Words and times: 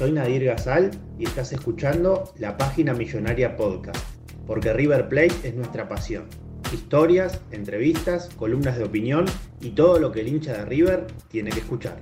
soy 0.00 0.12
Nadir 0.12 0.46
Gazal 0.46 0.90
y 1.18 1.26
estás 1.26 1.52
escuchando 1.52 2.32
la 2.38 2.56
página 2.56 2.94
Millonaria 2.94 3.54
Podcast, 3.54 4.02
porque 4.46 4.72
River 4.72 5.10
Plate 5.10 5.34
es 5.42 5.54
nuestra 5.54 5.90
pasión. 5.90 6.24
Historias, 6.72 7.38
entrevistas, 7.50 8.30
columnas 8.38 8.78
de 8.78 8.84
opinión 8.84 9.26
y 9.60 9.72
todo 9.72 9.98
lo 9.98 10.10
que 10.10 10.22
el 10.22 10.28
hincha 10.28 10.54
de 10.54 10.64
River 10.64 11.06
tiene 11.28 11.50
que 11.50 11.58
escuchar. 11.58 11.98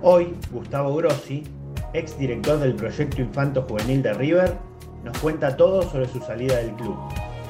Hoy, 0.00 0.34
Gustavo 0.50 0.96
Grossi, 0.96 1.42
ex 1.92 2.18
director 2.18 2.58
del 2.58 2.74
proyecto 2.74 3.20
Infanto 3.20 3.66
Juvenil 3.68 4.02
de 4.02 4.14
River, 4.14 4.54
nos 5.04 5.18
cuenta 5.18 5.58
todo 5.58 5.82
sobre 5.82 6.08
su 6.08 6.20
salida 6.20 6.56
del 6.56 6.72
club. 6.72 6.96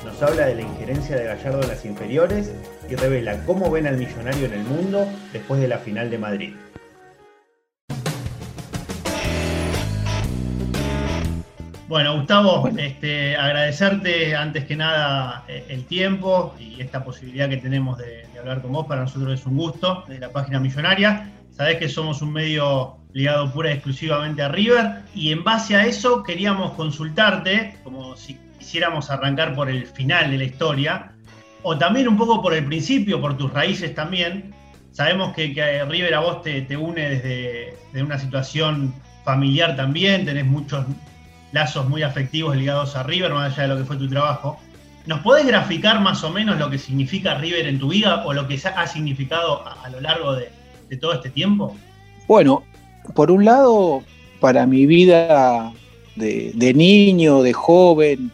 Nos 0.05 0.20
habla 0.20 0.46
de 0.46 0.56
la 0.56 0.62
injerencia 0.62 1.14
de 1.14 1.27
Gallardo 1.27 1.62
en 1.62 1.68
las 1.68 1.84
inferiores 1.84 2.50
y 2.91 2.96
revela 2.96 3.46
cómo 3.46 3.70
ven 3.70 3.86
al 3.86 3.98
millonario 3.98 4.46
en 4.46 4.55
el 4.55 4.64
mundo 4.64 5.06
después 5.33 5.61
de 5.61 5.68
la 5.68 5.78
final 5.78 6.11
de 6.11 6.18
Madrid. 6.18 6.55
Bueno, 11.86 12.16
Gustavo, 12.16 12.66
Este, 12.78 13.36
agradecerte 13.36 14.34
antes 14.34 14.64
que 14.64 14.74
nada 14.74 15.44
eh, 15.48 15.66
el 15.68 15.84
tiempo 15.84 16.54
y 16.58 16.80
esta 16.80 17.04
posibilidad 17.04 17.48
que 17.48 17.58
tenemos 17.58 17.98
de, 17.98 18.27
de, 18.32 18.38
hablar 18.38 18.62
con 18.62 18.72
vos. 18.72 18.86
Para 18.86 19.02
nosotros 19.02 19.38
es 19.38 19.44
un 19.44 19.56
gusto 19.56 20.02
de 20.08 20.18
la 20.18 20.30
página 20.30 20.58
millonaria. 20.60 21.30
Sabés 21.50 21.77
que 21.77 21.88
somos 21.90 22.22
un 22.22 22.32
medio 22.32 22.96
ligado 23.12 23.52
pura 23.52 23.70
y 23.70 23.74
exclusivamente 23.74 24.42
a 24.42 24.48
River 24.48 25.02
y 25.14 25.30
en 25.30 25.44
base 25.44 25.77
a 25.77 25.84
eso 25.84 26.22
queríamos 26.22 26.72
consultarte, 26.72 27.77
como 27.84 28.16
si 28.16 28.38
quisiéramos 28.58 29.10
arrancar 29.10 29.55
por 29.55 29.68
el 29.68 29.86
final 29.86 30.30
de 30.30 30.38
la 30.38 30.44
historia, 30.44 31.12
o 31.62 31.77
también 31.77 32.08
un 32.08 32.16
poco 32.16 32.40
por 32.40 32.55
el 32.55 32.64
principio, 32.64 33.20
por 33.20 33.36
tus 33.36 33.52
raíces 33.52 33.94
también. 33.94 34.55
Sabemos 34.90 35.34
que, 35.34 35.52
que 35.52 35.84
River 35.84 36.14
a 36.14 36.20
vos 36.20 36.42
te, 36.42 36.62
te 36.62 36.77
une 36.78 37.10
desde, 37.10 37.77
desde 37.92 38.02
una 38.02 38.18
situación 38.18 38.94
familiar 39.22 39.77
también, 39.77 40.24
tenés 40.24 40.46
muchos 40.46 40.86
lazos 41.55 41.88
muy 41.88 42.02
afectivos 42.02 42.56
ligados 42.56 42.97
a 42.97 43.05
River, 43.05 43.33
más 43.33 43.52
allá 43.52 43.62
de 43.62 43.69
lo 43.69 43.77
que 43.77 43.84
fue 43.84 43.97
tu 43.97 44.08
trabajo. 44.08 44.58
¿Nos 45.06 45.20
podés 45.20 45.46
graficar 45.46 46.01
más 46.01 46.24
o 46.24 46.30
menos 46.30 46.58
lo 46.58 46.68
que 46.68 46.79
significa 46.79 47.36
River 47.36 47.68
en 47.68 47.79
tu 47.79 47.89
vida 47.89 48.27
o 48.27 48.34
lo 48.34 48.48
que 48.48 48.61
ha 48.74 48.86
significado 48.89 49.64
a, 49.64 49.89
lo 49.89 50.01
largo 50.01 50.34
de, 50.34 50.51
todo 51.01 51.12
este 51.12 51.30
tiempo? 51.30 51.77
Bueno, 52.27 52.64
por 53.14 53.30
un 53.30 53.45
lado, 53.45 54.02
para 54.40 54.67
mi 54.67 54.84
vida 54.86 55.73
de, 56.17 56.73
niño, 56.74 57.42
de 57.42 57.52
joven, 57.52 58.33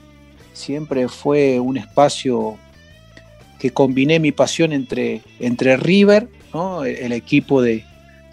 siempre 0.54 1.06
fue 1.06 1.60
un 1.60 1.76
espacio 1.76 2.56
que 3.58 3.70
combiné 3.70 4.18
mi 4.18 4.32
pasión 4.32 4.72
entre, 4.72 5.20
entre 5.40 5.76
River, 5.76 6.28
el, 6.54 6.96
el, 6.96 7.12
equipo 7.12 7.60
de, 7.60 7.84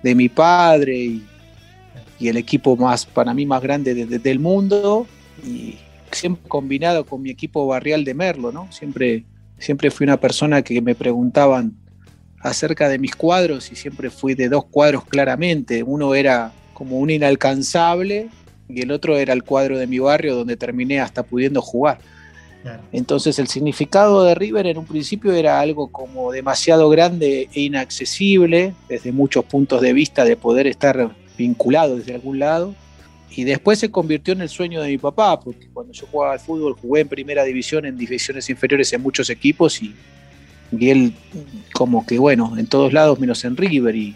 de 0.03 0.15
mi 0.15 0.29
padre 0.29 0.97
y, 0.97 1.23
y 2.19 2.29
el 2.29 2.37
equipo 2.37 2.75
más, 2.75 3.05
para 3.05 3.33
mí, 3.33 3.45
más 3.45 3.61
grande 3.61 3.93
de, 3.93 4.05
de, 4.05 4.19
del 4.19 4.39
mundo 4.39 5.07
y 5.45 5.75
siempre 6.11 6.47
combinado 6.47 7.05
con 7.05 7.21
mi 7.21 7.29
equipo 7.29 7.67
barrial 7.67 8.03
de 8.03 8.13
Merlo, 8.13 8.51
¿no? 8.51 8.71
Siempre, 8.71 9.25
siempre 9.57 9.91
fui 9.91 10.05
una 10.05 10.17
persona 10.17 10.61
que 10.61 10.81
me 10.81 10.95
preguntaban 10.95 11.73
acerca 12.39 12.89
de 12.89 12.99
mis 12.99 13.15
cuadros 13.15 13.71
y 13.71 13.75
siempre 13.75 14.09
fui 14.09 14.33
de 14.33 14.49
dos 14.49 14.65
cuadros 14.65 15.05
claramente. 15.05 15.83
Uno 15.83 16.15
era 16.15 16.51
como 16.73 16.97
un 16.97 17.09
inalcanzable 17.09 18.29
y 18.69 18.81
el 18.81 18.91
otro 18.91 19.17
era 19.17 19.33
el 19.33 19.43
cuadro 19.43 19.77
de 19.77 19.87
mi 19.87 19.99
barrio 19.99 20.35
donde 20.35 20.57
terminé 20.57 20.99
hasta 20.99 21.23
pudiendo 21.23 21.61
jugar. 21.61 21.99
Entonces 22.91 23.39
el 23.39 23.47
significado 23.47 24.23
de 24.23 24.35
River 24.35 24.67
en 24.67 24.77
un 24.77 24.85
principio 24.85 25.31
era 25.33 25.61
algo 25.61 25.87
como 25.87 26.33
demasiado 26.33 26.89
grande 26.89 27.47
e 27.53 27.61
inaccesible 27.61 28.73
desde 28.89 29.13
muchos 29.13 29.45
puntos 29.45 29.81
de 29.81 29.93
vista 29.93 30.25
de 30.25 30.35
poder 30.35 30.67
estar 30.67 31.15
vinculado 31.37 31.97
desde 31.97 32.15
algún 32.15 32.39
lado. 32.39 32.75
Y 33.29 33.43
después 33.43 33.79
se 33.79 33.91
convirtió 33.91 34.33
en 34.33 34.41
el 34.41 34.49
sueño 34.49 34.81
de 34.81 34.89
mi 34.89 34.97
papá, 34.97 35.39
porque 35.39 35.67
cuando 35.73 35.93
yo 35.93 36.07
jugaba 36.07 36.33
al 36.33 36.39
fútbol 36.39 36.73
jugué 36.73 37.01
en 37.01 37.07
primera 37.07 37.43
división, 37.43 37.85
en 37.85 37.97
divisiones 37.97 38.49
inferiores 38.49 38.91
en 38.93 39.01
muchos 39.01 39.29
equipos 39.29 39.81
y, 39.81 39.93
y 40.71 40.89
él 40.89 41.13
como 41.73 42.05
que 42.05 42.17
bueno, 42.17 42.57
en 42.57 42.67
todos 42.67 42.93
lados 42.93 43.19
menos 43.19 43.43
en 43.43 43.57
River. 43.57 43.95
Y, 43.95 44.15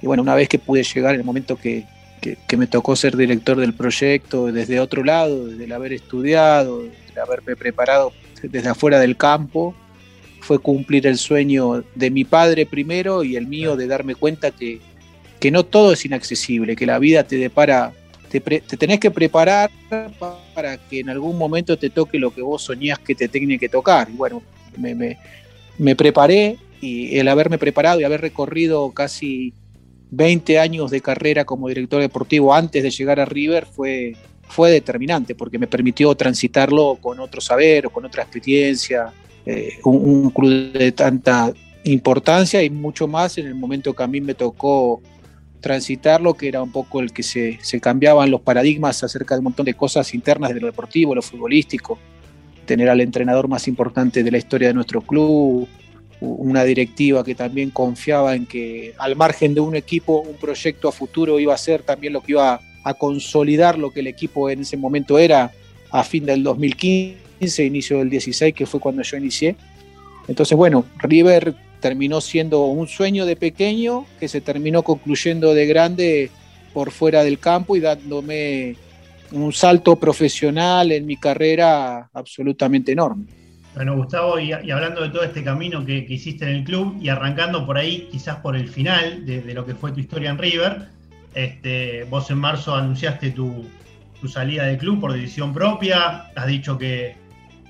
y 0.00 0.06
bueno, 0.06 0.22
una 0.22 0.34
vez 0.34 0.48
que 0.48 0.58
pude 0.58 0.82
llegar 0.82 1.14
en 1.14 1.20
el 1.20 1.26
momento 1.26 1.56
que, 1.56 1.86
que, 2.20 2.36
que, 2.46 2.56
me 2.56 2.66
tocó 2.66 2.94
ser 2.94 3.16
director 3.16 3.58
del 3.58 3.72
proyecto 3.72 4.52
desde 4.52 4.80
otro 4.80 5.02
lado, 5.02 5.46
desde 5.46 5.64
el 5.64 5.72
haber 5.72 5.94
estudiado, 5.94 6.82
desde 6.82 7.12
el 7.12 7.18
haberme 7.18 7.56
preparado 7.56 8.12
desde 8.42 8.68
afuera 8.68 8.98
del 8.98 9.16
campo, 9.16 9.74
fue 10.40 10.58
cumplir 10.58 11.06
el 11.06 11.18
sueño 11.18 11.84
de 11.94 12.10
mi 12.10 12.24
padre 12.24 12.66
primero 12.66 13.22
y 13.22 13.36
el 13.36 13.46
mío 13.46 13.76
de 13.76 13.86
darme 13.86 14.14
cuenta 14.14 14.50
que, 14.50 14.80
que 15.42 15.50
no 15.50 15.64
todo 15.64 15.92
es 15.92 16.04
inaccesible, 16.04 16.76
que 16.76 16.86
la 16.86 17.00
vida 17.00 17.24
te 17.24 17.34
depara, 17.34 17.92
te, 18.30 18.40
pre, 18.40 18.60
te, 18.60 18.76
tenés 18.76 19.00
que 19.00 19.10
preparar 19.10 19.72
para 20.54 20.76
que 20.76 21.00
en 21.00 21.10
algún 21.10 21.36
momento 21.36 21.76
te 21.76 21.90
toque 21.90 22.16
lo 22.20 22.32
que 22.32 22.42
vos 22.42 22.62
soñás 22.62 23.00
que 23.00 23.16
te 23.16 23.26
tiene 23.26 23.58
que 23.58 23.68
tocar. 23.68 24.08
Y 24.08 24.12
bueno, 24.12 24.40
me, 24.76 24.94
me, 25.78 25.96
preparé 25.96 26.58
y 26.80 27.18
el 27.18 27.26
haberme 27.26 27.58
preparado 27.58 27.98
y 27.98 28.04
haber 28.04 28.20
recorrido 28.20 28.92
casi 28.92 29.52
20 30.12 30.60
años 30.60 30.92
de 30.92 31.00
carrera 31.00 31.44
como 31.44 31.66
director 31.66 32.00
deportivo 32.00 32.54
antes 32.54 32.84
de 32.84 32.92
llegar 32.92 33.18
a 33.18 33.24
River 33.24 33.66
fue, 33.66 34.14
fue 34.46 34.70
determinante 34.70 35.34
porque 35.34 35.58
me 35.58 35.66
permitió 35.66 36.14
transitarlo 36.14 36.98
con 37.00 37.18
otro 37.18 37.40
saber 37.40 37.86
o 37.86 37.90
con 37.90 38.04
otra 38.04 38.22
experiencia, 38.22 39.12
eh, 39.44 39.80
un, 39.82 39.96
un 39.96 40.30
club 40.30 40.70
de 40.70 40.92
tanta 40.92 41.52
importancia 41.82 42.62
y 42.62 42.70
mucho 42.70 43.08
más 43.08 43.38
en 43.38 43.48
el 43.48 43.56
momento 43.56 43.92
que 43.92 44.04
a 44.04 44.06
mí 44.06 44.20
me 44.20 44.34
tocó 44.34 45.02
transitarlo, 45.62 46.34
que 46.34 46.48
era 46.48 46.62
un 46.62 46.70
poco 46.70 47.00
el 47.00 47.12
que 47.12 47.22
se, 47.22 47.58
se, 47.62 47.80
cambiaban 47.80 48.30
los 48.30 48.42
paradigmas 48.42 49.02
acerca 49.02 49.34
de 49.34 49.38
un 49.38 49.44
montón 49.44 49.64
de 49.64 49.72
cosas 49.72 50.12
internas 50.12 50.52
de 50.52 50.60
lo 50.60 50.66
deportivo, 50.66 51.14
lo 51.14 51.22
futbolístico, 51.22 51.98
tener 52.66 52.90
al 52.90 53.00
entrenador 53.00 53.48
más 53.48 53.66
importante 53.68 54.22
de 54.22 54.30
la 54.30 54.38
historia 54.38 54.68
de 54.68 54.74
nuestro 54.74 55.00
club, 55.00 55.66
una 56.20 56.64
directiva 56.64 57.24
que 57.24 57.34
también 57.34 57.70
confiaba 57.70 58.34
en 58.34 58.46
que 58.46 58.94
al 58.98 59.16
margen 59.16 59.54
de 59.54 59.60
un 59.60 59.74
equipo, 59.74 60.20
un 60.20 60.36
proyecto 60.36 60.88
a 60.88 60.92
futuro 60.92 61.40
iba 61.40 61.54
a 61.54 61.58
ser 61.58 61.82
también 61.82 62.12
lo 62.12 62.20
que 62.20 62.32
iba 62.32 62.60
a 62.84 62.94
consolidar 62.94 63.78
lo 63.78 63.90
que 63.90 64.00
el 64.00 64.08
equipo 64.08 64.50
en 64.50 64.60
ese 64.60 64.76
momento 64.76 65.18
era 65.18 65.52
a 65.90 66.04
fin 66.04 66.24
del 66.26 66.42
2015, 66.42 67.64
inicio 67.64 67.98
del 67.98 68.10
16, 68.10 68.54
que 68.54 68.66
fue 68.66 68.80
cuando 68.80 69.02
yo 69.02 69.16
inicié. 69.16 69.56
Entonces, 70.28 70.56
bueno, 70.56 70.84
River 70.98 71.54
terminó 71.82 72.22
siendo 72.22 72.64
un 72.64 72.88
sueño 72.88 73.26
de 73.26 73.36
pequeño 73.36 74.06
que 74.18 74.28
se 74.28 74.40
terminó 74.40 74.82
concluyendo 74.82 75.52
de 75.52 75.66
grande 75.66 76.30
por 76.72 76.90
fuera 76.90 77.22
del 77.24 77.38
campo 77.38 77.76
y 77.76 77.80
dándome 77.80 78.76
un 79.32 79.52
salto 79.52 79.96
profesional 79.96 80.92
en 80.92 81.04
mi 81.04 81.16
carrera 81.16 82.08
absolutamente 82.14 82.92
enorme. 82.92 83.26
Bueno, 83.74 83.96
Gustavo, 83.96 84.38
y, 84.38 84.52
hablando 84.52 85.02
de 85.02 85.08
todo 85.08 85.24
este 85.24 85.42
camino 85.42 85.84
que, 85.84 86.06
que, 86.06 86.14
hiciste 86.14 86.44
en 86.44 86.56
el 86.56 86.64
club 86.64 86.98
y 87.00 87.08
arrancando 87.08 87.66
por 87.66 87.78
ahí, 87.78 88.08
quizás 88.10 88.36
por 88.36 88.54
el 88.54 88.68
final 88.68 89.24
de, 89.24 89.40
de 89.40 89.54
lo 89.54 89.64
que 89.64 89.74
fue 89.74 89.92
tu 89.92 90.00
historia 90.00 90.30
en 90.30 90.38
River, 90.38 90.88
este, 91.34 92.04
vos 92.04 92.30
en 92.30 92.38
marzo 92.38 92.74
anunciaste 92.74 93.30
tu, 93.30 93.64
tu, 94.20 94.28
salida 94.28 94.66
del 94.66 94.76
club 94.76 95.00
por 95.00 95.14
decisión 95.14 95.54
propia, 95.54 96.26
has 96.36 96.46
dicho 96.46 96.76
que 96.76 97.16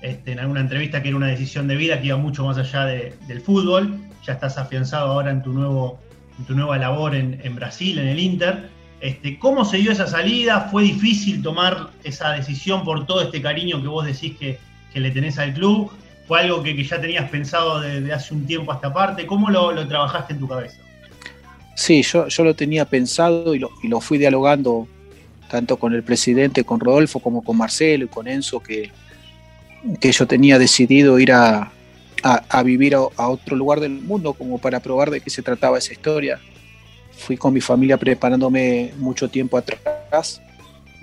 este, 0.03 0.33
en 0.33 0.39
alguna 0.39 0.59
entrevista 0.59 1.01
que 1.01 1.07
era 1.07 1.17
una 1.17 1.27
decisión 1.27 1.67
de 1.67 1.75
vida 1.77 1.99
que 1.99 2.07
iba 2.07 2.17
mucho 2.17 2.45
más 2.45 2.57
allá 2.57 2.85
de, 2.85 3.15
del 3.25 3.41
fútbol, 3.41 3.97
ya 4.23 4.33
estás 4.33 4.57
afianzado 4.57 5.11
ahora 5.11 5.31
en 5.31 5.41
tu 5.41 5.53
nuevo 5.53 5.99
tu 6.47 6.55
nueva 6.55 6.77
labor 6.77 7.15
en, 7.15 7.55
Brasil, 7.55 7.99
en 7.99 8.07
el 8.07 8.19
Inter. 8.19 8.69
Este, 8.99 9.37
¿Cómo 9.37 9.63
se 9.65 9.77
dio 9.77 9.91
esa 9.91 10.07
salida? 10.07 10.67
¿Fue 10.71 10.83
difícil 10.83 11.41
tomar 11.41 11.91
esa 12.03 12.31
decisión 12.31 12.83
por 12.83 13.05
todo 13.05 13.21
este 13.21 13.41
cariño 13.41 13.81
que 13.81 13.87
vos 13.87 14.05
decís 14.05 14.35
que, 14.37 14.57
le 14.93 15.11
tenés 15.11 15.37
al 15.37 15.53
club? 15.53 15.91
¿Fue 16.27 16.41
algo 16.41 16.63
que, 16.63 16.81
ya 16.83 16.99
tenías 16.99 17.29
pensado 17.29 17.79
desde 17.79 18.11
hace 18.11 18.33
un 18.33 18.45
tiempo 18.45 18.71
hasta 18.71 18.93
parte? 18.93 19.25
¿Cómo 19.25 19.49
lo, 19.49 19.87
trabajaste 19.87 20.33
en 20.33 20.39
tu 20.39 20.47
cabeza? 20.47 20.77
Sí, 21.75 22.01
yo, 22.03 22.27
yo 22.27 22.43
lo 22.43 22.55
tenía 22.55 22.85
pensado 22.85 23.55
y 23.55 23.59
lo, 23.59 23.69
y 23.83 23.87
lo 23.87 24.01
fui 24.01 24.17
dialogando 24.17 24.87
tanto 25.49 25.77
con 25.77 25.93
el 25.93 26.03
presidente, 26.03 26.63
con 26.63 26.79
Rodolfo, 26.79 27.19
como 27.19 27.43
con 27.43 27.57
Marcelo 27.57 28.05
y 28.05 28.07
con 28.07 28.27
Enzo, 28.27 28.59
que, 28.59 28.91
que 29.99 30.11
yo 30.11 30.27
tenía 30.27 30.57
decidido 30.59 31.19
ir 31.19 31.31
a, 31.31 31.71
a, 32.23 32.63
vivir 32.63 32.95
a, 32.95 33.27
otro 33.27 33.55
lugar 33.55 33.79
del 33.79 33.91
mundo 33.91 34.33
como 34.33 34.57
para 34.57 34.79
probar 34.79 35.11
de 35.11 35.21
qué 35.21 35.29
se 35.29 35.41
trataba 35.41 35.77
esa 35.77 35.91
historia. 35.91 36.39
Fui 37.11 37.37
con 37.37 37.53
mi 37.53 37.61
familia 37.61 37.97
preparándome 37.97 38.93
mucho 38.97 39.29
tiempo 39.29 39.57
atrás. 39.57 40.41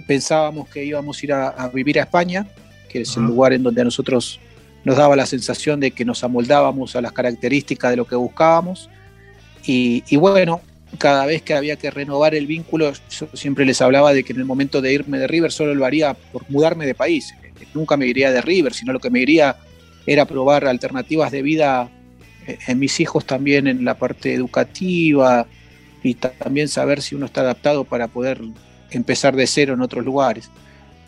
Pensábamos 0.07 0.69
que 0.69 0.85
íbamos 0.85 1.21
a 1.21 1.27
ir 1.27 1.33
a, 1.33 1.71
vivir 1.73 1.99
a 1.99 2.03
España, 2.03 2.47
que 2.89 3.03
es 3.03 3.17
el 3.17 3.25
lugar 3.25 3.53
en 3.53 3.63
donde 3.63 3.83
a 3.83 3.85
nosotros 3.85 4.41
nos 4.83 4.97
daba 4.97 5.15
la 5.15 5.27
sensación 5.27 5.79
de 5.79 5.91
que 5.91 6.07
nos 6.07 6.25
amoldábamos 6.25 6.97
a 6.97 7.03
las 7.03 7.13
características 7.13 7.91
de 7.91 7.97
lo 7.99 8.07
que 8.07 8.17
buscábamos. 8.17 8.89
Y, 9.67 10.03
y 10.09 10.17
bueno, 10.17 10.63
cada 10.97 11.27
vez 11.27 11.43
que 11.43 11.53
había 11.53 11.77
que 11.77 11.91
renovar 11.91 12.35
el 12.35 12.47
vínculo, 12.47 12.93
yo 13.11 13.29
siempre 13.35 13.67
les 13.67 13.83
hablaba 13.83 14.15
de 14.15 14.25
que 14.25 14.33
en 14.33 14.39
el 14.39 14.47
momento 14.47 14.81
de 14.81 14.95
irme 14.95 15.19
de 15.19 15.27
River 15.27 15.53
solo 15.53 15.75
lo 15.75 15.85
haría 15.85 16.15
por 16.15 16.49
mudarme 16.51 16.87
de 16.87 16.95
país. 16.95 17.35
Nunca 17.75 17.97
me 17.97 18.07
iría 18.07 18.31
de 18.31 18.41
River, 18.41 18.75
sino 18.75 18.93
lo 18.93 18.99
que 18.99 19.11
me 19.11 19.21
iría 19.21 19.57
era 20.07 20.25
probar 20.25 20.67
alternativas 20.67 21.31
de 21.31 21.43
vida 21.43 21.91
eh, 22.47 22.59
en 22.67 22.79
mis 22.79 23.01
hijos 23.01 23.25
también 23.25 23.67
en 23.67 23.85
la 23.85 23.95
parte 23.95 24.35
educativa 24.35 25.47
y 26.03 26.15
también 26.15 26.69
saber 26.69 27.03
si 27.03 27.15
uno 27.15 27.27
está 27.27 27.43
adaptado 27.43 27.85
para 27.85 28.09
poder 28.09 28.41
empezar 28.91 29.37
de 29.37 29.47
cero 29.47 29.75
en 29.75 29.83
otros 29.83 30.05
lugares. 30.05 30.51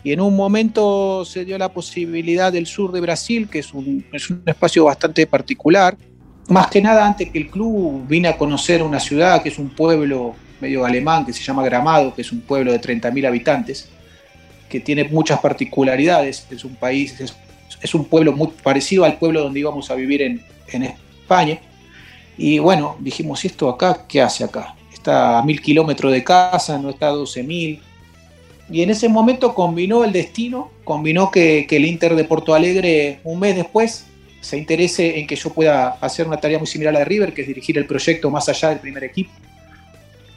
Y 0.03 0.11
en 0.11 0.19
un 0.19 0.35
momento 0.35 1.23
se 1.25 1.45
dio 1.45 1.57
la 1.57 1.69
posibilidad 1.69 2.51
del 2.51 2.67
sur 2.67 2.91
de 2.91 2.99
Brasil, 2.99 3.47
que 3.49 3.59
es 3.59 3.73
un, 3.73 4.05
es 4.11 4.29
un 4.29 4.43
espacio 4.45 4.85
bastante 4.85 5.25
particular. 5.25 5.97
Más 6.49 6.67
que 6.67 6.81
nada, 6.81 7.05
antes 7.05 7.29
que 7.29 7.39
el 7.39 7.49
club 7.49 8.05
vine 8.07 8.27
a 8.27 8.37
conocer 8.37 8.83
una 8.83 8.99
ciudad 8.99 9.41
que 9.41 9.49
es 9.49 9.57
un 9.57 9.69
pueblo 9.69 10.35
medio 10.59 10.85
alemán, 10.85 11.25
que 11.25 11.33
se 11.33 11.41
llama 11.41 11.63
Gramado, 11.63 12.13
que 12.13 12.21
es 12.21 12.31
un 12.31 12.41
pueblo 12.41 12.71
de 12.71 12.81
30.000 12.81 13.27
habitantes, 13.27 13.89
que 14.73 14.79
tiene 14.79 15.03
muchas 15.03 15.39
particularidades. 15.39 16.47
Es 16.49 16.65
un 16.65 16.75
país, 16.75 17.15
es 17.79 17.93
un 17.93 18.05
pueblo 18.05 18.31
muy 18.33 18.47
parecido 18.63 19.05
al 19.05 19.19
pueblo 19.19 19.43
donde 19.43 19.59
íbamos 19.59 19.91
a 19.91 19.93
vivir 19.93 20.23
en, 20.23 20.41
España. 21.21 21.59
Y 22.35 22.57
bueno, 22.57 22.97
dijimos, 22.99 23.43
¿y 23.45 23.47
esto 23.49 23.69
acá 23.69 24.07
qué 24.07 24.19
hace 24.19 24.43
acá? 24.43 24.73
Está 24.91 25.37
a 25.37 25.43
mil 25.43 25.61
kilómetros 25.61 26.11
de 26.11 26.23
casa, 26.23 26.79
no 26.79 26.89
está 26.89 27.09
a 27.09 27.11
12 27.11 27.43
mil. 27.43 27.81
Y 28.67 28.81
en 28.81 28.89
ese 28.89 29.07
momento 29.09 29.53
combinó 29.53 30.03
el 30.03 30.11
destino, 30.11 30.71
combinó 30.83 31.29
que, 31.29 31.67
el 31.69 31.85
Inter 31.85 32.15
de 32.15 32.23
Porto 32.23 32.55
Alegre 32.55 33.19
un 33.23 33.39
mes 33.39 33.55
después 33.55 34.07
se 34.41 34.57
interese 34.57 35.19
en 35.19 35.27
que 35.27 35.35
yo 35.35 35.51
pueda 35.51 35.89
hacer 36.01 36.25
una 36.25 36.37
tarea 36.37 36.57
muy 36.57 36.65
similar 36.65 36.95
a 36.95 36.97
la 36.97 36.99
de 36.99 37.05
River, 37.05 37.31
que 37.31 37.43
es 37.43 37.47
dirigir 37.47 37.77
el 37.77 37.85
proyecto 37.85 38.31
más 38.31 38.49
allá 38.49 38.69
del 38.69 38.79
primer 38.79 39.03
equipo. 39.03 39.31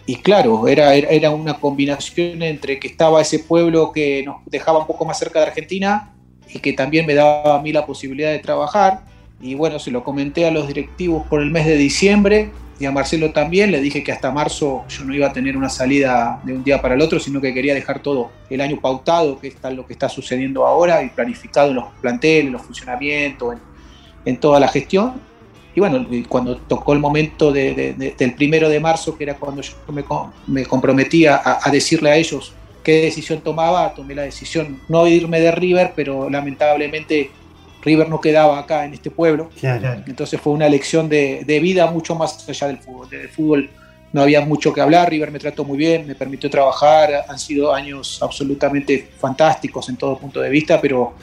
Y 0.06 0.16
claro, 0.16 0.68
era, 0.68 0.94
era 0.94 1.30
una 1.30 1.54
combinación 1.54 2.42
entre 2.42 2.78
que 2.78 2.86
estaba 2.86 3.20
ese 3.20 3.40
pueblo 3.40 3.90
que 3.90 4.22
nos 4.24 4.36
dejaba 4.46 4.78
un 4.78 4.86
poco 4.86 5.04
más 5.04 5.18
cerca 5.18 5.40
de 5.40 5.46
Argentina 5.46 6.14
y 6.48 6.60
que 6.60 6.72
también 6.72 7.06
me 7.06 7.14
daba 7.14 7.56
a 7.56 7.62
mí 7.62 7.72
la 7.72 7.84
posibilidad 7.84 8.30
de 8.30 8.38
trabajar. 8.38 9.00
Y 9.40 9.54
bueno, 9.54 9.78
se 9.78 9.90
lo 9.90 10.04
comenté 10.04 10.46
a 10.46 10.50
los 10.50 10.68
directivos 10.68 11.26
por 11.26 11.42
el 11.42 11.50
mes 11.50 11.66
de 11.66 11.76
diciembre 11.76 12.50
y 12.78 12.84
a 12.84 12.92
Marcelo 12.92 13.32
también. 13.32 13.70
Le 13.70 13.80
dije 13.80 14.02
que 14.02 14.12
hasta 14.12 14.30
marzo 14.30 14.84
yo 14.88 15.04
no 15.04 15.14
iba 15.14 15.26
a 15.26 15.32
tener 15.32 15.56
una 15.56 15.68
salida 15.68 16.40
de 16.44 16.52
un 16.52 16.64
día 16.64 16.80
para 16.80 16.94
el 16.94 17.00
otro, 17.00 17.18
sino 17.18 17.40
que 17.40 17.52
quería 17.52 17.74
dejar 17.74 18.00
todo 18.00 18.30
el 18.48 18.60
año 18.60 18.80
pautado, 18.80 19.38
que 19.38 19.48
es 19.48 19.56
lo 19.72 19.86
que 19.86 19.92
está 19.92 20.08
sucediendo 20.08 20.66
ahora, 20.66 21.02
y 21.02 21.10
planificado 21.10 21.70
en 21.70 21.76
los 21.76 21.86
planteles, 22.00 22.46
en 22.46 22.52
los 22.52 22.62
funcionamientos, 22.62 23.56
en, 24.24 24.38
toda 24.38 24.60
la 24.60 24.68
gestión. 24.68 25.20
Y 25.76 25.80
bueno, 25.80 26.04
cuando 26.28 26.56
tocó 26.56 26.94
el 26.94 26.98
momento 26.98 27.52
del 27.52 28.34
primero 28.36 28.68
de 28.68 28.80
marzo, 28.80 29.16
que 29.16 29.24
era 29.24 29.34
cuando 29.34 29.62
yo 29.62 29.74
me, 29.92 30.04
me 30.48 30.66
comprometía 30.66 31.40
a 31.44 31.70
decirle 31.70 32.10
a 32.10 32.16
ellos 32.16 32.52
qué 32.82 33.02
decisión 33.02 33.40
tomaba, 33.40 33.92
tomé 33.94 34.14
la 34.14 34.22
decisión 34.22 34.80
no 34.88 35.06
irme 35.06 35.40
de 35.40 35.50
River, 35.50 35.92
pero 35.96 36.30
lamentablemente 36.30 37.30
River 37.82 38.08
no 38.08 38.20
quedaba 38.20 38.58
acá 38.58 38.84
en 38.84 38.94
este 38.94 39.10
pueblo. 39.10 39.50
Entonces 40.06 40.40
fue 40.40 40.52
una 40.52 40.66
elección 40.66 41.08
de, 41.08 41.58
vida 41.60 41.90
mucho 41.90 42.14
más 42.14 42.48
allá 42.48 42.68
del 42.68 42.78
fútbol. 42.78 43.10
Del 43.10 43.28
fútbol 43.28 43.70
no 44.12 44.22
había 44.22 44.40
mucho 44.42 44.72
que 44.72 44.80
hablar, 44.80 45.10
River 45.10 45.30
me 45.30 45.38
trató 45.38 45.64
muy 45.64 45.76
bien, 45.76 46.06
me 46.06 46.14
permitió 46.14 46.48
trabajar, 46.48 47.24
han 47.28 47.38
sido 47.38 47.74
años 47.74 48.20
absolutamente 48.22 49.10
fantásticos 49.18 49.88
en 49.88 49.96
todo 49.96 50.16
punto 50.16 50.40
de 50.40 50.48
vista, 50.48 50.80
pero 50.80 51.14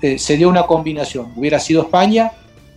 eh, 0.00 0.18
se 0.18 0.36
dio 0.36 0.48
una 0.48 0.64
combinación. 0.64 1.32
Hubiera 1.36 1.58
sido 1.58 1.82
España, 1.82 2.32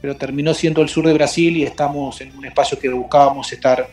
pero 0.06 0.18
terminó 0.18 0.54
siendo 0.54 0.84
el 0.84 0.88
sur 0.88 1.07
de 1.07 1.13
Brasil 1.13 1.57
y 1.57 1.63
estamos 1.63 2.22
en 2.22 2.38
un 2.38 2.46
espacio 2.46 2.78
que 2.78 2.88
buscábamos 2.90 3.52
estar 3.52 3.90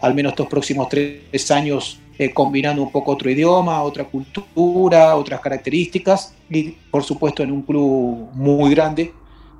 al 0.00 0.12
menos 0.12 0.32
estos 0.32 0.48
próximos 0.48 0.88
tres 0.88 1.50
años 1.52 2.00
eh, 2.18 2.32
combinando 2.32 2.82
un 2.82 2.90
poco 2.90 3.12
otro 3.12 3.30
idioma, 3.30 3.80
otra 3.84 4.02
cultura, 4.02 5.14
otras 5.14 5.38
características 5.38 6.34
y 6.50 6.70
por 6.90 7.04
supuesto 7.04 7.44
en 7.44 7.52
un 7.52 7.62
club 7.62 8.30
muy 8.34 8.74
grande 8.74 9.12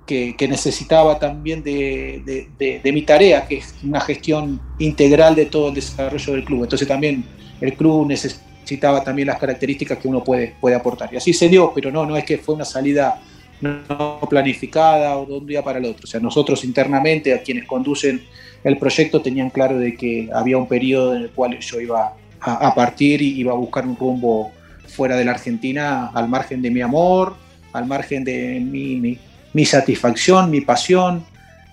que, 0.05 0.35
necesitaba 0.49 1.21
también 1.21 1.63
de, 1.63 2.83
mi 2.93 3.03
tarea, 3.03 3.47
que 3.47 3.59
es 3.59 3.73
una 3.85 4.01
gestión 4.01 4.61
integral 4.81 5.37
de 5.37 5.47
todo 5.47 5.69
el 5.69 5.75
desarrollo 5.75 6.33
del 6.33 6.45
club. 6.45 6.65
Entonces 6.65 6.89
también 6.89 7.25
el 7.61 7.75
club 7.75 8.09
necesitaba 8.09 9.05
también 9.05 9.29
las 9.29 9.39
características 9.39 9.99
que 9.99 10.09
uno 10.09 10.25
puede, 10.25 10.57
puede 10.61 10.75
aportar. 10.75 11.15
Y 11.15 11.19
así 11.19 11.33
se 11.33 11.49
dio, 11.49 11.71
pero 11.73 11.93
no, 11.93 12.05
no 12.05 12.17
es 12.17 12.25
que 12.25 12.39
fue 12.39 12.57
una 12.57 12.65
salida 12.65 13.23
no 13.63 14.19
planificada 14.29 15.17
o 15.17 15.27
de 15.27 15.33
un 15.35 15.47
día 15.47 15.63
para 15.63 15.79
el 15.79 15.85
otro. 15.87 16.05
O 16.05 16.07
sea, 16.07 16.21
nosotros 16.21 16.65
internamente, 16.65 17.33
a 17.33 17.43
quienes 17.43 17.67
conducen 17.67 18.23
el 18.65 18.77
proyecto, 18.77 19.23
tenían 19.23 19.51
claro 19.51 19.79
de 19.79 19.95
que 19.97 20.29
había 20.35 20.59
un 20.59 20.67
periodo 20.67 21.15
en 21.15 21.23
el 21.23 21.31
cual 21.31 21.59
yo 21.59 21.81
iba 21.81 22.15
a, 22.41 22.75
partir 22.75 23.23
y 23.23 23.41
iba 23.41 23.53
a 23.53 23.57
buscar 23.57 23.87
un 23.87 23.97
rumbo 23.97 24.53
fuera 24.89 25.17
de 25.17 25.25
la 25.25 25.33
Argentina 25.33 26.11
al 26.13 26.29
margen 26.29 26.61
de 26.61 26.71
mi 26.71 26.81
amor, 26.81 27.37
al 27.73 27.87
margen 27.87 28.25
de 28.25 28.61
mi, 28.61 29.19
mi, 29.53 29.65
satisfacción, 29.65 30.51
mi 30.51 30.61
pasión, 30.61 31.25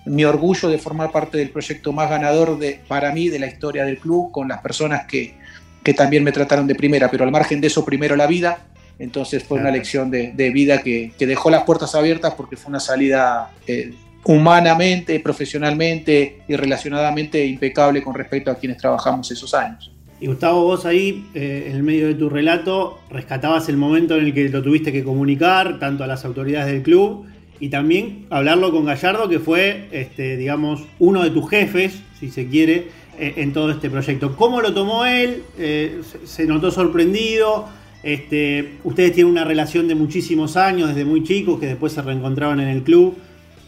mi 0.06 0.24
orgullo 0.24 0.68
de 0.68 0.78
formar 0.78 1.10
parte 1.10 1.38
del 1.38 1.50
proyecto 1.50 1.92
más 1.92 2.08
ganador 2.08 2.58
de, 2.58 2.80
para 2.86 3.12
mí 3.12 3.28
de 3.28 3.40
la 3.40 3.46
historia 3.46 3.84
del 3.84 3.98
club, 3.98 4.30
con 4.30 4.48
las 4.48 4.60
personas 4.62 5.06
que, 5.06 5.34
que 5.82 5.92
también 5.92 6.22
me 6.22 6.32
trataron 6.32 6.66
de 6.66 6.74
primera, 6.74 7.10
pero 7.10 7.24
al 7.24 7.32
margen 7.32 7.60
de 7.60 7.66
eso 7.66 7.84
primero 7.84 8.16
la 8.16 8.26
vida, 8.26 8.60
entonces 9.00 9.42
fue 9.42 9.58
una 9.58 9.70
lección 9.70 10.10
de, 10.10 10.32
de 10.32 10.50
vida 10.50 10.82
que, 10.82 11.12
que, 11.18 11.26
dejó 11.26 11.50
las 11.50 11.64
puertas 11.64 11.94
abiertas 11.94 12.34
porque 12.34 12.56
fue 12.56 12.68
una 12.68 12.80
salida 12.80 13.50
eh, 13.66 13.94
humanamente, 14.24 15.18
profesionalmente 15.20 16.42
y 16.46 16.54
relacionadamente 16.54 17.44
impecable 17.44 18.02
con 18.02 18.14
respecto 18.14 18.50
a 18.50 18.56
quienes 18.56 18.76
trabajamos 18.76 19.30
esos 19.30 19.54
años. 19.54 19.90
Y 20.20 20.26
Gustavo, 20.26 20.64
vos 20.64 20.84
ahí, 20.84 21.26
eh, 21.32 21.68
en 21.68 21.76
el 21.76 21.82
medio 21.82 22.06
de 22.06 22.14
tu 22.14 22.28
relato, 22.28 23.00
rescatabas 23.08 23.70
el 23.70 23.78
momento 23.78 24.16
en 24.16 24.26
el 24.26 24.34
que 24.34 24.50
lo 24.50 24.62
tuviste 24.62 24.92
que 24.92 25.02
comunicar, 25.02 25.78
tanto 25.78 26.04
a 26.04 26.06
las 26.06 26.26
autoridades 26.26 26.70
del 26.70 26.82
club, 26.82 27.26
y 27.58 27.70
también 27.70 28.26
hablarlo 28.28 28.70
con 28.70 28.84
Gallardo, 28.84 29.30
que 29.30 29.38
fue, 29.38 29.88
este, 29.92 30.36
digamos, 30.36 30.82
uno 30.98 31.22
de 31.22 31.30
tus 31.30 31.48
jefes, 31.48 32.02
si 32.18 32.30
se 32.30 32.48
quiere, 32.48 32.88
eh, 33.18 33.34
en 33.36 33.54
todo 33.54 33.70
este 33.70 33.88
proyecto. 33.88 34.36
¿Cómo 34.36 34.60
lo 34.60 34.74
tomó 34.74 35.06
él? 35.06 35.42
Eh, 35.58 36.02
¿Se 36.24 36.44
notó 36.44 36.70
sorprendido? 36.70 37.68
Este, 38.02 38.78
ustedes 38.84 39.12
tienen 39.12 39.30
una 39.30 39.44
relación 39.44 39.86
de 39.86 39.94
muchísimos 39.94 40.56
años, 40.56 40.88
desde 40.88 41.04
muy 41.04 41.22
chicos, 41.22 41.60
que 41.60 41.66
después 41.66 41.92
se 41.92 42.02
reencontraban 42.02 42.60
en 42.60 42.68
el 42.68 42.82
club. 42.82 43.16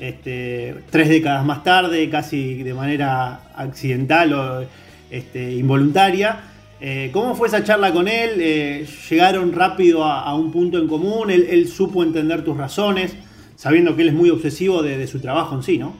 Este, 0.01 0.75
tres 0.91 1.09
décadas 1.09 1.45
más 1.45 1.62
tarde, 1.62 2.09
casi 2.11 2.62
de 2.62 2.75
manera 2.75 3.53
accidental 3.55 4.33
o 4.33 4.65
este, 5.11 5.53
involuntaria. 5.53 6.41
Eh, 6.81 7.11
¿Cómo 7.12 7.37
fue 7.37 7.47
esa 7.47 7.62
charla 7.62 7.93
con 7.93 8.09
él? 8.09 8.41
Eh, 8.41 8.87
¿Llegaron 9.09 9.53
rápido 9.53 10.03
a, 10.05 10.35
un 10.35 10.51
punto 10.51 10.79
en 10.79 10.89
común? 10.89 11.31
Él, 11.31 11.69
supo 11.69 12.03
entender 12.03 12.43
tus 12.43 12.57
razones, 12.57 13.15
sabiendo 13.55 13.95
que 13.95 14.03
él 14.03 14.09
es 14.09 14.15
muy 14.15 14.31
obsesivo 14.31 14.83
de, 14.83 15.07
su 15.07 15.21
trabajo 15.21 15.55
en 15.55 15.62
sí, 15.62 15.79
¿no? 15.79 15.95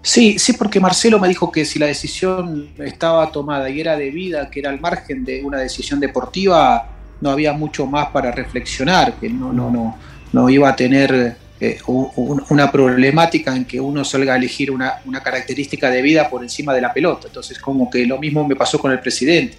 Sí, 0.00 0.38
sí, 0.38 0.54
porque 0.54 0.80
Marcelo 0.80 1.18
me 1.18 1.28
dijo 1.28 1.52
que 1.52 1.66
si 1.66 1.78
la 1.78 1.86
decisión 1.86 2.70
estaba 2.78 3.30
tomada 3.30 3.68
y 3.68 3.80
era 3.80 3.98
debida, 3.98 4.48
que 4.48 4.60
era 4.60 4.70
al 4.70 4.80
margen 4.80 5.26
de 5.26 5.44
una 5.44 5.58
decisión 5.58 6.00
deportiva, 6.00 6.97
no 7.20 7.30
había 7.30 7.52
mucho 7.52 7.86
más 7.86 8.08
para 8.08 8.30
reflexionar, 8.30 9.14
que 9.14 9.28
no, 9.28 9.52
no, 9.52 9.70
no, 9.70 9.96
no 10.32 10.48
iba 10.48 10.68
a 10.68 10.76
tener 10.76 11.36
eh, 11.60 11.78
una 11.86 12.70
problemática 12.70 13.56
en 13.56 13.64
que 13.64 13.80
uno 13.80 14.04
salga 14.04 14.34
a 14.34 14.36
elegir 14.36 14.70
una, 14.70 15.00
característica 15.24 15.90
de 15.90 16.02
vida 16.02 16.30
por 16.30 16.42
encima 16.42 16.72
de 16.72 16.80
la 16.80 16.92
pelota. 16.92 17.26
Entonces, 17.26 17.58
como 17.58 17.90
que 17.90 18.06
lo 18.06 18.18
mismo 18.18 18.46
me 18.46 18.54
pasó 18.54 18.78
con 18.78 18.92
el 18.92 19.00
presidente. 19.00 19.56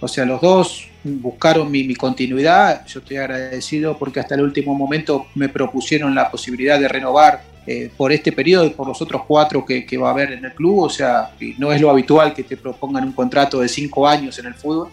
O 0.00 0.08
sea, 0.08 0.24
los 0.24 0.40
dos 0.40 0.88
buscaron 1.04 1.70
mi, 1.70 1.94
continuidad. 1.94 2.84
Yo 2.86 3.00
estoy 3.00 3.18
agradecido 3.18 3.96
porque 3.96 4.18
hasta 4.18 4.34
el 4.34 4.42
último 4.42 4.74
momento 4.74 5.26
me 5.36 5.48
propusieron 5.48 6.12
la 6.12 6.28
posibilidad 6.28 6.78
de 6.78 6.88
renovar 6.88 7.42
eh, 7.66 7.90
por 7.96 8.10
este 8.10 8.32
periodo 8.32 8.64
y 8.64 8.70
por 8.70 8.88
los 8.88 9.00
otros 9.00 9.22
cuatro 9.26 9.64
que, 9.64 9.86
va 9.96 10.08
a 10.08 10.12
haber 10.12 10.32
en 10.32 10.44
el 10.44 10.54
club. 10.54 10.80
O 10.80 10.90
sea, 10.90 11.30
no 11.58 11.72
es 11.72 11.80
lo 11.80 11.90
habitual 11.90 12.34
que 12.34 12.42
te 12.42 12.56
propongan 12.56 13.04
un 13.04 13.12
contrato 13.12 13.60
de 13.60 13.68
cinco 13.68 14.08
años 14.08 14.36
en 14.40 14.46
el 14.46 14.54
fútbol. 14.54 14.88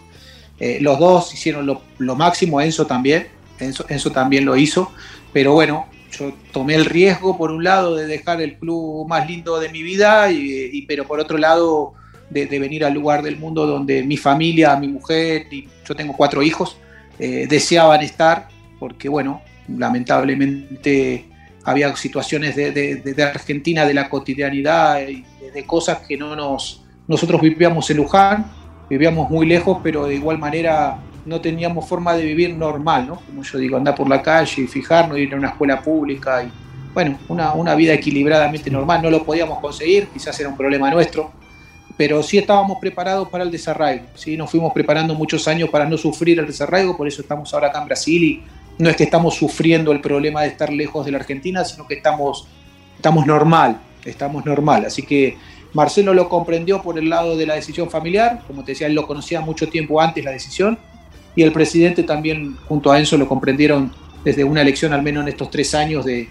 Eh, 0.58 0.78
los 0.80 0.98
dos 0.98 1.34
hicieron 1.34 1.66
lo, 1.66 2.14
máximo, 2.14 2.60
Enzo 2.60 2.86
también, 2.86 3.28
Enzo, 3.58 4.12
también 4.12 4.44
lo 4.44 4.56
hizo, 4.56 4.90
pero 5.32 5.52
bueno, 5.52 5.86
yo 6.12 6.32
tomé 6.52 6.74
el 6.74 6.84
riesgo 6.84 7.36
por 7.36 7.50
un 7.50 7.64
lado 7.64 7.94
de 7.94 8.06
dejar 8.06 8.40
el 8.40 8.56
club 8.56 9.06
más 9.06 9.28
lindo 9.28 9.58
de 9.60 9.68
mi 9.68 9.82
vida, 9.82 10.30
y, 10.30 10.82
pero 10.86 11.06
por 11.06 11.20
otro 11.20 11.36
lado 11.36 11.92
de, 12.30 12.46
venir 12.46 12.84
al 12.84 12.94
lugar 12.94 13.22
del 13.22 13.36
mundo 13.36 13.66
donde 13.66 14.02
mi 14.02 14.16
familia, 14.16 14.76
mi 14.76 14.88
mujer 14.88 15.46
y 15.50 15.68
yo 15.86 15.94
tengo 15.94 16.14
cuatro 16.14 16.42
hijos, 16.42 16.78
eh, 17.18 17.46
deseaban 17.48 18.02
estar, 18.02 18.48
porque 18.78 19.08
bueno, 19.08 19.42
lamentablemente 19.68 21.26
había 21.64 21.94
situaciones 21.96 22.54
de, 22.56 23.22
Argentina, 23.22 23.84
de 23.84 23.92
la 23.92 24.08
cotidianidad, 24.08 24.96
de, 25.00 25.64
cosas 25.66 25.98
que 26.06 26.16
no 26.16 26.36
nos... 26.36 26.82
Nosotros 27.08 27.40
vivíamos 27.40 27.90
en 27.90 27.96
Luján, 27.96 28.46
vivíamos 28.88 29.30
muy 29.30 29.46
lejos, 29.46 29.78
pero 29.82 30.06
de 30.06 30.14
igual 30.14 30.38
manera 30.38 30.98
no 31.24 31.40
teníamos 31.40 31.88
forma 31.88 32.14
de 32.14 32.24
vivir 32.24 32.54
normal, 32.54 33.06
¿no? 33.06 33.16
Como 33.16 33.42
yo 33.42 33.58
digo, 33.58 33.76
andar 33.76 33.94
por 33.94 34.08
la 34.08 34.22
calle 34.22 34.62
y 34.62 34.66
fijarnos, 34.66 35.18
ir 35.18 35.34
a 35.34 35.36
una 35.36 35.48
escuela 35.48 35.82
pública 35.82 36.42
y, 36.42 36.50
bueno, 36.94 37.18
una, 37.28 37.52
una 37.52 37.74
vida 37.74 37.92
equilibradamente 37.92 38.70
normal. 38.70 39.02
No 39.02 39.10
lo 39.10 39.24
podíamos 39.24 39.58
conseguir, 39.58 40.08
quizás 40.08 40.38
era 40.38 40.48
un 40.48 40.56
problema 40.56 40.90
nuestro, 40.90 41.32
pero 41.96 42.22
sí 42.22 42.38
estábamos 42.38 42.78
preparados 42.78 43.28
para 43.28 43.42
el 43.42 43.50
desarraigo, 43.50 44.06
¿sí? 44.14 44.36
Nos 44.36 44.50
fuimos 44.50 44.72
preparando 44.72 45.14
muchos 45.14 45.48
años 45.48 45.68
para 45.70 45.84
no 45.86 45.96
sufrir 45.96 46.38
el 46.38 46.46
desarraigo, 46.46 46.96
por 46.96 47.08
eso 47.08 47.22
estamos 47.22 47.52
ahora 47.54 47.68
acá 47.68 47.80
en 47.80 47.86
Brasil 47.86 48.22
y 48.22 48.42
no 48.78 48.90
es 48.90 48.96
que 48.96 49.04
estamos 49.04 49.34
sufriendo 49.34 49.92
el 49.92 50.00
problema 50.00 50.42
de 50.42 50.48
estar 50.48 50.72
lejos 50.72 51.04
de 51.06 51.12
la 51.12 51.18
Argentina, 51.18 51.64
sino 51.64 51.86
que 51.86 51.94
estamos, 51.94 52.46
estamos 52.96 53.26
normal, 53.26 53.78
estamos 54.04 54.44
normal. 54.44 54.84
Así 54.84 55.02
que 55.02 55.36
Marcelo 55.76 56.14
lo 56.14 56.30
comprendió 56.30 56.80
por 56.80 56.98
el 56.98 57.10
lado 57.10 57.36
de 57.36 57.44
la 57.44 57.54
decisión 57.54 57.90
familiar, 57.90 58.40
como 58.46 58.64
te 58.64 58.72
decía, 58.72 58.86
él 58.86 58.94
lo 58.94 59.06
conocía 59.06 59.42
mucho 59.42 59.68
tiempo 59.68 60.00
antes 60.00 60.24
la 60.24 60.30
decisión, 60.30 60.78
y 61.34 61.42
el 61.42 61.52
presidente 61.52 62.02
también 62.02 62.56
junto 62.66 62.90
a 62.90 62.98
Enzo 62.98 63.18
lo 63.18 63.28
comprendieron 63.28 63.92
desde 64.24 64.42
una 64.42 64.62
elección, 64.62 64.94
al 64.94 65.02
menos 65.02 65.24
en 65.24 65.28
estos 65.28 65.50
tres 65.50 65.74
años 65.74 66.06
de, 66.06 66.28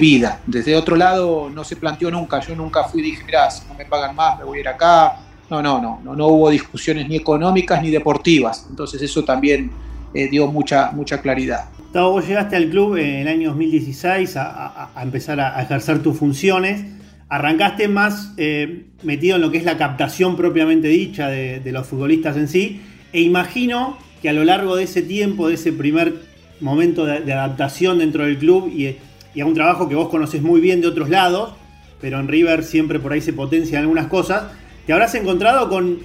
vida. 0.00 0.42
Desde 0.46 0.76
otro 0.76 0.94
lado 0.94 1.50
no 1.52 1.64
se 1.64 1.74
planteó 1.74 2.08
nunca, 2.12 2.38
yo 2.38 2.54
nunca 2.54 2.84
fui 2.84 3.00
y 3.00 3.04
dije, 3.06 3.24
mirá, 3.24 3.50
si 3.50 3.66
no 3.66 3.74
me 3.74 3.84
pagan 3.84 4.14
más, 4.14 4.38
me 4.38 4.44
voy 4.44 4.58
a 4.58 4.60
ir 4.60 4.68
acá. 4.68 5.16
No, 5.50 5.60
no, 5.60 5.82
no, 5.82 6.00
no, 6.04 6.14
no 6.14 6.28
hubo 6.28 6.48
discusiones 6.48 7.08
ni 7.08 7.16
económicas 7.16 7.82
ni 7.82 7.90
deportivas. 7.90 8.64
Entonces 8.70 9.02
eso 9.02 9.24
también 9.24 9.72
eh, 10.14 10.28
dio 10.28 10.46
mucha, 10.46 10.92
mucha 10.92 11.20
claridad. 11.20 11.64
vos 11.92 12.24
llegaste 12.28 12.54
al 12.54 12.70
club 12.70 12.96
en 12.96 13.16
el 13.16 13.28
año 13.28 13.48
2016 13.48 14.36
a, 14.36 14.90
empezar 15.02 15.40
a, 15.40 15.60
ejercer 15.60 16.00
tus 16.00 16.16
funciones. 16.16 16.97
Arrancaste 17.30 17.88
más 17.88 18.32
eh, 18.38 18.86
metido 19.02 19.36
en 19.36 19.42
lo 19.42 19.50
que 19.50 19.58
es 19.58 19.64
la 19.64 19.76
captación 19.76 20.34
propiamente 20.34 20.88
dicha 20.88 21.28
de, 21.28 21.72
los 21.72 21.86
futbolistas 21.86 22.36
en 22.38 22.48
sí. 22.48 22.80
E 23.12 23.20
imagino 23.20 23.98
que 24.22 24.30
a 24.30 24.32
lo 24.32 24.44
largo 24.44 24.76
de 24.76 24.84
ese 24.84 25.02
tiempo, 25.02 25.48
de 25.48 25.54
ese 25.54 25.72
primer 25.72 26.14
momento 26.60 27.04
de, 27.04 27.32
adaptación 27.32 27.98
dentro 27.98 28.24
del 28.24 28.38
club 28.38 28.72
y, 28.72 28.96
a 29.40 29.46
un 29.46 29.54
trabajo 29.54 29.88
que 29.88 29.94
vos 29.94 30.08
conocés 30.08 30.42
muy 30.42 30.60
bien 30.60 30.80
de 30.80 30.88
otros 30.88 31.10
lados, 31.10 31.52
pero 32.00 32.18
en 32.18 32.26
River 32.26 32.64
siempre 32.64 32.98
por 32.98 33.12
ahí 33.12 33.20
se 33.20 33.32
potencian 33.32 33.82
algunas 33.82 34.08
cosas, 34.08 34.44
te 34.84 34.92
habrás 34.92 35.14
encontrado 35.14 35.68
con 35.68 35.98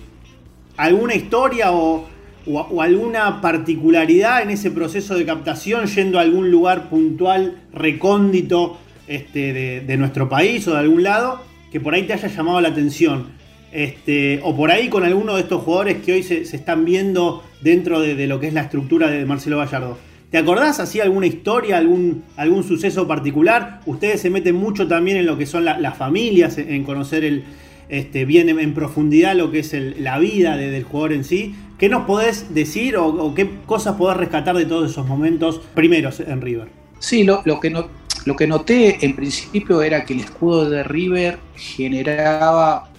alguna 0.78 1.16
historia 1.16 1.72
o, 1.72 2.06
o, 2.46 2.82
alguna 2.82 3.42
particularidad 3.42 4.44
en 4.44 4.52
ese 4.52 4.70
proceso 4.70 5.16
de 5.16 5.26
captación 5.26 5.88
yendo 5.88 6.20
a 6.20 6.22
algún 6.22 6.52
lugar 6.52 6.90
puntual, 6.90 7.64
recóndito 7.74 8.78
este, 9.08 9.82
de, 9.82 9.98
nuestro 9.98 10.30
país 10.30 10.68
o 10.68 10.74
de 10.74 10.80
algún 10.80 11.04
lado, 11.04 11.42
que 11.72 11.80
por 11.80 11.94
ahí 11.94 12.04
te 12.04 12.14
haya 12.14 12.28
llamado 12.28 12.62
la 12.62 12.70
atención. 12.70 13.28
Este, 13.72 14.40
o 14.44 14.56
por 14.56 14.70
ahí 14.70 14.88
con 14.88 15.04
alguno 15.04 15.36
de 15.36 15.42
estos 15.42 15.64
jugadores 15.64 15.98
que 16.04 16.14
hoy 16.14 16.24
se, 16.24 16.42
están 16.42 16.86
viendo 16.86 17.44
dentro 17.62 18.02
de, 18.02 18.28
lo 18.28 18.40
que 18.40 18.48
es 18.48 18.54
la 18.54 18.62
estructura 18.62 19.10
de 19.10 19.26
Marcelo 19.26 19.58
Gallardo. 19.58 19.98
¿Te 20.30 20.38
acordás 20.38 20.80
así 20.80 21.00
alguna 21.00 21.28
historia, 21.28 21.78
algún, 21.78 22.24
algún 22.38 22.64
suceso 22.64 23.08
particular? 23.08 23.82
Ustedes 23.86 24.22
se 24.22 24.30
meten 24.30 24.56
mucho 24.56 24.88
también 24.88 25.18
en 25.18 25.26
lo 25.26 25.38
que 25.38 25.46
son 25.46 25.66
las 25.66 25.98
familias, 25.98 26.58
en 26.58 26.84
conocer 26.84 27.24
el, 27.24 27.44
este, 27.90 28.26
bien 28.26 28.50
en, 28.50 28.74
profundidad 28.74 29.36
lo 29.36 29.52
que 29.52 29.60
es 29.60 29.76
la 30.00 30.18
vida 30.18 30.58
del 30.58 30.84
jugador 30.84 31.14
en 31.14 31.24
sí. 31.24 31.56
¿Qué 31.78 31.90
nos 31.90 32.06
podés 32.06 32.54
decir 32.54 32.98
o, 32.98 33.34
qué 33.36 33.50
cosas 33.66 33.96
podés 33.98 34.18
rescatar 34.18 34.56
de 34.56 34.66
todos 34.66 34.92
esos 34.92 35.08
momentos 35.08 35.62
primeros 35.76 36.20
en 36.20 36.42
River? 36.42 36.70
Sí, 37.00 37.24
lo, 37.24 37.44
que 37.60 37.70
no, 37.70 37.88
lo 38.26 38.36
que 38.36 38.48
noté 38.48 39.06
en 39.06 39.16
principio 39.16 39.82
era 39.82 40.06
que 40.06 40.14
el 40.14 40.22
escudo 40.22 40.70
de 40.70 40.84
River 40.84 41.40
generaba 41.56 42.90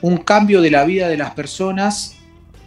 un 0.00 0.18
cambio 0.18 0.60
de 0.60 0.70
la 0.70 0.84
vida 0.84 1.08
de 1.08 1.16
las 1.16 1.32
personas, 1.32 2.16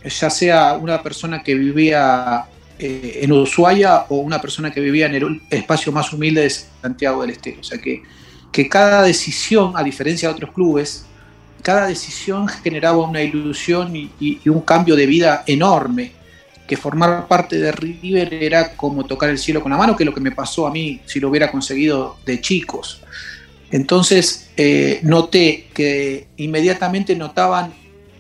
ya 0.04 0.30
sea 0.30 0.74
una 0.74 1.04
persona 1.04 1.44
que 1.44 1.56
vivía 1.56 2.46
eh, 2.80 3.20
en 3.22 3.32
Ushuaia 3.32 4.06
o 4.10 4.18
una 4.18 4.40
persona 4.40 4.72
que 4.72 4.82
vivía 4.82 5.08
en 5.08 5.16
el 5.16 5.42
espacio 5.50 5.92
más 5.92 6.12
humilde 6.14 6.42
de 6.42 6.50
Santiago 6.50 7.22
del 7.22 7.32
Estero. 7.32 7.62
O 7.62 7.64
sea 7.64 7.80
que, 7.80 8.04
que 8.52 8.70
cada 8.70 9.04
decisión, 9.04 9.74
a 9.76 9.84
diferencia 9.84 10.30
de 10.30 10.36
otros 10.36 10.52
clubes, 10.52 11.06
cada 11.66 11.88
decisión 11.88 12.48
generaba 12.48 12.98
una 12.98 13.24
ilusión 13.24 13.96
y, 13.96 14.40
un 14.48 14.62
cambio 14.62 14.96
de 14.96 15.08
vida 15.08 15.44
enorme, 15.48 16.12
que 16.68 16.78
formar 16.78 17.28
parte 17.28 17.58
de 17.58 17.72
River 17.72 18.34
era 18.34 18.76
como 18.76 19.06
tocar 19.06 19.30
el 19.30 19.38
cielo 19.38 19.62
con 19.62 19.72
la 19.72 19.78
mano, 19.78 19.96
que 19.96 20.04
es 20.04 20.06
lo 20.06 20.14
que 20.14 20.22
me 20.22 20.32
pasó 20.32 20.66
a 20.66 20.72
mí 20.72 21.02
si 21.06 21.20
lo 21.20 21.30
hubiera 21.30 21.52
conseguido 21.52 22.18
de 22.26 22.42
chicos. 22.42 23.02
Entonces 23.72 24.50
eh, 24.58 25.00
noté 25.04 25.68
que 25.74 26.28
inmediatamente 26.38 27.16
notaban 27.16 27.74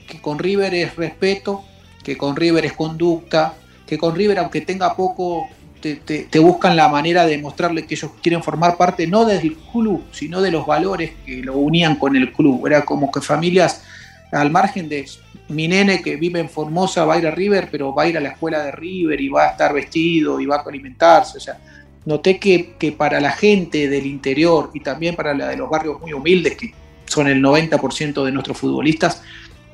que 0.07 0.21
con 0.21 0.37
River 0.37 0.73
es 0.75 0.95
respeto, 0.95 1.63
que 2.03 2.17
con 2.17 2.35
River 2.35 2.65
es 2.65 2.73
conducta, 2.73 3.55
que 3.87 3.97
con 3.97 4.15
River 4.15 4.39
aunque 4.39 4.61
tenga 4.61 4.95
poco 4.95 5.49
te, 5.93 6.39
buscan 6.39 6.75
la 6.75 6.89
manera 6.89 7.25
de 7.25 7.37
mostrarle 7.37 7.85
que 7.85 7.95
ellos 7.95 8.11
quieren 8.21 8.41
formar 8.41 8.77
parte 8.77 9.05
no 9.05 9.25
del 9.25 9.55
club, 9.71 10.03
sino 10.11 10.41
de 10.41 10.51
los 10.51 10.65
valores 10.65 11.11
que 11.25 11.43
lo 11.43 11.57
unían 11.57 11.95
con 11.97 12.15
el 12.15 12.31
club. 12.33 12.65
Era 12.65 12.83
como 12.83 13.11
que 13.11 13.21
familias 13.21 13.83
al 14.31 14.49
margen 14.49 14.89
de 14.89 15.05
mi 15.49 15.67
nene 15.67 16.01
que 16.01 16.15
vive 16.15 16.39
en 16.39 16.49
Formosa 16.49 17.05
va 17.05 17.15
a 17.15 17.17
ir 17.19 17.27
a 17.27 17.31
River, 17.31 17.69
pero 17.71 17.93
va 17.93 18.03
a 18.03 18.07
ir 18.07 18.17
a 18.17 18.21
la 18.21 18.29
escuela 18.29 18.63
de 18.63 18.71
River 18.71 19.21
y 19.21 19.29
va 19.29 19.45
a 19.45 19.49
estar 19.49 19.73
vestido 19.73 20.39
y 20.39 20.45
va 20.45 20.57
a 20.57 20.61
alimentarse. 20.61 21.37
O 21.37 21.41
sea, 21.41 21.59
noté 22.05 22.39
que, 22.39 22.75
que 22.79 22.91
para 22.91 23.19
la 23.19 23.31
gente 23.31 23.87
del 23.89 24.05
interior 24.05 24.71
y 24.73 24.79
también 24.79 25.15
para 25.15 25.33
la 25.33 25.47
de 25.47 25.57
los 25.57 25.69
barrios 25.69 25.99
muy 26.01 26.13
humildes, 26.13 26.55
que 26.55 26.73
son 27.05 27.27
el 27.27 27.41
90% 27.41 28.23
de 28.23 28.31
nuestros 28.31 28.57
futbolistas, 28.57 29.21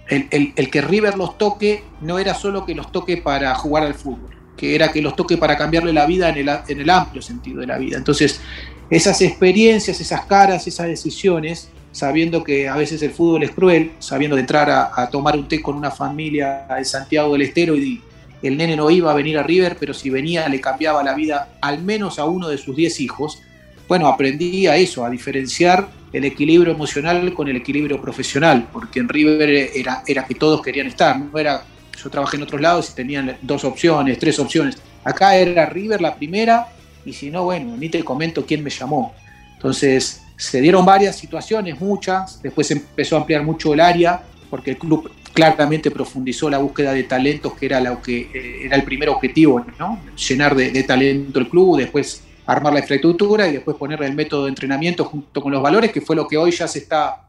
el, 0.10 0.54
el, 0.56 0.70
que 0.70 0.82
River 0.82 1.18
los 1.18 1.38
toque 1.38 1.84
no 2.02 2.20
era 2.20 2.34
solo 2.34 2.66
que 2.66 2.76
los 2.76 2.92
toque 2.92 3.18
para 3.18 3.56
jugar 3.56 3.84
al 3.84 3.94
fútbol, 3.94 4.36
que 4.58 4.76
era 4.76 4.92
que 4.92 5.02
los 5.02 5.16
toque 5.16 5.38
para 5.38 5.58
cambiarle 5.58 5.94
la 5.94 6.06
vida 6.06 6.28
en 6.28 6.38
el, 6.38 6.50
en 6.68 6.82
el 6.82 6.90
amplio 6.90 7.22
sentido 7.22 7.62
de 7.62 7.68
la 7.68 7.78
vida. 7.78 7.98
Entonces, 7.98 8.42
esas 8.90 9.22
experiencias, 9.22 10.02
esas 10.02 10.26
caras, 10.26 10.68
esas 10.68 10.88
decisiones, 10.88 11.70
sabiendo 11.92 12.44
que 12.44 12.68
a 12.68 12.76
veces 12.76 13.02
el 13.02 13.12
fútbol 13.12 13.44
es 13.44 13.52
cruel, 13.52 13.92
sabiendo 14.00 14.36
de 14.36 14.42
entrar 14.42 14.70
a, 14.70 15.10
tomar 15.10 15.36
un 15.36 15.48
té 15.48 15.62
con 15.62 15.76
una 15.76 15.92
familia 15.92 16.66
en 16.78 16.86
Santiago 16.86 17.34
del 17.34 17.44
Estero 17.44 17.76
y 17.76 18.02
el 18.42 18.58
nene 18.58 18.76
no 18.76 18.90
iba 18.90 19.12
a 19.12 19.14
venir 19.14 19.38
a 19.38 19.44
River, 19.44 19.78
pero 19.80 19.94
si 19.94 20.10
venía 20.10 20.48
le 20.50 20.60
cambiaba 20.60 21.04
la 21.04 21.14
vida 21.14 21.58
al 21.62 21.84
menos 21.84 22.18
a 22.18 22.26
uno 22.26 22.48
de 22.48 22.58
sus 22.58 22.76
10 22.76 23.02
hijos. 23.02 23.42
Bueno, 23.88 24.08
aprendí 24.08 24.68
a 24.68 24.78
eso, 24.78 25.06
a 25.06 25.10
diferenciar 25.10 25.90
el 26.14 26.26
equilibrio 26.26 26.74
emocional 26.74 27.34
con 27.34 27.48
el 27.48 27.58
equilibrio 27.58 28.02
profesional, 28.02 28.68
porque 28.72 29.00
en 29.00 29.10
River 29.10 29.50
era, 29.76 30.04
era 30.08 30.26
que 30.26 30.36
todos 30.36 30.62
querían 30.62 30.88
estar, 30.88 31.20
no 31.20 31.38
era 31.38 31.64
yo 32.02 32.10
trabajé 32.10 32.38
en 32.38 32.44
otros 32.44 32.62
lados 32.62 32.90
y 32.92 32.96
tenían 32.96 33.38
dos 33.42 33.64
opciones, 33.64 34.18
tres 34.18 34.40
opciones. 34.40 34.78
Acá 35.04 35.36
era 35.36 35.68
River 35.68 36.02
la 36.02 36.16
primera 36.16 36.68
y 37.06 37.14
si 37.14 37.30
no, 37.30 37.44
bueno, 37.44 37.76
ni 37.78 37.90
te 37.90 38.04
comento 38.04 38.46
quién 38.46 38.64
me 38.64 38.70
llamó. 38.70 39.14
Entonces, 39.56 40.22
se 40.42 40.60
dieron 40.60 40.84
varias 40.84 41.16
situaciones, 41.16 41.80
muchas, 41.80 42.42
después 42.42 42.70
empezó 42.72 43.16
a 43.16 43.20
ampliar 43.20 43.44
mucho 43.44 43.74
el 43.74 43.80
área, 43.80 44.24
porque 44.50 44.72
el 44.72 44.78
club 44.78 45.12
claramente 45.34 45.92
profundizó 45.92 46.50
la 46.50 46.58
búsqueda 46.58 46.94
de 46.94 47.04
talentos, 47.04 47.54
que 47.54 47.68
era 47.68 47.80
lo 47.80 48.02
que 48.02 48.22
eh, 48.34 48.66
era 48.66 48.76
el 48.76 48.84
primer 48.84 49.10
objetivo, 49.10 49.64
¿no? 49.78 50.02
Llenar 50.16 50.56
de, 50.56 50.72
de, 50.72 50.84
talento 50.84 51.40
el 51.40 51.48
club, 51.48 51.78
después 51.78 52.24
armar 52.48 52.74
la 52.74 52.80
infraestructura 52.80 53.48
y 53.48 53.54
después 53.54 53.78
ponerle 53.78 54.08
el 54.08 54.16
método 54.16 54.46
de 54.46 54.50
entrenamiento 54.50 55.06
junto 55.06 55.42
con 55.42 55.52
los 55.52 55.62
valores, 55.62 55.92
que 55.92 56.02
fue 56.02 56.16
lo 56.16 56.28
que 56.28 56.38
hoy 56.38 56.52
ya 56.52 56.68
se 56.68 56.80
está 56.80 57.28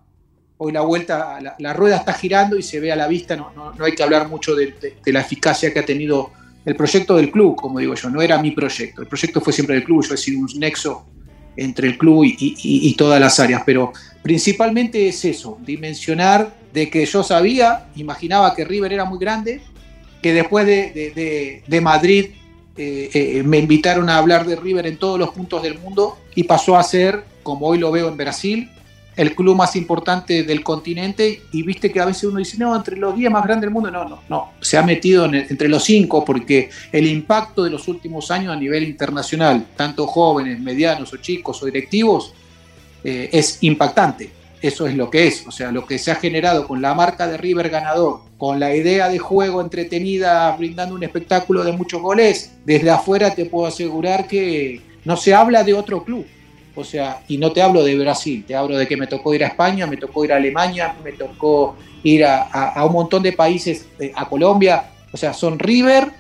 hoy 0.57 0.73
la 0.73 0.81
vuelta, 0.81 1.39
la, 1.59 1.73
rueda 1.75 1.97
está 1.97 2.15
girando 2.15 2.57
y 2.57 2.63
se 2.63 2.81
ve 2.81 2.93
a 2.93 2.97
la 2.97 3.09
vista, 3.09 3.37
no, 3.37 3.53
no, 3.55 3.85
hay 3.85 3.95
que 3.95 4.03
hablar 4.03 4.29
mucho 4.29 4.55
de, 4.55 4.97
la 5.07 5.21
eficacia 5.21 5.73
que 5.73 5.81
ha 5.81 5.85
tenido 5.85 6.31
el 6.65 6.77
proyecto 6.77 7.17
del 7.17 7.31
club, 7.31 7.57
como 7.57 7.81
digo 7.81 7.95
yo, 7.95 8.09
no 8.09 8.23
era 8.23 8.41
mi 8.41 8.53
proyecto, 8.53 9.03
el 9.03 9.09
proyecto 9.09 9.41
fue 9.41 9.53
siempre 9.53 9.75
del 9.75 9.85
club, 9.85 10.03
yo 10.07 10.15
he 10.15 10.17
sido 10.17 10.41
un 10.41 10.49
nexo 10.59 11.05
entre 11.57 11.89
el 11.89 11.99
club 11.99 12.25
y, 12.25 12.95
todas 12.95 13.21
las 13.21 13.39
áreas, 13.41 13.63
pero 13.67 13.93
principalmente 14.23 15.09
es 15.09 15.25
eso, 15.25 15.59
dimensionar 15.65 16.55
de 16.73 16.89
que 16.89 17.05
yo 17.05 17.23
sabía, 17.23 17.87
imaginaba 17.97 18.55
que 18.55 18.65
River 18.65 18.93
era 18.93 19.05
muy 19.05 19.19
grande, 19.19 19.61
que 20.23 20.33
después 20.33 20.67
de, 20.67 21.81
Madrid 21.83 22.27
eh, 22.77 23.11
eh, 23.13 23.43
me 23.45 23.59
invitaron 23.59 24.09
a 24.09 24.17
hablar 24.17 24.47
de 24.47 24.57
River 24.57 24.87
en 24.87 24.97
todos 24.97 25.19
los 25.19 25.31
puntos 25.31 25.63
del 25.63 25.79
mundo 25.79 26.19
y 26.35 26.45
pasó 26.45 26.77
a 26.77 26.83
ser 26.83 27.25
como 27.43 27.67
hoy 27.67 27.79
lo 27.79 27.91
veo 27.91 28.09
en 28.09 28.17
Brasil, 28.17 28.71
el 29.17 29.35
club 29.35 29.57
más 29.57 29.77
importante 29.77 30.43
del 30.43 30.63
continente 30.63 31.43
y 31.53 31.63
viste 31.63 31.93
que 31.93 32.01
a 32.01 32.07
veces 32.07 32.25
uno 32.25 32.39
dice, 32.39 32.57
no, 32.59 32.75
entre 32.75 32.97
los 32.97 33.15
10 33.15 33.31
más 33.31 33.45
grandes 33.45 33.63
del 33.63 33.71
mundo, 33.71 33.91
no, 33.91 34.09
no, 34.09 34.23
no, 34.29 34.53
se 34.61 34.79
ha 34.79 34.83
metido 34.83 35.27
entre 35.27 35.69
los 35.69 35.85
5 35.85 36.25
porque 36.25 36.71
el 36.91 37.07
impacto 37.07 37.65
de 37.65 37.71
los 37.71 37.89
últimos 37.89 38.31
años 38.31 38.53
a 38.53 38.57
nivel 38.57 38.85
internacional, 38.85 39.67
tanto 39.77 40.07
jóvenes, 40.07 40.61
medianos 40.61 41.13
o 41.13 41.19
chicos 41.19 41.63
o 41.63 41.67
directivos, 41.67 42.33
eh, 43.05 43.29
es 43.33 43.59
impactante. 43.63 44.31
Eso 44.63 44.87
es 44.87 44.95
lo 44.95 45.11
que 45.11 45.27
es, 45.27 45.45
o 45.45 45.51
sea, 45.51 45.73
lo 45.73 45.85
que 45.85 45.99
se 45.99 46.13
ha 46.13 46.15
generado 46.15 46.69
con 46.69 46.81
la 46.81 46.95
marca 46.95 47.27
de 47.27 47.37
River 47.37 47.69
ganador, 47.69 48.21
con 48.39 48.61
la 48.61 48.75
idea 48.75 49.09
de 49.09 49.19
juego 49.19 49.61
entretenida, 49.61 50.55
brindando 50.57 50.95
un 50.95 51.03
espectáculo 51.03 51.65
de 51.65 51.73
muchos 51.73 52.01
goles, 52.01 52.53
desde 52.65 52.89
afuera 52.89 53.35
te 53.35 53.47
puedo 53.47 53.67
asegurar 53.67 54.29
que 54.29 54.81
no 55.05 55.17
se 55.17 55.35
habla 55.35 55.65
de 55.65 55.75
otro 55.75 56.05
club 56.05 56.25
o 56.75 56.85
sea, 56.85 57.23
y 57.29 57.39
no 57.39 57.53
te 57.53 57.63
hablo 57.63 57.85
de 57.85 57.97
Brasil, 57.99 58.45
te 58.47 58.55
hablo 58.55 58.77
de 58.77 58.87
que 58.87 58.97
me 58.97 59.07
tocó 59.07 59.35
ir 59.35 59.45
a 59.45 59.49
España, 59.49 59.87
me 59.87 59.97
tocó 59.97 60.25
ir 60.25 60.33
a 60.33 60.37
Alemania, 60.37 60.95
me 61.05 61.13
tocó 61.13 61.77
ir 62.03 62.25
a, 62.25 62.83
un 62.85 62.93
montón 62.93 63.23
de 63.23 63.33
países, 63.33 63.87
eh, 63.99 64.13
a 64.15 64.29
Colombia, 64.29 64.91
o 65.13 65.17
sea, 65.17 65.33
son 65.33 65.59
River 65.59 66.11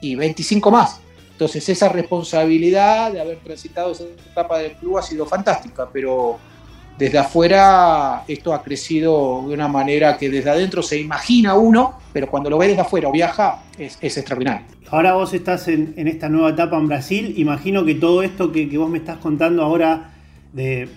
y 0.00 0.14
25 0.16 0.70
más. 0.70 1.00
Entonces 1.32 1.66
esa 1.68 1.88
responsabilidad 1.88 3.12
de 3.12 3.20
haber 3.20 3.38
transitado 3.38 3.92
esa 3.92 4.04
etapa 4.04 4.58
del 4.58 4.72
club 4.72 4.98
ha 4.98 5.02
sido 5.02 5.24
fantástica, 5.24 5.88
pero 5.90 6.38
desde 6.98 7.16
afuera 7.16 8.24
esto 8.28 8.52
ha 8.52 8.62
crecido 8.62 9.44
de 9.48 9.54
una 9.54 9.66
manera 9.66 10.18
que 10.18 10.28
desde 10.28 10.50
adentro 10.50 10.82
se 10.82 10.98
imagina 10.98 11.54
uno, 11.54 11.98
pero 12.12 12.26
cuando 12.26 12.50
lo 12.50 12.58
ve 12.58 12.68
desde 12.68 12.82
afuera 12.82 13.08
o 13.08 13.12
viaja 13.12 13.62
es, 13.78 13.96
extraordinario. 14.02 14.66
Ahora 14.90 15.14
vos 15.14 15.32
estás 15.34 15.68
en, 15.68 15.94
esta 16.08 16.28
nueva 16.28 16.50
etapa 16.50 16.76
en 16.76 16.88
Brasil, 16.88 17.34
imagino 17.36 17.84
que 17.84 17.94
todo 17.94 18.24
esto 18.24 18.50
que, 18.50 18.66
vos 18.76 18.90
me 18.90 18.98
estás 18.98 19.18
contando 19.18 19.62
ahora 19.62 20.14
de, 20.52 20.88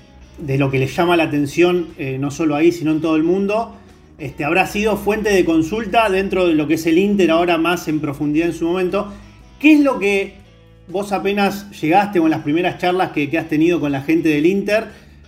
lo 0.58 0.72
que 0.72 0.80
le 0.80 0.88
llama 0.88 1.16
la 1.16 1.26
atención, 1.26 1.90
eh, 2.00 2.18
no 2.20 2.32
solo 2.32 2.56
ahí, 2.56 2.72
sino 2.72 2.90
en 2.92 3.02
todo 3.02 3.16
el 3.16 3.24
mundo, 3.24 3.76
este, 4.18 4.46
habrá 4.46 4.66
sido 4.66 4.98
fuente 4.98 5.30
de 5.30 5.46
consulta 5.46 6.10
dentro 6.10 6.48
de 6.48 6.56
lo 6.56 6.68
que 6.68 6.74
es 6.74 6.88
el 6.88 6.98
Inter 6.98 7.30
ahora 7.30 7.60
más 7.60 7.88
en 7.88 8.00
profundidad 8.00 8.48
en 8.48 8.54
su 8.56 8.66
momento. 8.66 9.14
¿Qué 9.60 9.74
es 9.74 9.82
lo 9.82 10.00
que 10.00 10.38
vos 10.88 11.12
apenas 11.12 11.70
llegaste 11.80 12.20
con 12.20 12.32
las 12.32 12.42
primeras 12.42 12.80
charlas 12.80 13.12
que, 13.12 13.30
que 13.30 13.38
has 13.38 13.48
tenido 13.48 13.80
con 13.80 13.92
la 13.92 14.02
gente 14.02 14.30
del 14.30 14.48
Inter? 14.48 14.88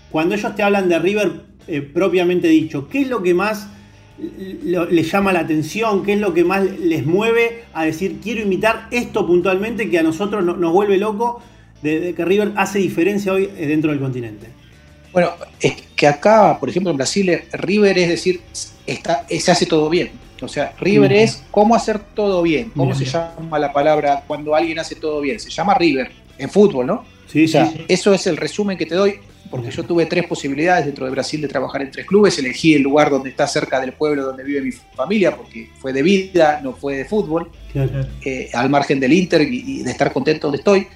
Cuando 0.09 0.33
ellos 0.33 0.55
te 0.55 0.63
hablan 0.63 0.89
de 0.89 0.97
River 0.97 1.43
eh, 1.67 1.81
propiamente 1.81 2.47
dicho, 2.47 2.87
¿qué 2.87 3.01
es 3.01 3.09
lo 3.09 3.21
que 3.21 3.35
más 3.35 3.69
les 4.17 5.11
llama 5.11 5.33
la 5.33 5.41
atención? 5.41 6.03
¿Qué 6.03 6.13
es 6.13 6.19
lo 6.19 6.33
que 6.33 6.43
más 6.43 6.63
les 6.63 7.05
mueve 7.05 7.63
a 7.73 7.85
decir, 7.85 8.19
quiero 8.21 8.41
imitar 8.41 8.87
esto 8.91 9.25
puntualmente 9.27 9.89
que 9.89 9.99
a 9.99 10.03
nosotros 10.03 10.43
nos 10.43 10.71
vuelve 10.71 10.97
loco 10.97 11.41
de, 11.81 12.13
que 12.15 12.25
River 12.25 12.53
hace 12.55 12.79
diferencia 12.79 13.33
hoy 13.33 13.49
eh, 13.57 13.67
dentro 13.67 13.91
del 13.91 13.99
continente? 13.99 14.47
Bueno, 15.11 15.31
es 15.59 15.75
que 15.95 16.07
acá, 16.07 16.57
por 16.59 16.69
ejemplo, 16.69 16.91
en 16.91 16.97
Brasil, 16.97 17.29
eh, 17.29 17.47
River 17.53 17.97
es 17.97 18.09
decir, 18.09 18.41
está, 18.85 19.25
se 19.27 19.51
hace 19.51 19.65
todo 19.65 19.89
bien. 19.89 20.11
O 20.41 20.47
sea, 20.47 20.73
River 20.79 21.13
es 21.13 21.43
cómo 21.51 21.75
hacer 21.75 21.99
todo 21.99 22.41
bien. 22.41 22.71
¿Cómo 22.75 22.93
se 22.93 23.05
llama 23.05 23.57
la 23.57 23.71
palabra 23.71 24.23
cuando 24.27 24.53
alguien 24.53 24.79
hace 24.79 24.95
todo 24.95 25.21
bien? 25.21 25.39
Se 25.39 25.49
llama 25.49 25.73
River, 25.73 26.11
en 26.37 26.49
fútbol, 26.49 26.85
¿no? 26.85 27.05
Sí, 27.31 27.47
sí. 27.47 27.57
Eso 27.87 28.13
es 28.13 28.27
el 28.27 28.37
resumen 28.37 28.77
que 28.77 28.85
te 28.85 28.95
doy 28.95 29.15
porque 29.49 29.69
yo 29.71 29.83
tuve 29.83 30.05
tres 30.05 30.25
posibilidades 30.25 30.85
dentro 30.85 31.05
de 31.05 31.11
Brasil 31.11 31.41
de 31.41 31.47
trabajar 31.47 31.81
en 31.81 31.91
tres 31.91 32.05
clubes, 32.05 32.37
elegí 32.39 32.73
el 32.73 32.81
lugar 32.81 33.09
donde 33.09 33.29
está 33.29 33.47
cerca 33.47 33.79
del 33.79 33.93
pueblo 33.93 34.23
donde 34.23 34.43
vive 34.43 34.61
mi 34.61 34.71
familia, 34.71 35.35
porque 35.35 35.69
fue 35.79 35.93
de 35.93 36.01
vida, 36.01 36.59
no 36.63 36.73
fue 36.73 36.97
de 36.97 37.05
fútbol, 37.05 37.49
eh, 38.23 38.49
al 38.53 38.69
margen 38.69 38.99
del 38.99 39.13
Inter 39.13 39.41
y, 39.41 39.83
de 39.83 39.91
estar 39.91 40.11
contento 40.11 40.47
donde 40.47 40.57
estoy. 40.57 40.87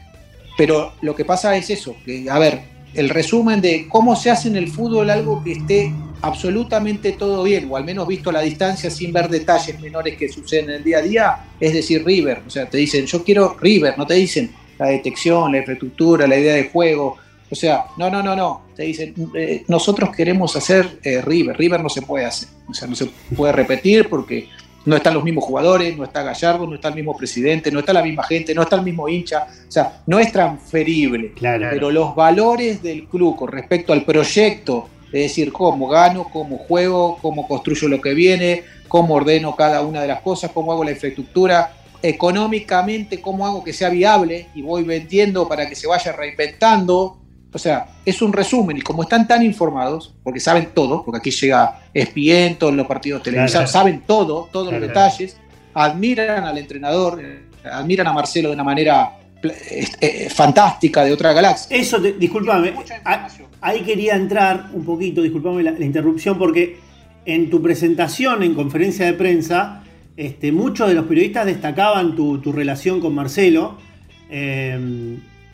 Pero 0.58 0.94
lo 1.02 1.16
que 1.16 1.26
pasa 1.26 1.56
es 1.56 1.70
eso, 1.70 1.96
que, 2.04 2.30
a 2.30 2.40
ver, 2.40 2.62
el 2.94 3.10
resumen 3.10 3.62
de 3.62 3.88
cómo 3.88 4.16
se 4.16 4.32
hace 4.32 4.48
en 4.48 4.56
el 4.56 4.68
fútbol 4.68 5.10
algo 5.10 5.44
que 5.44 5.54
esté 5.54 5.94
absolutamente 6.22 7.14
todo 7.14 7.44
bien, 7.44 7.68
o 7.72 7.78
al 7.78 7.86
menos 7.86 8.08
visto 8.08 8.30
a 8.30 8.34
la 8.34 8.42
distancia 8.42 8.90
sin 8.90 9.14
ver 9.14 9.30
detalles 9.30 9.80
menores 9.80 10.18
que 10.18 10.28
suceden 10.28 10.72
en 10.72 10.76
el 10.78 10.84
día 10.84 10.98
a 10.98 11.02
día, 11.02 11.38
es 11.60 11.74
decir, 11.74 12.04
River. 12.04 12.42
O 12.46 12.50
sea, 12.50 12.70
te 12.70 12.78
dicen, 12.78 13.06
yo 13.06 13.24
quiero 13.24 13.56
River, 13.60 13.98
no 13.98 14.06
te 14.06 14.16
dicen 14.16 14.52
la 14.78 14.88
detección, 14.88 15.52
la 15.52 15.60
infraestructura, 15.60 16.28
la 16.28 16.38
idea 16.38 16.56
de 16.56 16.70
juego, 16.70 17.18
o 17.52 17.56
sea, 17.56 17.86
no, 17.98 18.10
no, 18.10 18.22
no, 18.22 18.36
no. 18.36 18.62
Te 18.76 18.84
dicen, 18.84 19.14
eh, 19.36 19.64
nosotros 19.68 20.16
queremos 20.16 20.56
hacer 20.56 21.00
eh, 21.04 21.22
River. 21.22 21.58
River 21.58 21.82
no 21.82 21.90
se 21.90 22.02
puede 22.02 22.26
hacer. 22.26 22.50
O 22.70 22.74
sea, 22.74 22.88
no 22.88 22.96
se 22.96 23.10
puede 23.36 23.54
repetir 23.54 24.08
porque 24.08 24.48
no 24.86 24.96
están 24.96 25.14
los 25.14 25.24
mismos 25.24 25.44
jugadores, 25.44 25.98
no 25.98 26.04
está 26.04 26.24
Gallardo, 26.24 26.68
no 26.68 26.76
está 26.76 26.90
el 26.90 26.96
mismo 26.96 27.18
presidente, 27.18 27.72
no 27.72 27.80
está 27.80 27.94
la 27.94 28.04
misma 28.04 28.24
gente, 28.24 28.54
no 28.54 28.62
está 28.62 28.76
el 28.76 28.84
mismo 28.84 29.10
hincha. 29.10 29.48
O 29.68 29.72
sea, 29.72 30.02
no 30.06 30.20
es 30.20 30.32
transferible. 30.32 31.34
Pero 31.40 31.92
los 31.92 32.16
valores 32.16 32.84
del 32.84 33.08
club 33.08 33.36
con 33.36 33.52
respecto 33.52 33.94
al 33.94 34.06
proyecto, 34.06 34.88
es 35.08 35.24
decir, 35.24 35.52
cómo 35.52 35.88
gano, 35.88 36.28
cómo 36.32 36.58
juego, 36.60 37.18
cómo 37.22 37.48
construyo 37.48 37.88
lo 37.88 38.00
que 38.00 38.14
viene, 38.14 38.64
cómo 38.88 39.16
ordeno 39.16 39.56
cada 39.56 39.82
una 39.82 40.02
de 40.02 40.08
las 40.08 40.22
cosas, 40.22 40.52
cómo 40.52 40.72
hago 40.72 40.84
la 40.84 40.92
infraestructura, 40.92 41.74
económicamente, 42.02 43.22
cómo 43.22 43.46
hago 43.46 43.64
que 43.64 43.74
sea 43.74 43.90
viable 43.90 44.48
y 44.56 44.62
voy 44.62 44.84
vendiendo 44.84 45.48
para 45.48 45.68
que 45.68 45.76
se 45.76 45.88
vaya 45.88 46.12
reinventando 46.12 47.19
o 47.52 47.58
sea, 47.58 47.88
es 48.06 48.22
un 48.22 48.32
resumen 48.32 48.78
y 48.78 48.82
como 48.82 49.04
están 49.04 49.28
tan 49.28 49.44
informados, 49.44 50.14
porque 50.24 50.40
saben 50.40 50.70
todo, 50.74 51.04
porque 51.04 51.18
aquí 51.18 51.32
llega 51.32 51.82
ESPN, 51.94 52.60
todos 52.60 52.74
los 52.74 52.86
partidos 52.86 53.24
televisados, 53.24 53.72
saben 53.72 54.04
todo, 54.06 54.50
todos 54.52 54.72
los 54.72 54.82
detalles, 54.82 55.38
admiran 55.74 56.44
al 56.44 56.58
entrenador, 56.58 57.20
eh, 57.24 57.44
admiran 57.64 58.08
a 58.08 58.14
Marcelo 58.14 58.50
de 58.50 58.56
una 58.56 58.64
manera 58.64 59.18
eh, 59.42 59.88
eh, 60.00 60.30
fantástica 60.30 61.04
de 61.04 61.12
otra 61.12 61.34
galaxia. 61.34 61.76
Eso, 61.76 61.98
discúlpame, 62.00 62.74
ahí 63.62 63.82
quería 63.82 64.16
entrar 64.16 64.70
un 64.74 64.86
poquito, 64.86 65.22
discúlpame 65.22 65.64
la, 65.64 65.72
interrupción, 65.84 66.38
porque 66.38 66.78
en 67.26 67.50
tu 67.50 67.62
presentación 67.62 68.44
en 68.44 68.54
conferencia 68.54 69.08
de 69.08 69.14
prensa, 69.14 69.84
este, 70.16 70.52
muchos 70.52 70.88
de 70.88 70.94
los 70.94 71.06
periodistas 71.06 71.48
destacaban 71.48 72.16
tu, 72.16 72.52
relación 72.52 73.00
con 73.00 73.16
Marcelo 73.16 73.78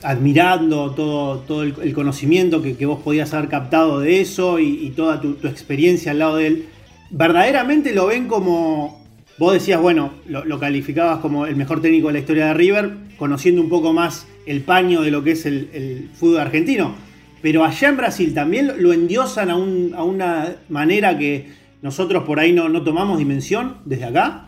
admirando 0.05 0.91
todo, 0.91 1.39
todo 1.39 1.63
el, 1.63 1.93
conocimiento 1.93 2.61
que, 2.61 2.85
vos 2.85 3.01
podías 3.01 3.33
haber 3.33 3.49
captado 3.49 3.99
de 3.99 4.21
eso 4.21 4.59
y, 4.59 4.93
toda 4.95 5.19
tu, 5.19 5.35
experiencia 5.47 6.11
al 6.11 6.19
lado 6.19 6.37
de 6.37 6.47
él, 6.47 6.65
¿verdaderamente 7.09 7.91
lo 7.91 8.05
ven 8.05 8.27
como, 8.27 9.03
vos 9.39 9.53
decías, 9.53 9.81
bueno, 9.81 10.11
lo, 10.27 10.59
calificabas 10.59 11.19
como 11.19 11.47
el 11.47 11.55
mejor 11.55 11.81
técnico 11.81 12.07
de 12.07 12.13
la 12.13 12.19
historia 12.19 12.45
de 12.47 12.53
River, 12.53 12.93
conociendo 13.17 13.61
un 13.61 13.69
poco 13.69 13.93
más 13.93 14.27
el 14.45 14.61
paño 14.61 15.01
de 15.01 15.09
lo 15.09 15.23
que 15.23 15.31
es 15.31 15.47
el, 15.47 16.09
fútbol 16.13 16.41
argentino? 16.41 16.93
Pero 17.41 17.63
allá 17.63 17.89
en 17.89 17.97
Brasil 17.97 18.33
también 18.33 18.73
lo 18.77 18.93
endiosan 18.93 19.49
a, 19.49 19.55
una 19.55 20.55
manera 20.69 21.17
que 21.17 21.47
nosotros 21.81 22.23
por 22.25 22.39
ahí 22.39 22.53
no, 22.53 22.69
no 22.69 22.83
tomamos 22.83 23.17
dimensión 23.17 23.77
desde 23.85 24.05
acá 24.05 24.45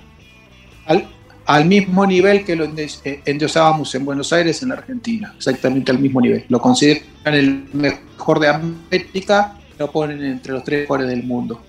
mismo 1.65 2.05
nivel 2.05 2.43
que 2.43 2.55
lo 2.55 2.65
eh, 2.65 3.21
endiosábamos 3.25 3.93
en 3.95 4.03
Buenos 4.03 4.33
Aires, 4.33 4.61
en 4.63 4.71
Argentina, 4.71 5.33
exactamente 5.37 5.91
al 5.91 5.99
mismo 5.99 6.19
nivel. 6.19 6.45
Lo 6.49 6.59
consideran 6.59 7.05
el 7.25 7.69
mejor 7.73 8.39
de 8.39 8.49
América, 8.49 9.57
lo 9.77 9.91
ponen 9.91 10.23
entre 10.23 10.53
los 10.53 10.63
tres 10.63 10.81
mejores 10.81 11.07
del 11.07 11.23
mundo, 11.23 11.63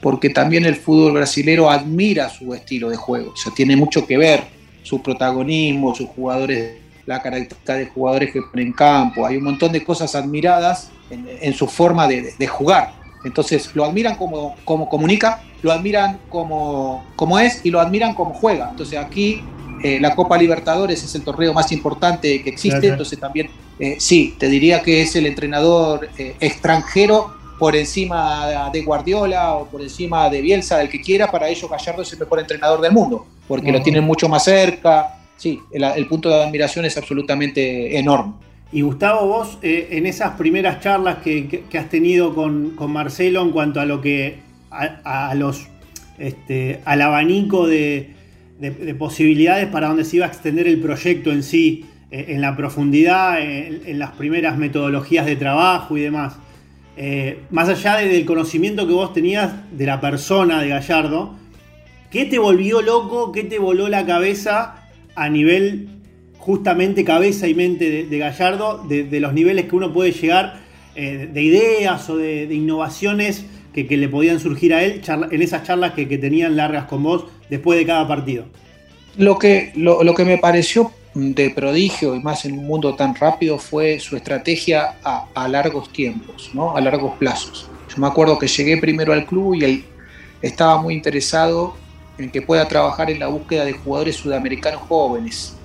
porque 0.00 0.30
también 0.30 0.64
el 0.64 0.76
fútbol 0.76 1.14
brasilero 1.14 1.70
admira 1.70 2.28
su 2.28 2.54
estilo 2.54 2.88
de 2.88 2.96
juego, 2.96 3.32
o 3.32 3.36
sea, 3.36 3.52
tiene 3.52 3.76
mucho 3.76 4.06
que 4.06 4.16
ver 4.16 4.44
su 4.82 5.02
protagonismo, 5.02 5.94
sus 5.94 6.08
jugadores, 6.08 6.76
la 7.06 7.20
característica 7.20 7.74
de 7.74 7.86
jugadores 7.86 8.32
que 8.32 8.42
ponen 8.42 8.68
en 8.68 8.72
campo, 8.72 9.26
hay 9.26 9.36
un 9.38 9.44
montón 9.44 9.72
de 9.72 9.82
cosas 9.82 10.14
admiradas 10.14 10.90
en, 11.10 11.52
su 11.52 11.66
forma 11.66 12.06
de 12.06 12.46
jugar 12.46 13.05
entonces 13.24 13.70
lo 13.74 13.84
admiran 13.84 14.16
como, 14.16 14.56
como 14.64 14.88
comunica, 14.88 15.42
lo 15.62 15.72
admiran 15.72 16.20
como, 16.28 17.04
como 17.16 17.38
es 17.38 17.60
y 17.64 17.70
lo 17.70 17.80
admiran 17.80 18.14
como 18.14 18.34
juega. 18.34 18.68
Entonces 18.70 18.98
aquí 18.98 19.42
eh, 19.82 19.98
la 20.00 20.14
Copa 20.14 20.38
Libertadores 20.38 21.02
es 21.02 21.14
el 21.14 21.22
torneo 21.22 21.52
más 21.52 21.70
importante 21.72 22.42
que 22.42 22.50
existe, 22.50 22.88
entonces 22.88 23.18
también 23.18 23.50
eh, 23.78 23.96
sí, 23.98 24.34
te 24.38 24.48
diría 24.48 24.82
que 24.82 25.02
es 25.02 25.14
el 25.16 25.26
entrenador 25.26 26.08
eh, 26.18 26.34
extranjero 26.40 27.34
por 27.58 27.74
encima 27.74 28.70
de 28.72 28.82
Guardiola 28.82 29.54
o 29.54 29.66
por 29.66 29.80
encima 29.80 30.28
de 30.28 30.40
Bielsa, 30.40 30.78
del 30.78 30.88
que 30.88 31.00
quiera, 31.00 31.30
para 31.30 31.48
ellos 31.48 31.70
Gallardo 31.70 32.02
es 32.02 32.12
el 32.12 32.18
mejor 32.18 32.40
entrenador 32.40 32.80
del 32.80 32.92
mundo, 32.92 33.26
porque 33.48 33.72
lo 33.72 33.80
tienen 33.82 34.04
mucho 34.04 34.28
más 34.28 34.44
cerca, 34.44 35.20
sí, 35.36 35.60
el 35.72 36.06
punto 36.06 36.28
de 36.28 36.42
admiración 36.42 36.84
es 36.84 36.96
absolutamente 36.96 37.98
enorme. 37.98 38.34
Y 38.76 38.82
Gustavo, 38.82 39.26
vos 39.26 39.58
eh, 39.62 39.88
en 39.92 40.04
esas 40.04 40.32
primeras 40.32 40.80
charlas 40.80 41.20
que, 41.24 41.64
has 41.78 41.88
tenido 41.88 42.34
con, 42.34 42.74
Marcelo 42.92 43.40
en 43.40 43.50
cuanto 43.50 43.80
a 43.80 43.86
lo 43.86 44.02
que 44.02 44.40
a, 44.70 45.34
los 45.34 45.66
este, 46.18 46.82
al 46.84 47.00
abanico 47.00 47.66
de, 47.66 48.10
posibilidades 48.98 49.68
para 49.68 49.88
donde 49.88 50.04
se 50.04 50.16
iba 50.16 50.26
a 50.26 50.28
extender 50.28 50.68
el 50.68 50.78
proyecto 50.78 51.32
en 51.32 51.42
sí, 51.42 51.86
eh, 52.10 52.26
en 52.28 52.42
la 52.42 52.54
profundidad, 52.54 53.40
en, 53.40 53.98
las 53.98 54.10
primeras 54.10 54.58
metodologías 54.58 55.24
de 55.24 55.36
trabajo 55.36 55.96
y 55.96 56.02
demás. 56.02 56.36
Eh, 56.98 57.44
más 57.48 57.70
allá 57.70 57.96
del 57.96 58.26
conocimiento 58.26 58.86
que 58.86 58.92
vos 58.92 59.14
tenías 59.14 59.54
de 59.72 59.86
la 59.86 60.02
persona 60.02 60.60
de 60.60 60.68
Gallardo, 60.68 61.34
¿qué 62.10 62.26
te 62.26 62.38
volvió 62.38 62.82
loco? 62.82 63.32
¿Qué 63.32 63.42
te 63.42 63.58
voló 63.58 63.88
la 63.88 64.04
cabeza 64.04 64.86
a 65.14 65.30
nivel 65.30 65.95
justamente 66.46 67.04
cabeza 67.04 67.48
y 67.48 67.54
mente 67.54 68.04
de, 68.04 68.18
Gallardo, 68.18 68.84
de, 68.86 69.18
los 69.18 69.32
niveles 69.32 69.64
que 69.64 69.74
uno 69.74 69.92
puede 69.92 70.12
llegar 70.12 70.60
eh, 70.94 71.28
de 71.32 71.42
ideas 71.42 72.08
o 72.08 72.16
de, 72.16 72.44
innovaciones 72.44 73.44
que, 73.74 73.84
le 73.84 74.08
podían 74.08 74.38
surgir 74.38 74.72
a 74.72 74.84
él 74.84 75.02
en 75.32 75.42
esas 75.42 75.64
charlas 75.64 75.94
que, 75.94 76.06
tenían 76.06 76.54
largas 76.54 76.84
con 76.84 77.02
vos 77.02 77.24
después 77.50 77.76
de 77.80 77.84
cada 77.84 78.06
partido? 78.06 78.44
Lo 79.16 79.40
que, 79.40 79.72
lo, 79.74 80.14
que 80.14 80.24
me 80.24 80.38
pareció 80.38 80.92
de 81.14 81.50
prodigio 81.50 82.14
y 82.14 82.20
más 82.20 82.44
en 82.44 82.56
un 82.56 82.64
mundo 82.64 82.94
tan 82.94 83.16
rápido 83.16 83.58
fue 83.58 83.98
su 83.98 84.14
estrategia 84.14 84.98
a, 85.02 85.26
a 85.34 85.48
largos 85.48 85.92
tiempos, 85.92 86.50
¿no? 86.54 86.76
a 86.76 86.80
largos 86.80 87.14
plazos. 87.18 87.68
Yo 87.88 87.96
me 88.00 88.06
acuerdo 88.06 88.38
que 88.38 88.46
llegué 88.46 88.76
primero 88.76 89.12
al 89.12 89.26
club 89.26 89.56
y 89.56 89.64
él 89.64 89.84
estaba 90.42 90.80
muy 90.80 90.94
interesado 90.94 91.74
en 92.18 92.30
que 92.30 92.40
pueda 92.40 92.68
trabajar 92.68 93.10
en 93.10 93.18
la 93.18 93.26
búsqueda 93.26 93.64
de 93.64 93.72
jugadores 93.72 94.14
sudamericanos 94.14 94.82
jóvenes, 94.82 95.55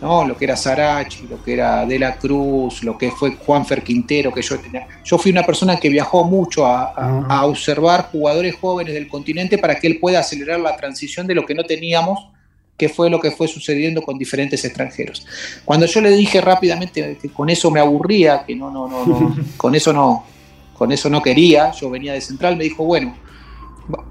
lo 0.00 0.36
que 0.36 0.44
era 0.44 0.56
Sarachi, 0.56 1.26
lo 1.28 1.42
que 1.42 1.54
era 1.54 1.86
De 1.86 1.98
la 1.98 2.16
Cruz, 2.16 2.82
lo 2.82 2.98
que 2.98 3.10
fue 3.10 3.36
Juanfer 3.36 3.82
Quintero, 3.82 4.32
que 4.32 4.42
yo 4.42 4.58
tenía. 4.58 4.86
Yo 5.04 5.18
fui 5.18 5.30
una 5.30 5.44
persona 5.44 5.76
que 5.76 5.88
viajó 5.88 6.24
mucho 6.24 6.66
a, 6.66 7.44
observar 7.44 8.10
jugadores 8.10 8.56
jóvenes 8.60 8.94
del 8.94 9.08
continente 9.08 9.58
para 9.58 9.76
que 9.76 9.86
él 9.86 9.98
pueda 9.98 10.20
acelerar 10.20 10.60
la 10.60 10.76
transición 10.76 11.26
de 11.26 11.34
lo 11.34 11.46
que 11.46 11.54
no 11.54 11.64
teníamos, 11.64 12.28
que 12.76 12.88
fue 12.88 13.08
lo 13.08 13.20
que 13.20 13.30
fue 13.30 13.48
sucediendo 13.48 14.02
con 14.02 14.18
diferentes 14.18 14.64
extranjeros. 14.64 15.26
Cuando 15.64 15.86
yo 15.86 16.00
le 16.00 16.10
dije 16.10 16.40
rápidamente 16.40 17.16
que 17.20 17.28
con 17.28 17.48
eso 17.48 17.70
me 17.70 17.80
aburría, 17.80 18.44
que 18.44 18.56
no, 18.56 18.70
no, 18.70 18.88
no, 18.88 19.06
no 19.06 19.36
con 19.56 19.74
eso 19.74 19.92
no, 19.92 20.24
con 20.74 20.90
eso 20.92 21.08
no 21.08 21.22
quería, 21.22 21.70
yo 21.72 21.88
venía 21.88 22.12
de 22.12 22.20
central, 22.20 22.56
me 22.56 22.64
dijo, 22.64 22.84
bueno, 22.84 23.16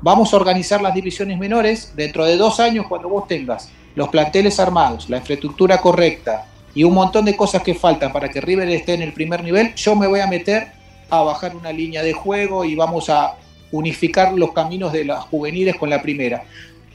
vamos 0.01 0.33
a 0.33 0.37
organizar 0.37 0.81
las 0.81 0.93
divisiones 0.93 1.37
menores 1.37 1.93
dentro 1.95 2.25
de 2.25 2.37
dos 2.37 2.59
años 2.59 2.85
cuando 2.87 3.09
vos 3.09 3.27
tengas 3.27 3.69
los 3.95 4.09
planteles 4.09 4.59
armados, 4.59 5.09
la 5.09 5.17
infraestructura 5.17 5.79
correcta 5.79 6.47
y 6.75 6.83
un 6.83 6.93
montón 6.93 7.25
de 7.25 7.35
cosas 7.35 7.61
que 7.61 7.75
faltan 7.75 8.11
para 8.11 8.29
que 8.29 8.41
River 8.41 8.67
esté 8.69 8.93
en 8.93 9.01
el 9.03 9.13
primer 9.13 9.43
nivel, 9.43 9.75
yo 9.75 9.95
me 9.95 10.07
voy 10.07 10.19
a 10.19 10.27
meter 10.27 10.71
a 11.09 11.21
bajar 11.21 11.55
una 11.55 11.71
línea 11.71 12.01
de 12.01 12.13
juego 12.13 12.65
y 12.65 12.75
vamos 12.75 13.09
a 13.09 13.35
unificar 13.71 14.33
los 14.33 14.51
caminos 14.51 14.91
de 14.91 15.05
las 15.05 15.23
juveniles 15.25 15.75
con 15.75 15.89
la 15.89 16.01
primera. 16.01 16.43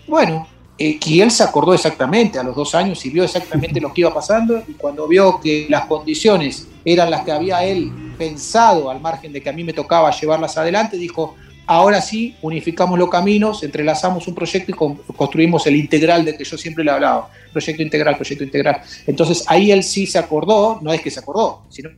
Bueno, 0.07 0.49
eh, 0.79 0.99
él 1.07 1.31
se 1.31 1.43
acordó 1.43 1.75
exactamente 1.75 2.39
a 2.39 2.43
los 2.43 2.55
dos 2.55 2.75
años 2.75 3.05
y 3.05 3.11
vio 3.11 3.25
exactamente 3.25 3.81
lo 3.81 3.93
que 3.93 4.03
iba 4.03 4.15
pasando 4.15 4.63
y 4.67 4.75
cuando 4.75 5.07
vio 5.09 5.41
que 5.41 5.67
las 5.69 5.87
condiciones 5.87 6.69
eran 6.85 7.11
las 7.11 7.25
que 7.25 7.33
había 7.33 7.65
él 7.65 7.93
pensado 8.17 8.91
al 8.91 9.01
margen 9.01 9.33
de 9.33 9.43
que 9.43 9.51
a 9.51 9.53
mí 9.53 9.65
me 9.65 9.73
tocaba 9.73 10.11
llevarlas 10.11 10.57
adelante, 10.57 10.97
dijo, 10.97 11.35
Ahora 11.71 12.01
sí, 12.01 12.35
unificamos 12.41 12.99
los 12.99 13.11
caminos, 13.11 13.63
entrelazamos 13.63 14.27
un 14.27 14.35
proyecto 14.35 14.73
y 14.73 15.13
construimos 15.15 15.67
el 15.67 15.77
integral 15.77 16.25
de 16.25 16.35
que 16.35 16.43
yo 16.43 16.57
siempre 16.57 16.83
le 16.83 16.91
hablaba. 16.91 17.31
Proyecto 17.53 17.83
integral, 17.83 18.17
proyecto 18.17 18.43
integral. 18.43 18.81
Entonces 19.07 19.45
ahí 19.47 19.71
él 19.71 19.85
sí 19.85 20.07
se 20.07 20.19
acordó, 20.19 20.79
no 20.81 20.95
es 20.95 21.03
que 21.03 21.11
se 21.11 21.21
acordó, 21.21 21.67
sino 21.69 21.91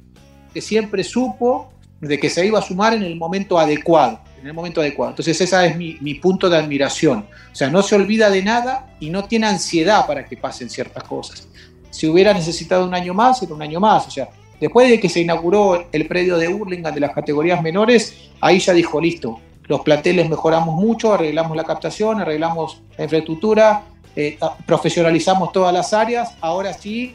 que 0.52 0.61
siempre 0.61 1.04
supo 1.04 1.72
de 2.00 2.18
que 2.18 2.28
se 2.28 2.44
iba 2.44 2.59
a 2.59 2.62
sumar 2.62 2.94
en 2.94 3.04
el 3.04 3.14
momento 3.14 3.61
adecuado, 3.61 4.18
en 4.40 4.48
el 4.48 4.54
momento 4.54 4.80
adecuado. 4.80 5.12
Entonces 5.12 5.40
ese 5.40 5.64
es 5.64 5.76
mi, 5.76 6.14
punto 6.14 6.50
de 6.50 6.56
admiración. 6.56 7.26
O 7.52 7.54
sea, 7.54 7.70
no 7.70 7.85
se 7.85 7.94
olvida 7.94 8.28
de 8.28 8.42
nada 8.42 8.96
y 8.98 9.11
no 9.11 9.26
tiene 9.26 9.46
ansiedad 9.46 10.04
para 10.04 10.24
que 10.24 10.37
pasen 10.37 10.68
ciertas 10.68 11.04
cosas. 11.04 11.46
Si 11.90 12.09
hubiera 12.09 12.35
necesitado 12.35 12.85
un 12.85 12.94
año 12.94 13.14
más, 13.14 13.40
era 13.40 13.54
un 13.54 13.62
año 13.62 13.78
más. 13.78 14.09
O 14.09 14.11
sea, 14.11 14.30
después 14.61 14.90
de 14.90 14.98
que 14.98 15.09
se 15.09 15.20
inauguró 15.20 15.87
el 15.92 16.09
predio 16.09 16.38
de 16.38 16.48
Hurlingham 16.48 16.92
de 16.92 16.98
las 16.98 17.14
categorías 17.14 17.62
menores, 17.62 18.30
ahí 18.40 18.59
ya 18.59 18.72
dijo, 18.72 19.00
listo, 19.00 19.40
los 19.70 19.83
planteles 19.83 20.28
mejoramos 20.28 20.74
mucho, 20.74 21.14
arreglamos 21.14 21.56
la 21.56 21.62
captación, 21.62 22.20
arreglamos 22.20 22.83
la 22.98 23.04
infraestructura, 23.04 23.85
eh, 24.16 24.37
profesionalizamos 24.66 25.52
todas 25.52 25.72
las 25.72 25.92
áreas. 25.92 26.35
Ahora 26.40 26.72
sí, 26.72 27.14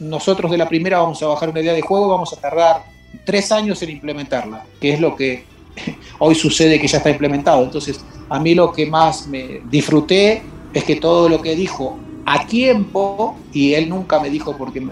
nosotros 0.00 0.50
de 0.50 0.58
la 0.58 0.68
primera 0.68 0.98
vamos 0.98 1.22
a 1.22 1.28
bajar 1.28 1.50
una 1.50 1.60
idea 1.60 1.72
de 1.72 1.80
juego, 1.80 2.08
vamos 2.08 2.32
a 2.32 2.40
tardar 2.40 2.82
tres 3.24 3.52
años 3.52 3.80
en 3.82 3.90
implementarla, 3.90 4.64
que 4.80 4.94
es 4.94 5.00
lo 5.00 5.14
que 5.14 5.44
hoy 6.18 6.34
sucede 6.34 6.80
que 6.80 6.88
ya 6.88 6.98
está 6.98 7.08
implementado. 7.08 7.62
Entonces, 7.62 8.04
a 8.28 8.40
mí 8.40 8.56
lo 8.56 8.72
que 8.72 8.84
más 8.84 9.28
me 9.28 9.60
disfruté 9.70 10.42
es 10.74 10.82
que 10.82 10.96
todo 10.96 11.28
lo 11.28 11.40
que 11.40 11.54
dijo 11.54 11.98
a 12.26 12.44
tiempo, 12.48 13.36
y 13.52 13.74
él 13.74 13.88
nunca 13.88 14.18
me 14.18 14.28
dijo, 14.28 14.56
porque 14.58 14.84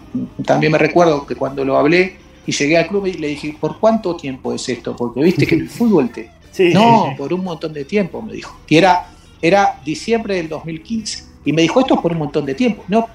también 0.44 0.70
me 0.70 0.78
recuerdo 0.78 1.26
que 1.26 1.34
cuando 1.34 1.64
lo 1.64 1.76
hablé 1.76 2.18
y 2.46 2.52
llegué 2.52 2.78
al 2.78 2.86
club 2.86 3.06
y 3.06 3.14
le 3.14 3.26
dije, 3.26 3.56
¿por 3.60 3.80
cuánto 3.80 4.14
tiempo 4.14 4.52
es 4.54 4.68
esto? 4.68 4.94
Porque 4.94 5.20
viste 5.24 5.44
que 5.44 5.56
el 5.56 5.68
fútbol 5.68 6.10
te, 6.10 6.30
no, 6.72 7.14
por 7.16 7.32
un 7.32 7.44
montón 7.44 7.72
de 7.72 7.84
tiempo, 7.84 8.20
me 8.22 8.32
dijo. 8.32 8.58
Y 8.68 8.76
era, 8.76 9.08
era 9.40 9.80
diciembre 9.84 10.36
del 10.36 10.48
2015. 10.48 11.24
Y 11.44 11.52
me 11.52 11.62
dijo, 11.62 11.80
esto 11.80 11.94
es 11.94 12.00
por 12.00 12.12
un 12.12 12.18
montón 12.18 12.44
de 12.44 12.54
tiempo. 12.54 12.84
No, 12.88 13.06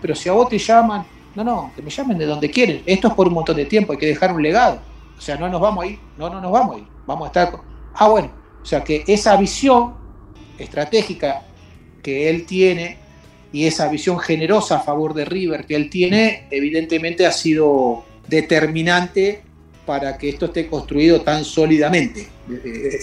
pero 0.00 0.14
si 0.14 0.28
a 0.28 0.32
vos 0.32 0.48
te 0.48 0.58
llaman, 0.58 1.04
no, 1.34 1.44
no, 1.44 1.72
que 1.74 1.82
me 1.82 1.90
llamen 1.90 2.18
de 2.18 2.26
donde 2.26 2.50
quieren. 2.50 2.82
Esto 2.84 3.08
es 3.08 3.14
por 3.14 3.28
un 3.28 3.34
montón 3.34 3.56
de 3.56 3.64
tiempo, 3.64 3.92
hay 3.92 3.98
que 3.98 4.06
dejar 4.06 4.32
un 4.32 4.42
legado. 4.42 4.80
O 5.16 5.20
sea, 5.20 5.36
no 5.36 5.48
nos 5.48 5.60
vamos 5.60 5.84
a 5.84 5.86
ir, 5.86 5.98
no, 6.16 6.30
no 6.30 6.40
nos 6.40 6.52
vamos 6.52 6.76
a 6.76 6.78
ir. 6.78 6.86
Vamos 7.06 7.24
a 7.24 7.28
estar. 7.28 7.60
Ah, 7.94 8.08
bueno, 8.08 8.30
o 8.62 8.66
sea 8.66 8.84
que 8.84 9.04
esa 9.06 9.36
visión 9.36 9.94
estratégica 10.58 11.42
que 12.02 12.30
él 12.30 12.46
tiene 12.46 12.98
y 13.52 13.66
esa 13.66 13.88
visión 13.88 14.18
generosa 14.18 14.76
a 14.76 14.80
favor 14.80 15.14
de 15.14 15.24
River 15.24 15.66
que 15.66 15.74
él 15.74 15.90
tiene, 15.90 16.46
evidentemente 16.50 17.26
ha 17.26 17.32
sido 17.32 18.04
determinante 18.28 19.42
para 19.88 20.18
que 20.18 20.28
esto 20.28 20.44
esté 20.44 20.66
construido 20.66 21.22
tan 21.22 21.46
sólidamente. 21.46 22.26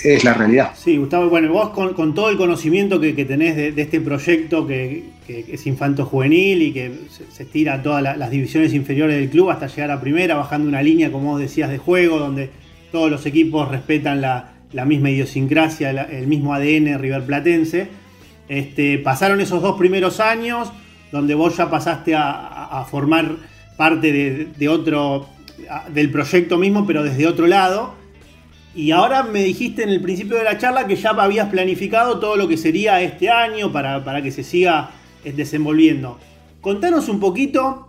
Es 0.04 0.24
la 0.24 0.36
realidad. 0.36 0.74
Sí, 0.76 0.98
Gustavo, 0.98 1.30
bueno, 1.30 1.52
vos 1.52 1.70
con, 1.70 2.14
todo 2.14 2.30
el 2.30 2.38
conocimiento 2.38 3.00
que, 3.00 3.26
tenés 3.26 3.56
de, 3.56 3.82
este 3.82 4.00
proyecto 4.00 4.68
que, 4.68 5.04
es 5.28 5.66
infanto 5.66 6.06
juvenil 6.06 6.62
y 6.62 6.72
que 6.74 6.92
se, 7.10 7.42
estira 7.42 7.74
a 7.74 7.82
todas 7.82 8.04
las 8.04 8.30
divisiones 8.30 8.76
inferiores 8.76 9.16
del 9.16 9.32
club 9.32 9.50
hasta 9.50 9.66
llegar 9.66 9.90
a 9.90 10.00
primera, 10.00 10.36
bajando 10.36 10.70
una 10.70 10.84
línea, 10.84 11.12
como 11.12 11.32
vos 11.32 11.40
decías, 11.40 11.72
de 11.72 11.80
juego, 11.80 12.20
donde 12.20 12.52
todos 12.92 13.10
los 13.10 13.26
equipos 13.26 13.68
respetan 13.68 14.22
la, 14.22 14.54
misma 14.86 15.10
idiosincrasia, 15.10 15.90
el 15.90 16.28
mismo 16.28 16.54
ADN 16.54 17.00
riverplatense. 17.00 17.88
Este, 18.48 19.00
pasaron 19.00 19.42
esos 19.42 19.60
dos 19.60 19.76
primeros 19.76 20.20
años 20.20 20.72
donde 21.12 21.34
vos 21.34 21.58
ya 21.58 21.68
pasaste 21.68 22.14
a, 22.16 22.86
formar 22.88 23.38
parte 23.76 24.12
de 24.56 24.70
otro 24.70 25.35
del 25.94 26.12
proyecto 26.12 26.58
mismo, 26.58 26.86
pero 26.86 27.04
desde 27.04 27.28
otro 27.28 27.48
lado. 27.48 27.96
Y 28.76 28.92
ahora 28.92 29.24
me 29.24 29.44
dijiste 29.44 29.84
en 29.84 29.90
el 29.90 30.02
principio 30.02 30.38
de 30.38 30.44
la 30.44 30.58
charla 30.58 30.86
que 30.86 30.98
ya 30.98 31.12
habías 31.12 31.50
planificado 31.50 32.20
todo 32.20 32.36
lo 32.36 32.48
que 32.48 32.58
sería 32.58 33.02
este 33.02 33.30
año 33.30 33.72
para, 33.72 34.22
que 34.22 34.32
se 34.32 34.44
siga 34.44 34.92
eh, 35.24 35.32
desenvolviendo. 35.32 36.20
Contanos 36.60 37.08
un 37.08 37.22
poquito 37.22 37.88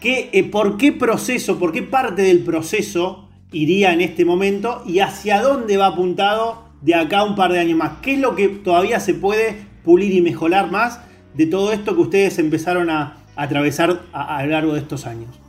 qué, 0.00 0.30
eh, 0.32 0.44
por 0.44 0.76
qué 0.76 0.92
proceso, 0.92 1.58
por 1.58 1.72
qué 1.72 1.82
parte 1.82 2.22
del 2.22 2.40
proceso 2.40 3.28
iría 3.50 3.92
en 3.92 4.00
este 4.00 4.24
momento 4.24 4.84
y 4.86 5.00
hacia 5.00 5.40
dónde 5.40 5.76
va 5.76 5.86
apuntado 5.86 6.66
de 6.82 6.94
acá 6.94 7.24
un 7.24 7.34
par 7.34 7.52
de 7.52 7.58
años 7.58 7.76
más. 7.76 7.94
¿Qué 8.00 8.14
es 8.14 8.20
lo 8.20 8.36
que 8.36 8.48
todavía 8.48 9.00
se 9.00 9.14
puede 9.14 9.56
pulir 9.84 10.12
y 10.12 10.20
mejorar 10.20 10.70
más 10.70 11.00
de 11.34 11.46
todo 11.46 11.72
esto 11.72 11.96
que 11.96 12.02
ustedes 12.02 12.38
empezaron 12.38 12.90
a, 12.90 13.24
atravesar 13.34 14.02
a 14.12 14.42
lo 14.44 14.52
largo 14.52 14.74
de 14.74 14.80
estos 14.80 15.04
años? 15.04 15.45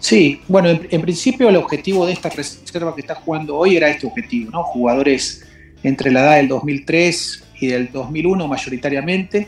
Sí, 0.00 0.40
bueno, 0.48 0.70
en, 0.70 1.02
principio 1.02 1.50
el 1.50 1.56
objetivo 1.56 2.06
de 2.06 2.14
esta 2.14 2.30
reserva 2.30 2.94
que 2.94 3.02
está 3.02 3.14
jugando 3.14 3.56
hoy 3.56 3.76
era 3.76 3.90
este 3.90 4.06
objetivo, 4.06 4.50
¿no? 4.50 4.62
Jugadores 4.64 5.46
entre 5.82 6.10
la 6.10 6.20
edad 6.22 6.36
del 6.36 6.48
2003 6.48 7.44
y 7.60 7.66
del 7.68 7.92
2001 7.92 8.48
mayoritariamente, 8.48 9.46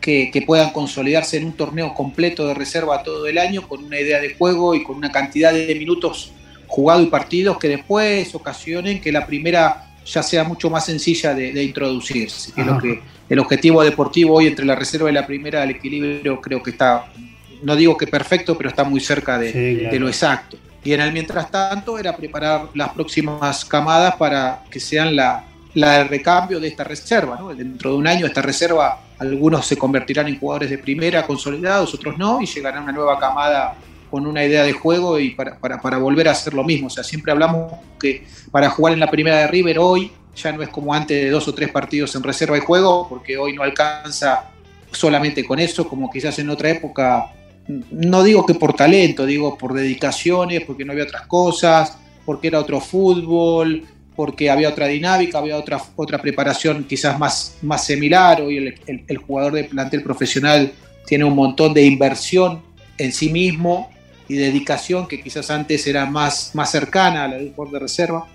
que, 0.00 0.44
puedan 0.46 0.70
consolidarse 0.72 1.38
en 1.38 1.46
un 1.46 1.52
torneo 1.52 1.94
completo 1.94 2.46
de 2.46 2.54
reserva 2.54 3.02
todo 3.02 3.26
el 3.26 3.38
año 3.38 3.66
con 3.66 3.82
una 3.82 3.98
idea 3.98 4.20
de 4.20 4.34
juego 4.34 4.74
y 4.74 4.84
con 4.84 4.96
una 4.96 5.10
cantidad 5.10 5.54
de 5.54 5.74
minutos 5.74 6.32
jugados 6.66 7.04
y 7.04 7.06
partidos 7.06 7.58
que 7.58 7.68
después 7.68 8.34
ocasionen 8.34 9.00
que 9.00 9.10
la 9.10 9.26
primera 9.26 9.88
ya 10.04 10.22
sea 10.22 10.44
mucho 10.44 10.68
más 10.68 10.84
sencilla 10.84 11.32
de, 11.32 11.62
introducirse. 11.62 12.52
Que 12.52 12.64
lo 12.64 12.78
que 12.78 13.00
el 13.28 13.38
objetivo 13.38 13.82
deportivo 13.82 14.34
hoy 14.34 14.48
entre 14.48 14.66
la 14.66 14.74
reserva 14.74 15.08
y 15.08 15.14
la 15.14 15.26
primera, 15.26 15.62
el 15.64 15.70
equilibrio 15.70 16.40
creo 16.40 16.62
que 16.62 16.72
está 16.72 17.06
no 17.62 17.76
digo 17.76 17.96
que 17.96 18.06
perfecto, 18.06 18.56
pero 18.56 18.68
está 18.68 18.84
muy 18.84 19.00
cerca 19.00 19.38
de, 19.38 19.96
lo 19.98 20.08
exacto. 20.08 20.56
Y 20.84 20.92
en 20.92 21.00
el 21.00 21.12
mientras 21.12 21.50
tanto 21.50 21.98
era 21.98 22.16
preparar 22.16 22.68
las 22.74 22.90
próximas 22.90 23.64
camadas 23.64 24.16
para 24.16 24.64
que 24.70 24.80
sean 24.80 25.14
la, 25.14 25.44
la 25.74 25.98
del 25.98 26.08
recambio 26.08 26.58
de 26.58 26.68
esta 26.68 26.84
reserva. 26.84 27.38
Dentro 27.56 27.92
de 27.92 27.96
un 27.96 28.06
año 28.06 28.26
esta 28.26 28.42
reserva, 28.42 29.00
algunos 29.18 29.66
se 29.66 29.76
convertirán 29.76 30.26
en 30.28 30.38
jugadores 30.38 30.70
de 30.70 30.78
primera 30.78 31.24
consolidados, 31.24 31.94
otros 31.94 32.18
no, 32.18 32.40
y 32.40 32.46
llegará 32.46 32.80
una 32.80 32.92
nueva 32.92 33.18
camada 33.18 33.76
con 34.10 34.26
una 34.26 34.44
idea 34.44 34.62
de 34.64 34.72
juego 34.72 35.18
y 35.18 35.30
para, 35.30 35.56
para, 35.56 35.80
para, 35.80 35.96
volver 35.96 36.28
a 36.28 36.32
hacer 36.32 36.52
lo 36.52 36.64
mismo. 36.64 36.88
O 36.88 36.90
sea, 36.90 37.02
siempre 37.02 37.32
hablamos 37.32 37.72
que 37.98 38.26
para 38.50 38.68
jugar 38.68 38.92
en 38.92 39.00
la 39.00 39.10
primera 39.10 39.38
de 39.38 39.46
River 39.46 39.78
hoy 39.78 40.12
ya 40.34 40.52
no 40.52 40.62
es 40.62 40.68
como 40.68 40.92
antes 40.92 41.22
de 41.22 41.30
dos 41.30 41.48
o 41.48 41.54
tres 41.54 41.70
partidos 41.70 42.14
en 42.14 42.22
reserva 42.22 42.56
y 42.56 42.60
juego, 42.60 43.08
porque 43.08 43.38
hoy 43.38 43.54
no 43.54 43.62
alcanza 43.62 44.50
solamente 44.90 45.44
con 45.44 45.58
eso, 45.58 45.88
como 45.88 46.10
quizás 46.10 46.38
en 46.38 46.50
otra 46.50 46.70
época 46.70 47.30
no 47.68 48.22
digo 48.22 48.44
que 48.44 48.54
por 48.54 48.74
talento, 48.74 49.24
digo 49.24 49.56
por 49.56 49.72
dedicaciones, 49.74 50.62
porque 50.64 50.84
no 50.84 50.92
había 50.92 51.04
otras 51.04 51.26
cosas, 51.26 51.96
porque 52.24 52.48
era 52.48 52.60
otro 52.60 52.80
fútbol, 52.80 53.84
porque 54.14 54.50
había 54.50 54.68
otra 54.68 54.86
dinámica, 54.86 55.38
había 55.38 55.56
otra, 55.56 55.80
otra 55.96 56.20
preparación 56.20 56.84
quizás 56.84 57.18
más, 57.18 57.56
más 57.62 57.84
similar. 57.84 58.42
Hoy 58.42 58.74
el, 58.86 59.18
jugador 59.18 59.54
de 59.54 59.64
plantel 59.64 60.02
profesional 60.02 60.72
tiene 61.06 61.24
un 61.24 61.34
montón 61.34 61.72
de 61.72 61.82
inversión 61.82 62.62
en 62.98 63.12
sí 63.12 63.30
mismo 63.30 63.90
y 64.28 64.34
dedicación 64.34 65.06
que 65.08 65.20
quizás 65.20 65.50
antes 65.50 65.86
era 65.86 66.06
más, 66.06 66.50
más 66.54 66.70
cercana 66.70 67.24
a 67.24 67.28
la 67.28 67.36
del 67.36 67.52
de 67.72 67.78
reserva. 67.78 68.26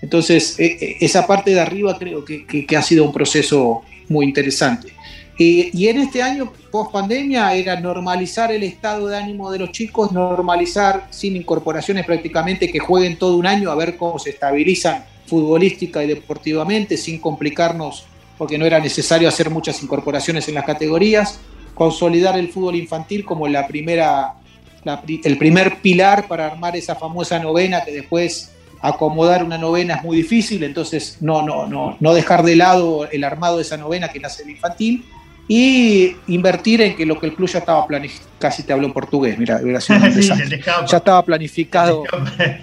Entonces, 0.00 0.58
e, 0.58 0.66
e, 0.66 0.96
esa 1.00 1.26
parte 1.26 1.52
de 1.52 1.60
arriba 1.60 1.98
creo 1.98 2.24
que, 2.24 2.46
que, 2.46 2.76
ha 2.76 2.82
sido 2.82 3.04
un 3.04 3.12
proceso 3.12 3.82
muy 4.08 4.26
interesante. 4.26 4.92
Y 5.40 5.86
en 5.86 5.98
este 5.98 6.20
año, 6.20 6.52
post 6.72 6.90
pandemia, 6.90 7.54
era 7.54 7.78
normalizar 7.78 8.50
el 8.50 8.64
estado 8.64 9.06
de 9.06 9.16
ánimo 9.16 9.52
de 9.52 9.60
los 9.60 9.70
chicos, 9.70 10.10
normalizar 10.10 11.06
sin 11.10 11.36
incorporaciones 11.36 12.04
prácticamente 12.04 12.68
que 12.68 12.80
jueguen 12.80 13.16
todo 13.16 13.36
un 13.36 13.46
año 13.46 13.70
a 13.70 13.76
ver 13.76 13.96
cómo 13.96 14.18
se 14.18 14.30
estabilizan 14.30 15.04
futbolística 15.26 16.02
y 16.02 16.08
deportivamente, 16.08 16.96
sin 16.96 17.20
complicarnos, 17.20 18.06
porque 18.36 18.58
no 18.58 18.66
era 18.66 18.80
necesario 18.80 19.28
hacer 19.28 19.48
muchas 19.48 19.80
incorporaciones 19.80 20.48
en 20.48 20.54
las 20.54 20.64
categorías, 20.64 21.38
consolidar 21.74 22.36
el 22.36 22.48
fútbol 22.48 22.74
infantil 22.74 23.24
como 23.24 23.46
la 23.46 23.68
primera, 23.68 24.34
el 25.22 25.38
primer 25.38 25.80
pilar 25.80 26.26
para 26.26 26.46
armar 26.46 26.76
esa 26.76 26.96
famosa 26.96 27.38
novena 27.38 27.84
que 27.84 27.92
después 27.92 28.50
acomodar 28.80 29.44
una 29.44 29.58
novena 29.58 29.96
es 29.96 30.02
muy 30.02 30.16
difícil, 30.16 30.64
entonces 30.64 31.18
no, 31.20 31.42
no, 31.42 31.66
no, 31.66 31.96
no 32.00 32.14
dejar 32.14 32.42
de 32.42 32.56
lado 32.56 33.08
el 33.10 33.22
armado 33.22 33.56
de 33.56 33.62
esa 33.62 33.76
novena 33.76 34.08
que 34.08 34.18
nace 34.18 34.42
el 34.42 34.50
infantil 34.50 35.04
y 35.48 36.14
invertir 36.26 36.82
en 36.82 36.94
que 36.94 37.06
lo 37.06 37.18
que 37.18 37.26
el 37.26 37.34
club 37.34 37.48
ya 37.48 37.60
estaba 37.60 37.86
planificado, 37.86 38.30
casi 38.38 38.62
te 38.62 38.72
hablo 38.72 38.86
en 38.86 38.92
portugués, 38.92 39.38
mira, 39.38 39.60
ya 40.86 40.96
estaba 40.98 41.24
planificado, 41.24 42.04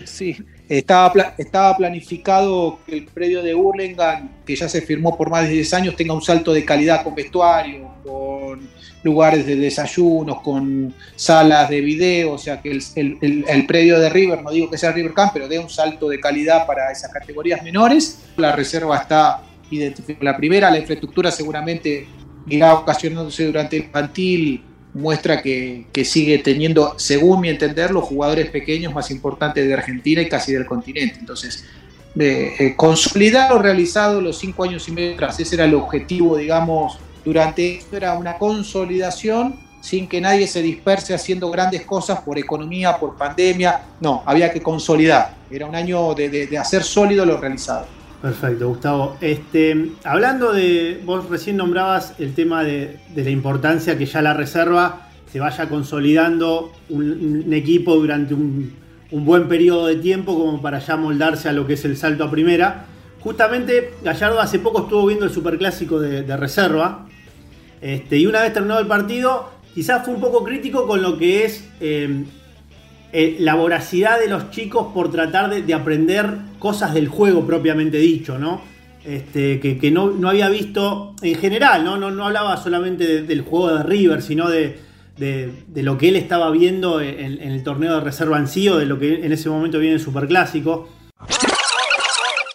sí, 0.06 0.38
estaba, 0.70 1.34
estaba 1.38 1.76
planificado 1.76 2.80
que 2.86 2.98
el 2.98 3.06
predio 3.06 3.42
de 3.42 3.56
Hurlingham, 3.56 4.30
que 4.46 4.56
ya 4.56 4.70
se 4.70 4.82
firmó 4.82 5.18
por 5.18 5.32
más 5.32 5.48
de 5.48 5.54
10 5.54 5.74
años, 5.74 5.96
tenga 5.96 6.14
un 6.14 6.22
salto 6.22 6.54
de 6.54 6.64
calidad 6.64 7.04
con 7.04 7.16
vestuario, 7.16 7.90
con 8.04 8.70
lugares 9.06 9.46
de 9.46 9.56
desayunos, 9.56 10.42
con 10.42 10.94
salas 11.16 11.70
de 11.70 11.82
video, 11.82 12.34
o 12.34 12.38
sea 12.38 12.62
que 12.62 12.72
el, 12.72 13.66
predio 13.68 14.00
de 14.00 14.10
River, 14.10 14.42
no 14.42 14.50
digo 14.52 14.70
que 14.70 14.78
sea 14.80 14.92
River 14.92 15.14
Camp, 15.14 15.32
pero 15.34 15.48
dé 15.48 15.60
un 15.60 15.70
salto 15.70 16.10
de 16.10 16.20
calidad 16.20 16.66
para 16.66 16.92
esas 16.92 17.12
categorías 17.12 17.62
menores. 17.62 18.26
La 18.38 18.52
reserva 18.52 18.98
está 18.98 19.42
identificada. 19.70 20.32
La 20.32 20.38
primera, 20.38 20.72
la 20.72 20.80
infraestructura 20.80 21.30
seguramente 21.30 22.08
irá 22.48 22.74
ocasionándose 22.74 23.46
durante 23.46 23.78
el 23.78 23.84
infantil 23.84 24.64
muestra 24.96 25.42
que, 25.42 25.86
sigue 26.06 26.40
teniendo, 26.40 26.96
según 26.98 27.42
mi 27.42 27.50
entender, 27.50 27.92
los 27.92 28.06
jugadores 28.06 28.50
pequeños 28.50 28.94
más 28.94 29.12
importantes 29.12 29.68
de 29.68 29.74
Argentina 29.74 30.22
y 30.22 30.30
casi 30.30 30.54
del 30.54 30.66
continente. 30.66 31.18
Entonces, 31.20 31.66
eh, 32.18 32.74
consolidar 32.78 33.52
lo 33.52 33.60
realizado 33.60 34.22
los 34.22 34.38
cinco 34.38 34.64
años 34.64 34.88
y 34.88 34.92
medio 34.94 35.14
atrás, 35.14 35.40
ese 35.40 35.56
era 35.56 35.66
el 35.66 35.76
objetivo, 35.76 36.38
digamos, 36.38 36.98
durante 37.26 37.76
esto 37.76 37.98
era 37.98 38.14
una 38.14 38.38
consolidación 38.38 39.60
sin 39.82 40.08
que 40.08 40.22
nadie 40.22 40.48
se 40.48 40.62
disperse 40.62 41.14
haciendo 41.14 41.52
grandes 41.52 41.82
cosas 41.82 42.22
por 42.22 42.40
economía, 42.40 42.98
por 42.98 43.18
pandemia. 43.18 43.82
No, 44.00 44.24
había 44.26 44.52
que 44.52 44.62
consolidar. 44.62 45.36
Era 45.52 45.68
un 45.68 45.76
año 45.76 46.16
de 46.16 46.58
hacer 46.58 46.84
sólido 46.84 47.26
lo 47.26 47.38
realizado. 47.38 47.86
Perfecto, 48.22 48.70
Gustavo. 48.70 49.18
Este, 49.22 49.92
hablando 50.04 50.52
de, 50.52 51.02
vos 51.06 51.30
recién 51.30 51.58
nombrabas 51.58 52.16
el 52.20 52.34
tema 52.34 52.64
de, 52.64 53.00
la 53.16 53.30
importancia 53.30 53.98
que 53.98 54.06
ya 54.06 54.22
la 54.22 54.34
reserva 54.34 55.10
se 55.32 55.40
vaya 55.40 55.70
consolidando 55.70 56.72
un, 56.90 57.54
equipo 57.54 57.96
durante 57.96 58.34
un, 58.34 58.74
buen 59.12 59.48
periodo 59.48 59.88
de 59.88 59.96
tiempo 59.96 60.38
como 60.38 60.62
para 60.62 60.80
ya 60.80 60.98
moldarse 60.98 61.48
a 61.48 61.54
lo 61.54 61.68
que 61.68 61.74
es 61.74 61.86
el 61.86 61.98
salto 61.98 62.24
a 62.24 62.32
primera. 62.32 62.86
Justamente 63.20 63.94
Gallardo 64.04 64.40
hace 64.40 64.60
poco 64.60 64.84
estuvo 64.84 65.06
viendo 65.06 65.26
el 65.26 65.32
superclásico 65.32 66.00
de, 66.00 66.24
de 66.24 66.38
reserva 66.38 67.08
este, 67.82 68.18
y 68.18 68.26
una 68.26 68.42
vez 68.42 68.54
terminado 68.54 68.82
el 68.82 68.88
partido 68.88 69.50
quizás 69.76 70.06
fue 70.06 70.16
un 70.16 70.22
poco 70.22 70.44
crítico 70.44 70.88
con 70.88 71.02
lo 71.02 71.18
que 71.18 71.46
es 71.46 71.70
eh, 71.80 72.24
eh, 73.18 73.38
la 73.40 73.56
voracidad 73.56 74.20
de 74.20 74.28
los 74.28 74.52
chicos 74.52 74.88
por 74.94 75.10
tratar 75.10 75.50
de, 75.50 75.74
aprender 75.74 76.36
cosas 76.60 76.94
del 76.94 77.08
juego 77.08 77.48
propiamente 77.48 77.98
dicho, 77.98 78.38
¿no? 78.38 78.60
Este, 79.06 79.62
que, 79.62 79.90
no, 79.90 80.12
había 80.28 80.50
visto 80.50 81.16
en 81.22 81.36
general, 81.36 81.86
¿no? 81.86 81.96
No, 81.96 82.26
hablaba 82.26 82.58
solamente 82.58 83.22
del 83.22 83.42
juego 83.44 83.74
de 83.74 83.84
River, 83.84 84.22
sino 84.22 84.50
de, 84.50 84.80
lo 85.76 85.98
que 85.98 86.10
él 86.10 86.18
estaba 86.18 86.52
viendo 86.52 87.00
en, 87.00 87.42
el 87.42 87.64
torneo 87.64 87.94
de 87.94 88.02
reserva 88.02 88.38
en 88.38 88.50
sí 88.50 88.68
de 88.68 88.86
lo 88.86 89.00
que 89.00 89.26
en 89.26 89.32
ese 89.32 89.48
momento 89.48 89.80
viene 89.80 89.96
en 89.96 90.02
Superclásico. 90.02 90.90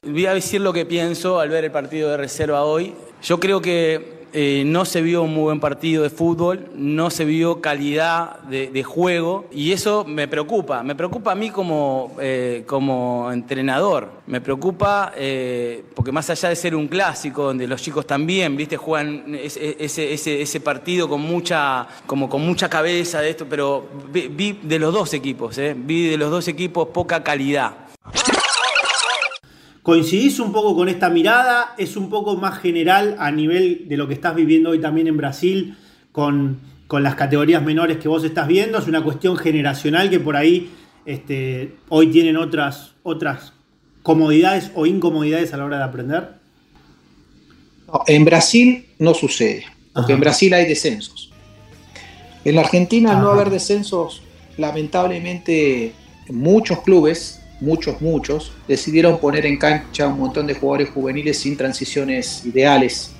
Voy 0.02 0.26
a 0.26 0.34
decir 0.34 0.60
lo 0.60 0.74
que 0.74 0.84
pienso 0.84 1.40
al 1.40 1.48
ver 1.48 1.64
el 1.64 1.70
partido 1.70 2.10
de 2.10 2.18
reserva 2.18 2.64
hoy. 2.64 2.92
Yo 3.22 3.40
creo 3.40 3.62
que 3.62 4.19
eh, 4.32 4.62
no 4.64 4.84
se 4.84 5.02
vio 5.02 5.22
un 5.22 5.34
muy 5.34 5.44
buen 5.44 5.60
partido 5.60 6.02
de 6.02 6.10
fútbol, 6.10 6.68
no 6.74 7.10
se 7.10 7.24
vio 7.24 7.60
calidad 7.60 8.40
de, 8.40 8.82
juego 8.84 9.46
y 9.50 9.72
eso 9.72 10.04
me 10.04 10.28
preocupa. 10.28 10.82
Me 10.82 10.94
preocupa 10.94 11.32
a 11.32 11.34
mí 11.34 11.50
como, 11.50 12.16
eh, 12.20 12.64
como 12.66 13.30
entrenador. 13.32 14.10
Me 14.26 14.40
preocupa 14.40 15.12
eh, 15.16 15.84
porque 15.94 16.12
más 16.12 16.30
allá 16.30 16.48
de 16.48 16.56
ser 16.56 16.74
un 16.74 16.88
clásico 16.88 17.44
donde 17.44 17.66
los 17.66 17.82
chicos 17.82 18.06
también, 18.06 18.56
viste, 18.56 18.76
juegan 18.76 19.34
ese, 19.34 19.76
ese, 19.82 20.60
partido 20.60 21.08
con 21.08 21.20
mucha, 21.20 21.86
como 22.06 22.28
con 22.28 22.42
mucha 22.42 22.68
cabeza 22.68 23.20
de 23.20 23.30
esto, 23.30 23.46
pero 23.48 23.86
vi, 24.12 24.28
vi 24.28 24.60
de 24.62 24.78
los 24.78 24.92
dos 24.92 25.12
equipos, 25.14 25.58
vi 25.76 26.08
de 26.08 26.16
los 26.16 26.30
dos 26.30 26.48
equipos 26.48 26.88
poca 26.88 27.22
calidad. 27.22 27.89
¿Coincidís 29.82 30.38
un 30.40 30.52
poco 30.52 30.76
con 30.76 30.88
esta 30.88 31.08
mirada? 31.08 31.74
¿Es 31.78 31.96
un 31.96 32.10
poco 32.10 32.36
más 32.36 32.58
general 32.58 33.16
a 33.18 33.30
nivel 33.30 33.88
de 33.88 33.96
lo 33.96 34.06
que 34.06 34.14
estás 34.14 34.34
viviendo 34.34 34.70
hoy 34.70 34.80
también 34.80 35.06
en 35.06 35.16
Brasil 35.16 35.76
con, 36.12 36.60
las 36.90 37.14
categorías 37.14 37.62
menores 37.62 37.96
que 37.96 38.08
vos 38.08 38.22
estás 38.24 38.46
viendo? 38.46 38.78
¿Es 38.78 38.88
una 38.88 39.02
cuestión 39.02 39.36
generacional 39.36 40.10
que 40.10 40.20
por 40.20 40.36
ahí 40.36 40.70
este, 41.06 41.76
hoy 41.88 42.08
tienen 42.08 42.36
otras, 42.36 42.92
otras 43.02 43.54
comodidades 44.02 44.70
o 44.74 44.84
incomodidades 44.84 45.54
a 45.54 45.56
la 45.56 45.64
hora 45.64 45.78
de 45.78 45.84
aprender? 45.84 46.40
en 48.06 48.24
Brasil 48.24 48.86
no 48.98 49.14
sucede, 49.14 49.64
porque 49.92 50.12
en 50.12 50.20
Brasil 50.20 50.54
hay 50.54 50.64
descensos. 50.66 51.32
En 52.44 52.54
la 52.54 52.60
Argentina, 52.60 53.16
al 53.16 53.22
no 53.22 53.30
haber 53.30 53.50
descensos, 53.50 54.22
lamentablemente 54.56 55.92
muchos 56.28 56.82
clubes 56.82 57.39
muchos, 57.60 58.00
muchos, 58.00 58.52
decidieron 58.66 59.18
poner 59.18 59.46
en 59.46 59.58
cancha 59.58 60.06
un 60.08 60.18
montón 60.18 60.46
de 60.46 60.54
jugadores 60.54 60.90
juveniles 60.90 61.38
sin 61.38 61.56
transiciones 61.56 62.44
ideales. 62.44 63.12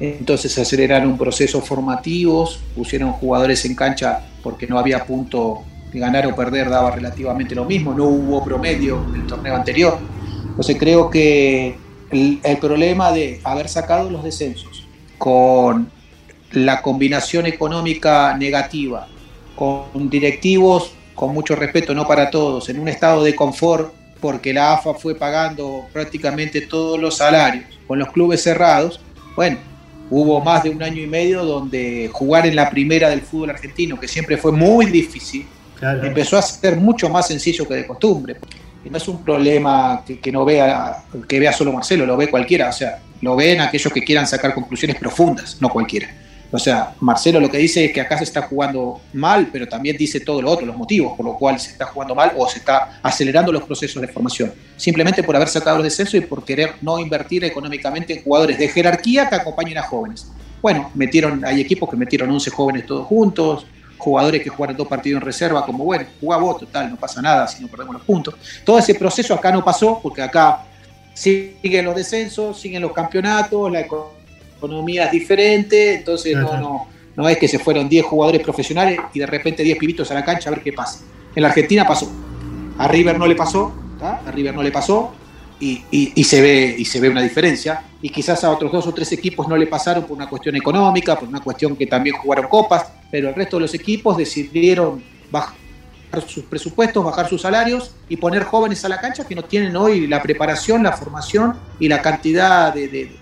Entonces 0.00 0.56
aceleraron 0.56 1.18
procesos 1.18 1.64
formativos, 1.64 2.60
pusieron 2.74 3.12
jugadores 3.12 3.64
en 3.64 3.74
cancha 3.74 4.24
porque 4.42 4.66
no 4.66 4.78
había 4.78 5.04
punto 5.04 5.62
de 5.92 5.98
ganar 5.98 6.26
o 6.26 6.34
perder, 6.34 6.70
daba 6.70 6.90
relativamente 6.92 7.54
lo 7.54 7.64
mismo, 7.64 7.92
no 7.92 8.04
hubo 8.04 8.42
promedio 8.42 9.04
en 9.08 9.20
el 9.20 9.26
torneo 9.26 9.54
anterior. 9.54 9.98
Entonces 10.48 10.76
creo 10.78 11.10
que 11.10 11.76
el, 12.10 12.40
el 12.42 12.56
problema 12.58 13.12
de 13.12 13.40
haber 13.44 13.68
sacado 13.68 14.10
los 14.10 14.24
descensos 14.24 14.86
con 15.18 15.90
la 16.52 16.80
combinación 16.80 17.46
económica 17.46 18.36
negativa, 18.36 19.08
con 19.54 20.08
directivos 20.08 20.92
con 21.14 21.32
mucho 21.32 21.54
respeto, 21.54 21.94
no 21.94 22.06
para 22.06 22.30
todos, 22.30 22.68
en 22.68 22.78
un 22.78 22.88
estado 22.88 23.22
de 23.22 23.34
confort, 23.34 23.92
porque 24.20 24.52
la 24.52 24.74
AFA 24.74 24.94
fue 24.94 25.14
pagando 25.14 25.86
prácticamente 25.92 26.62
todos 26.62 26.98
los 26.98 27.16
salarios 27.16 27.64
con 27.86 27.98
los 27.98 28.10
clubes 28.10 28.42
cerrados, 28.42 29.00
bueno, 29.34 29.58
hubo 30.10 30.40
más 30.40 30.62
de 30.62 30.70
un 30.70 30.82
año 30.82 31.02
y 31.02 31.06
medio 31.06 31.44
donde 31.44 32.08
jugar 32.12 32.46
en 32.46 32.54
la 32.54 32.70
primera 32.70 33.08
del 33.10 33.22
fútbol 33.22 33.50
argentino, 33.50 33.98
que 33.98 34.08
siempre 34.08 34.36
fue 34.36 34.52
muy 34.52 34.86
difícil, 34.86 35.46
empezó 36.02 36.38
a 36.38 36.42
ser 36.42 36.76
mucho 36.76 37.08
más 37.08 37.26
sencillo 37.26 37.66
que 37.66 37.74
de 37.74 37.86
costumbre. 37.86 38.36
Y 38.84 38.90
no 38.90 38.96
es 38.96 39.08
un 39.08 39.24
problema 39.24 40.02
que, 40.06 40.18
que, 40.18 40.32
no 40.32 40.44
vea, 40.44 41.04
que 41.28 41.38
vea 41.38 41.52
solo 41.52 41.72
Marcelo, 41.72 42.04
lo 42.04 42.16
ve 42.16 42.28
cualquiera, 42.28 42.68
o 42.68 42.72
sea, 42.72 43.00
lo 43.20 43.36
ven 43.36 43.60
aquellos 43.60 43.92
que 43.92 44.02
quieran 44.02 44.26
sacar 44.26 44.54
conclusiones 44.54 44.96
profundas, 44.96 45.56
no 45.60 45.68
cualquiera. 45.68 46.08
O 46.54 46.58
sea, 46.58 46.94
Marcelo 47.00 47.40
lo 47.40 47.50
que 47.50 47.56
dice 47.56 47.86
es 47.86 47.92
que 47.92 48.00
acá 48.02 48.18
se 48.18 48.24
está 48.24 48.42
jugando 48.42 49.00
mal, 49.14 49.48
pero 49.50 49.66
también 49.66 49.96
dice 49.96 50.20
todo 50.20 50.42
lo 50.42 50.50
otro, 50.50 50.66
los 50.66 50.76
motivos 50.76 51.16
por 51.16 51.24
los 51.24 51.38
cuales 51.38 51.62
se 51.62 51.70
está 51.70 51.86
jugando 51.86 52.14
mal 52.14 52.32
o 52.36 52.46
se 52.46 52.58
está 52.58 53.00
acelerando 53.02 53.50
los 53.50 53.62
procesos 53.62 54.02
de 54.02 54.08
formación. 54.08 54.52
Simplemente 54.76 55.22
por 55.22 55.34
haber 55.34 55.48
sacado 55.48 55.78
el 55.78 55.84
descenso 55.84 56.18
y 56.18 56.20
por 56.20 56.44
querer 56.44 56.74
no 56.82 56.98
invertir 56.98 57.42
económicamente 57.44 58.12
en 58.12 58.22
jugadores 58.22 58.58
de 58.58 58.68
jerarquía 58.68 59.30
que 59.30 59.36
acompañen 59.36 59.78
a 59.78 59.82
jóvenes. 59.82 60.30
Bueno, 60.60 60.90
metieron, 60.94 61.42
hay 61.42 61.62
equipos 61.62 61.88
que 61.88 61.96
metieron 61.96 62.30
11 62.30 62.50
jóvenes 62.50 62.86
todos 62.86 63.06
juntos, 63.06 63.66
jugadores 63.96 64.42
que 64.42 64.50
jugaron 64.50 64.76
dos 64.76 64.88
partidos 64.88 65.22
en 65.22 65.26
reserva, 65.26 65.64
como 65.64 65.84
bueno, 65.84 66.04
jugá 66.20 66.36
vos, 66.36 66.58
total, 66.58 66.90
no 66.90 66.96
pasa 66.96 67.22
nada 67.22 67.48
si 67.48 67.62
no 67.62 67.68
perdemos 67.68 67.94
los 67.94 68.02
puntos. 68.02 68.34
Todo 68.62 68.78
ese 68.78 68.94
proceso 68.94 69.32
acá 69.32 69.50
no 69.50 69.64
pasó, 69.64 70.00
porque 70.02 70.20
acá 70.20 70.64
siguen 71.14 71.86
los 71.86 71.96
descensos, 71.96 72.60
siguen 72.60 72.82
los 72.82 72.92
campeonatos, 72.92 73.72
la 73.72 73.80
economía 73.80 74.21
es 75.04 75.10
diferente, 75.10 75.94
entonces 75.94 76.36
no, 76.36 76.56
no, 76.58 76.86
no 77.16 77.28
es 77.28 77.38
que 77.38 77.48
se 77.48 77.58
fueron 77.58 77.88
10 77.88 78.04
jugadores 78.04 78.42
profesionales 78.42 78.98
y 79.12 79.18
de 79.18 79.26
repente 79.26 79.62
10 79.62 79.78
pibitos 79.78 80.10
a 80.10 80.14
la 80.14 80.24
cancha 80.24 80.50
a 80.50 80.52
ver 80.52 80.62
qué 80.62 80.72
pasa. 80.72 81.00
En 81.34 81.42
la 81.42 81.48
Argentina 81.48 81.86
pasó. 81.86 82.10
A 82.78 82.88
River 82.88 83.18
no 83.18 83.26
le 83.26 83.34
pasó, 83.34 83.72
a 84.00 84.30
River 84.30 84.54
no 84.54 84.62
le 84.62 84.72
pasó 84.72 85.12
y, 85.60 85.84
y, 85.90 86.24
se 86.24 86.40
ve, 86.40 86.74
y 86.76 86.84
se 86.84 87.00
ve 87.00 87.08
una 87.08 87.22
diferencia. 87.22 87.84
Y 88.00 88.08
quizás 88.08 88.42
a 88.44 88.50
otros 88.50 88.72
dos 88.72 88.86
o 88.86 88.92
tres 88.92 89.12
equipos 89.12 89.46
no 89.46 89.56
le 89.56 89.66
pasaron 89.66 90.04
por 90.04 90.16
una 90.16 90.28
cuestión 90.28 90.56
económica, 90.56 91.16
por 91.18 91.28
una 91.28 91.40
cuestión 91.40 91.76
que 91.76 91.86
también 91.86 92.16
jugaron 92.16 92.48
copas, 92.48 92.86
pero 93.10 93.28
el 93.28 93.34
resto 93.34 93.56
de 93.56 93.62
los 93.62 93.74
equipos 93.74 94.16
decidieron 94.16 95.02
sus 96.26 96.44
presupuestos, 96.44 97.02
bajar 97.04 97.28
sus 97.28 97.40
salarios 97.40 97.94
y 98.08 98.16
poner 98.16 98.42
jóvenes 98.44 98.84
a 98.84 98.88
la 98.88 99.00
cancha 99.00 99.24
que 99.24 99.34
no 99.34 99.44
tienen 99.44 99.74
hoy 99.76 100.06
la 100.06 100.22
preparación, 100.22 100.82
la 100.82 100.92
formación 100.92 101.56
y 101.78 101.88
la 101.88 102.02
cantidad 102.02 102.74
de, 102.74 102.88
de, 102.88 103.12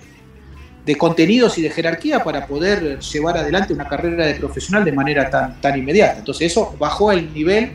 contenidos 0.97 1.59
y 1.59 1.63
de 1.63 1.71
jerarquía 1.71 2.23
para 2.25 2.47
poder 2.47 2.99
llevar 3.01 3.39
adelante 3.39 3.73
una 3.73 3.89
carrera 3.89 4.27
de 4.27 4.35
profesional 4.35 4.85
de 4.85 4.93
manera 4.93 5.29
tan, 5.29 5.61
tan 5.61 5.79
inmediata. 5.79 6.19
Entonces 6.19 6.51
eso 6.51 6.75
bajó 6.79 7.13
el 7.13 7.33
nivel 7.33 7.73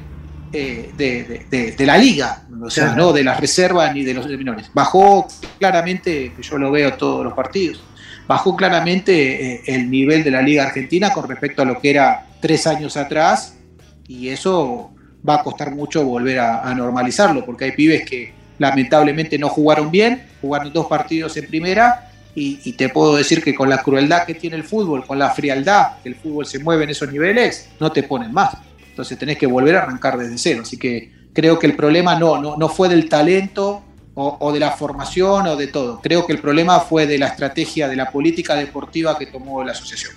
eh, 0.58 0.92
de, 0.96 1.86
la 1.86 1.98
liga, 1.98 2.44
o 2.64 2.70
sea, 2.70 2.96
no 2.96 3.12
de 3.12 3.26
las 3.26 3.40
reservas 3.40 3.94
ni 3.94 4.04
de 4.04 4.14
los 4.14 4.26
menores. 4.28 4.70
Bajó 4.74 5.28
claramente, 5.60 6.32
que 6.36 6.42
yo 6.42 6.58
lo 6.58 6.72
veo 6.72 6.94
todos 6.94 7.26
los 7.26 7.34
partidos, 7.34 7.84
bajó 8.26 8.56
claramente 8.56 9.56
eh, 9.56 9.62
el 9.66 9.90
nivel 9.90 10.24
de 10.24 10.32
la 10.32 10.42
liga 10.42 10.64
argentina 10.64 11.12
con 11.12 11.28
respecto 11.28 11.62
a 11.62 11.66
lo 11.66 11.80
que 11.82 11.90
era 11.90 12.28
tres 12.40 12.68
años 12.68 12.96
atrás 12.96 13.58
y 14.08 14.30
eso 14.30 14.92
va 15.28 15.36
a 15.36 15.44
costar 15.44 15.76
mucho 15.76 16.06
volver 16.06 16.40
a, 16.40 16.74
normalizarlo, 16.74 17.46
porque 17.46 17.66
hay 17.66 17.72
pibes 17.72 18.06
que 18.10 18.34
lamentablemente 18.58 19.38
no 19.38 19.50
jugaron 19.50 19.92
bien, 19.92 20.24
jugaron 20.40 20.72
dos 20.72 20.86
partidos 20.86 21.36
en 21.36 21.48
primera 21.48 22.12
y, 22.36 22.74
te 22.74 22.90
puedo 22.90 23.16
decir 23.16 23.42
que 23.42 23.56
con 23.56 23.70
la 23.70 23.82
crueldad 23.82 24.26
que 24.26 24.36
tiene 24.36 24.58
el 24.58 24.64
fútbol, 24.64 25.06
con 25.06 25.18
la 25.18 25.30
frialdad 25.30 25.98
que 26.04 26.10
el 26.10 26.16
fútbol 26.16 26.46
se 26.46 26.60
mueve 26.60 26.84
en 26.84 26.90
esos 26.90 27.12
niveles, 27.12 27.70
no 27.80 27.92
te 27.92 28.04
ponen 28.04 28.34
más. 28.34 28.58
Entonces 28.90 29.18
tenés 29.18 29.38
que 29.38 29.48
volver 29.48 29.78
a 29.78 29.84
arrancar 29.84 30.18
desde 30.18 30.38
cero. 30.38 30.62
Así 30.64 30.78
que 30.78 31.12
creo 31.34 31.58
que 31.58 31.68
el 31.68 31.76
problema 31.76 32.20
no, 32.20 32.42
no, 32.42 32.58
no 32.58 32.70
fue 32.70 32.90
del 32.90 33.08
talento 33.08 33.84
o, 34.16 34.38
o, 34.40 34.52
de 34.52 34.60
la 34.60 34.72
formación 34.72 35.48
o 35.48 35.56
de 35.56 35.68
todo. 35.68 36.02
Creo 36.02 36.26
que 36.26 36.34
el 36.34 36.40
problema 36.40 36.82
fue 36.82 37.08
de 37.08 37.18
la 37.18 37.28
estrategia, 37.28 37.88
de 37.88 37.96
la 37.96 38.12
política 38.12 38.56
deportiva 38.56 39.18
que 39.18 39.28
tomó 39.28 39.64
la 39.64 39.72
asociación. 39.72 40.14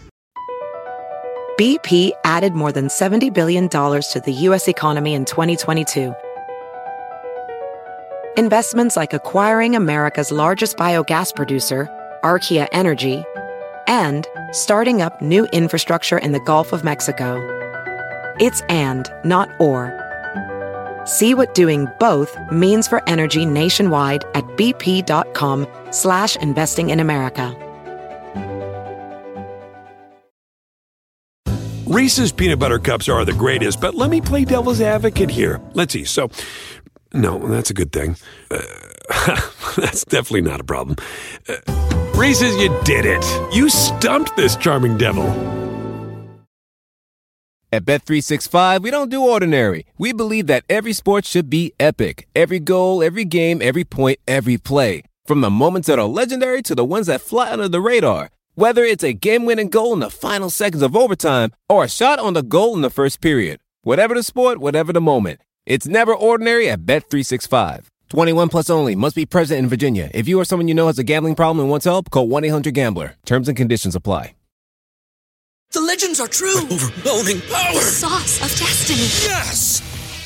BP 1.57 2.13
added 2.25 2.53
more 2.53 2.71
than 2.71 2.87
$70 2.87 3.35
billion 3.35 3.69
to 3.69 4.23
the 4.25 4.33
U.S. 4.47 4.69
economy 4.69 5.15
in 5.15 5.25
2022. 5.25 6.15
Investments 8.37 8.97
like 8.97 9.13
acquiring 9.13 9.75
America's 9.75 10.31
largest 10.31 10.77
biogas 10.77 11.35
producer, 11.35 11.89
Archaea 12.23 12.69
Energy, 12.73 13.25
and 13.87 14.27
starting 14.53 15.03
up 15.03 15.21
new 15.23 15.47
infrastructure 15.47 16.19
in 16.19 16.33
the 16.33 16.41
Gulf 16.41 16.73
of 16.73 16.85
Mexico. 16.85 17.37
It's 18.41 18.61
and, 18.69 19.11
not 19.25 19.49
or. 19.61 19.93
See 21.05 21.33
what 21.35 21.55
doing 21.55 21.89
both 21.99 22.37
means 22.53 22.87
for 22.87 23.03
energy 23.09 23.47
nationwide 23.47 24.25
at 24.35 24.45
bp.com 24.57 25.67
slash 25.91 26.37
investing 26.37 26.91
in 26.91 27.01
America. 27.01 27.57
Reese's 31.89 32.33
peanut 32.33 32.59
butter 32.59 32.79
cups 32.79 33.09
are 33.09 33.25
the 33.25 33.33
greatest, 33.33 33.81
but 33.81 33.95
let 33.95 34.11
me 34.11 34.21
play 34.21 34.45
devil's 34.45 34.83
advocate 34.83 35.31
here. 35.31 35.59
Let's 35.73 35.95
see. 35.95 36.05
So, 36.05 36.29
no, 37.15 37.39
that's 37.39 37.71
a 37.71 37.75
good 37.75 37.93
thing. 37.93 38.17
Uh, 38.51 38.61
that's 39.77 40.05
definitely 40.05 40.43
not 40.43 40.61
a 40.61 40.65
problem. 40.65 40.97
Uh, 41.49 42.08
Reese's, 42.19 42.57
you 42.57 42.77
did 42.83 43.07
it. 43.07 43.25
You 43.55 43.71
stumped 43.71 44.35
this 44.35 44.57
charming 44.57 44.99
devil. 44.99 45.25
At 47.71 47.85
Bet365, 47.85 48.81
we 48.81 48.91
don't 48.91 49.09
do 49.09 49.23
ordinary. 49.23 49.87
We 49.99 50.13
believe 50.13 50.49
that 50.49 50.65
every 50.69 50.93
sport 50.95 51.25
should 51.25 51.49
be 51.49 51.75
epic. 51.79 52.27
Every 52.35 52.59
goal, 52.59 53.05
every 53.05 53.25
game, 53.25 53.63
every 53.63 53.85
point, 53.85 54.19
every 54.27 54.59
play. 54.59 55.05
From 55.27 55.43
the 55.43 55.49
moments 55.51 55.87
that 55.87 56.01
are 56.01 56.07
legendary 56.07 56.61
to 56.63 56.75
the 56.75 56.85
ones 56.85 57.07
that 57.07 57.21
fly 57.21 57.53
under 57.53 57.69
the 57.69 57.81
radar. 57.81 58.31
Whether 58.57 58.83
it's 58.83 59.05
a 59.05 59.13
game-winning 59.13 59.69
goal 59.69 59.93
in 59.93 60.01
the 60.01 60.11
final 60.11 60.51
seconds 60.51 60.83
of 60.83 60.97
overtime 60.97 61.53
or 61.69 61.85
a 61.85 61.89
shot 61.89 62.19
on 62.19 62.35
the 62.35 62.43
goal 62.43 62.75
in 62.75 62.81
the 62.81 62.91
first 62.91 63.21
period. 63.21 63.61
Whatever 63.83 64.15
the 64.15 64.25
sport, 64.25 64.59
whatever 64.59 64.93
the 64.93 65.01
moment. 65.01 65.41
It's 65.67 65.87
never 65.87 66.17
ordinary 66.17 66.69
at 66.69 66.81
Bet365. 66.81 67.85
21 68.09 68.49
plus 68.49 68.71
only. 68.71 68.95
Must 68.95 69.17
be 69.17 69.27
present 69.27 69.59
in 69.59 69.69
Virginia. 69.69 70.11
If 70.15 70.29
you 70.29 70.41
or 70.41 70.45
someone 70.45 70.69
you 70.69 70.75
know 70.75 70.87
has 70.87 70.99
a 70.99 71.05
gambling 71.05 71.35
problem 71.35 71.61
and 71.61 71.71
wants 71.71 71.85
help, 71.85 72.11
call 72.11 72.29
1-800-GAMBLER. 72.29 73.15
Terms 73.25 73.49
and 73.49 73.57
conditions 73.57 73.95
apply. 73.95 74.35
The 75.73 75.83
legends 75.83 76.19
are 76.19 76.29
true. 76.29 76.63
Overwhelming 76.63 77.43
power! 77.43 77.75
The 77.75 77.81
sauce 77.81 78.41
of 78.41 78.49
destiny. 78.59 79.01
Yes! 79.31 79.83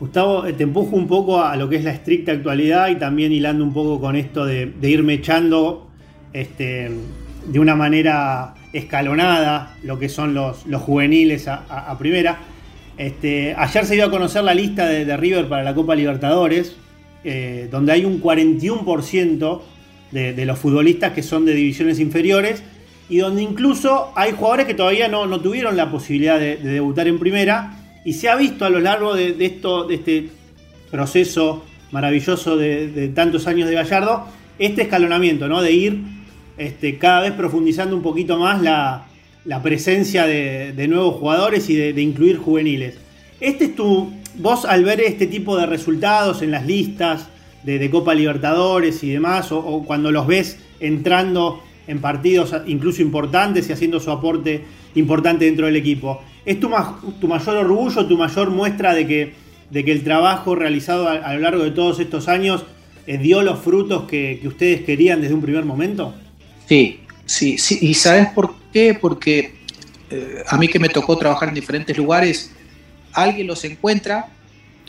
Gustavo, 0.00 0.46
eh, 0.46 0.52
te 0.52 0.62
empujo 0.62 0.94
un 0.94 1.08
poco 1.08 1.42
a 1.42 1.56
lo 1.56 1.68
que 1.68 1.76
es 1.76 1.84
la 1.84 1.90
estricta 1.90 2.32
actualidad 2.32 2.88
y 2.88 2.96
también 2.96 3.32
hilando 3.32 3.64
un 3.64 3.72
poco 3.72 4.00
con 4.00 4.14
esto 4.14 4.44
de, 4.46 4.66
de 4.66 4.90
irme 4.90 5.14
echando 5.14 5.88
este, 6.32 6.90
de 7.46 7.58
una 7.58 7.74
manera 7.74 8.54
escalonada 8.72 9.76
lo 9.82 9.98
que 9.98 10.08
son 10.08 10.34
los, 10.34 10.64
juveniles 10.80 11.48
a, 11.48 11.96
primera. 11.98 12.38
Este, 12.96 13.54
ayer 13.56 13.86
se 13.86 13.94
dio 13.94 14.06
a 14.06 14.10
conocer 14.10 14.44
la 14.44 14.54
lista 14.54 14.86
de, 14.86 15.16
River 15.16 15.48
para 15.48 15.62
la 15.64 15.74
Copa 15.74 15.94
Libertadores, 15.94 16.76
eh, 17.24 17.68
donde 17.70 17.92
hay 17.92 18.04
un 18.04 18.22
41% 18.22 19.60
de, 20.12 20.32
de 20.32 20.46
los 20.46 20.58
futbolistas 20.58 21.12
que 21.12 21.22
son 21.22 21.44
de 21.44 21.54
divisiones 21.54 21.98
inferiores 21.98 22.62
y 23.08 23.18
donde 23.18 23.42
incluso 23.42 24.12
hay 24.14 24.32
jugadores 24.32 24.66
que 24.66 24.74
todavía 24.74 25.08
no, 25.08 25.40
tuvieron 25.40 25.76
la 25.76 25.90
posibilidad 25.90 26.38
de 26.38 26.56
debutar 26.56 27.08
en 27.08 27.18
primera 27.18 27.74
y 28.08 28.14
se 28.14 28.30
ha 28.30 28.36
visto 28.36 28.64
a 28.64 28.70
lo 28.70 28.80
largo 28.80 29.14
de, 29.14 29.36
esto, 29.38 29.84
de 29.84 29.96
este 29.96 30.28
proceso 30.90 31.62
maravilloso 31.90 32.56
de, 32.56 33.12
tantos 33.14 33.46
años 33.46 33.68
de 33.68 33.74
Gallardo, 33.74 34.26
este 34.58 34.80
escalonamiento, 34.80 35.46
¿no? 35.46 35.60
De 35.60 35.72
ir 35.72 36.00
este, 36.56 36.96
cada 36.96 37.20
vez 37.20 37.32
profundizando 37.32 37.94
un 37.94 38.00
poquito 38.00 38.38
más 38.38 38.62
la, 38.62 39.04
presencia 39.62 40.24
de, 40.24 40.88
nuevos 40.88 41.16
jugadores 41.16 41.68
y 41.68 41.76
de, 41.76 42.00
incluir 42.00 42.38
juveniles. 42.38 42.96
Este 43.40 43.66
es 43.66 43.76
tu. 43.76 44.10
Vos 44.36 44.64
al 44.64 44.84
ver 44.84 45.02
este 45.02 45.26
tipo 45.26 45.58
de 45.58 45.66
resultados 45.66 46.40
en 46.40 46.50
las 46.50 46.64
listas 46.64 47.28
de, 47.62 47.90
Copa 47.90 48.14
Libertadores 48.14 49.04
y 49.04 49.10
demás, 49.10 49.52
o 49.52 49.84
cuando 49.86 50.10
los 50.10 50.26
ves 50.26 50.58
entrando 50.80 51.62
en 51.86 52.00
partidos 52.00 52.54
incluso 52.66 53.02
importantes 53.02 53.68
y 53.68 53.72
haciendo 53.74 54.00
su 54.00 54.10
aporte 54.10 54.64
importante 54.94 55.44
dentro 55.44 55.66
del 55.66 55.76
equipo, 55.76 56.22
¿es 56.50 56.58
tu, 56.60 56.68
ma- 56.68 57.00
tu 57.20 57.28
mayor 57.28 57.56
orgullo, 57.56 58.06
tu 58.06 58.16
mayor 58.16 58.50
muestra 58.50 58.94
de 58.94 59.06
que, 59.06 59.34
de 59.70 59.84
que 59.84 59.92
el 59.92 60.02
trabajo 60.02 60.54
realizado 60.54 61.08
a, 61.08 61.12
a 61.12 61.34
lo 61.34 61.40
largo 61.40 61.62
de 61.62 61.70
todos 61.70 62.00
estos 62.00 62.28
años 62.28 62.64
eh, 63.06 63.18
dio 63.18 63.42
los 63.42 63.58
frutos 63.60 64.04
que, 64.08 64.38
que 64.40 64.48
ustedes 64.48 64.82
querían 64.82 65.20
desde 65.20 65.34
un 65.34 65.42
primer 65.42 65.64
momento? 65.64 66.14
Sí, 66.66 67.00
sí, 67.26 67.58
sí. 67.58 67.78
¿Y 67.82 67.94
sabes 67.94 68.28
por 68.34 68.54
qué? 68.72 68.96
Porque 69.00 69.54
eh, 70.10 70.42
a 70.46 70.56
mí 70.56 70.68
que 70.68 70.78
me 70.78 70.88
tocó 70.88 71.16
trabajar 71.16 71.48
en 71.48 71.54
diferentes 71.54 71.96
lugares, 71.96 72.52
alguien 73.12 73.46
los 73.46 73.64
encuentra, 73.64 74.26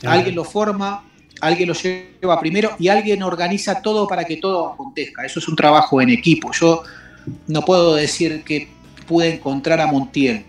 alguien 0.04 0.34
los 0.34 0.48
forma, 0.48 1.04
alguien 1.40 1.68
los 1.68 1.82
lleva 1.82 2.38
primero 2.40 2.70
y 2.78 2.88
alguien 2.88 3.22
organiza 3.22 3.82
todo 3.82 4.06
para 4.06 4.24
que 4.24 4.36
todo 4.36 4.72
acontezca. 4.72 5.24
Eso 5.24 5.38
es 5.40 5.48
un 5.48 5.56
trabajo 5.56 6.00
en 6.00 6.10
equipo. 6.10 6.52
Yo 6.52 6.82
no 7.48 7.62
puedo 7.62 7.94
decir 7.94 8.42
que 8.44 8.68
pude 9.06 9.34
encontrar 9.34 9.80
a 9.80 9.86
Montiel. 9.86 10.44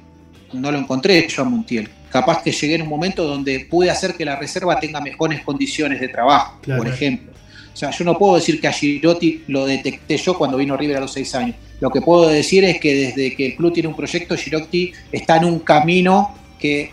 No 0.53 0.71
lo 0.71 0.77
encontré 0.77 1.27
yo 1.27 1.41
a 1.43 1.45
Montiel. 1.45 1.89
Capaz 2.09 2.41
que 2.43 2.51
llegué 2.51 2.75
en 2.75 2.81
un 2.83 2.89
momento 2.89 3.23
donde 3.25 3.61
pude 3.69 3.89
hacer 3.89 4.15
que 4.15 4.25
la 4.25 4.35
reserva 4.35 4.79
tenga 4.79 4.99
mejores 4.99 5.41
condiciones 5.41 5.99
de 6.01 6.09
trabajo, 6.09 6.59
Claro. 6.61 6.83
por 6.83 6.91
ejemplo. 6.91 7.31
O 7.73 7.77
sea, 7.77 7.89
yo 7.91 8.03
no 8.03 8.17
puedo 8.17 8.35
decir 8.35 8.59
que 8.59 8.67
a 8.67 8.73
Girotti 8.73 9.43
lo 9.47 9.65
detecté 9.65 10.17
yo 10.17 10.37
cuando 10.37 10.57
vino 10.57 10.75
River 10.75 10.97
a 10.97 10.99
los 11.01 11.13
seis 11.13 11.33
años. 11.35 11.55
Lo 11.79 11.89
que 11.89 12.01
puedo 12.01 12.27
decir 12.27 12.65
es 12.65 12.79
que 12.81 12.93
desde 12.93 13.33
que 13.33 13.45
el 13.47 13.55
club 13.55 13.71
tiene 13.73 13.87
un 13.87 13.95
proyecto, 13.95 14.35
Girotti 14.35 14.91
está 15.11 15.37
en 15.37 15.45
un 15.45 15.59
camino 15.59 16.35
que 16.59 16.91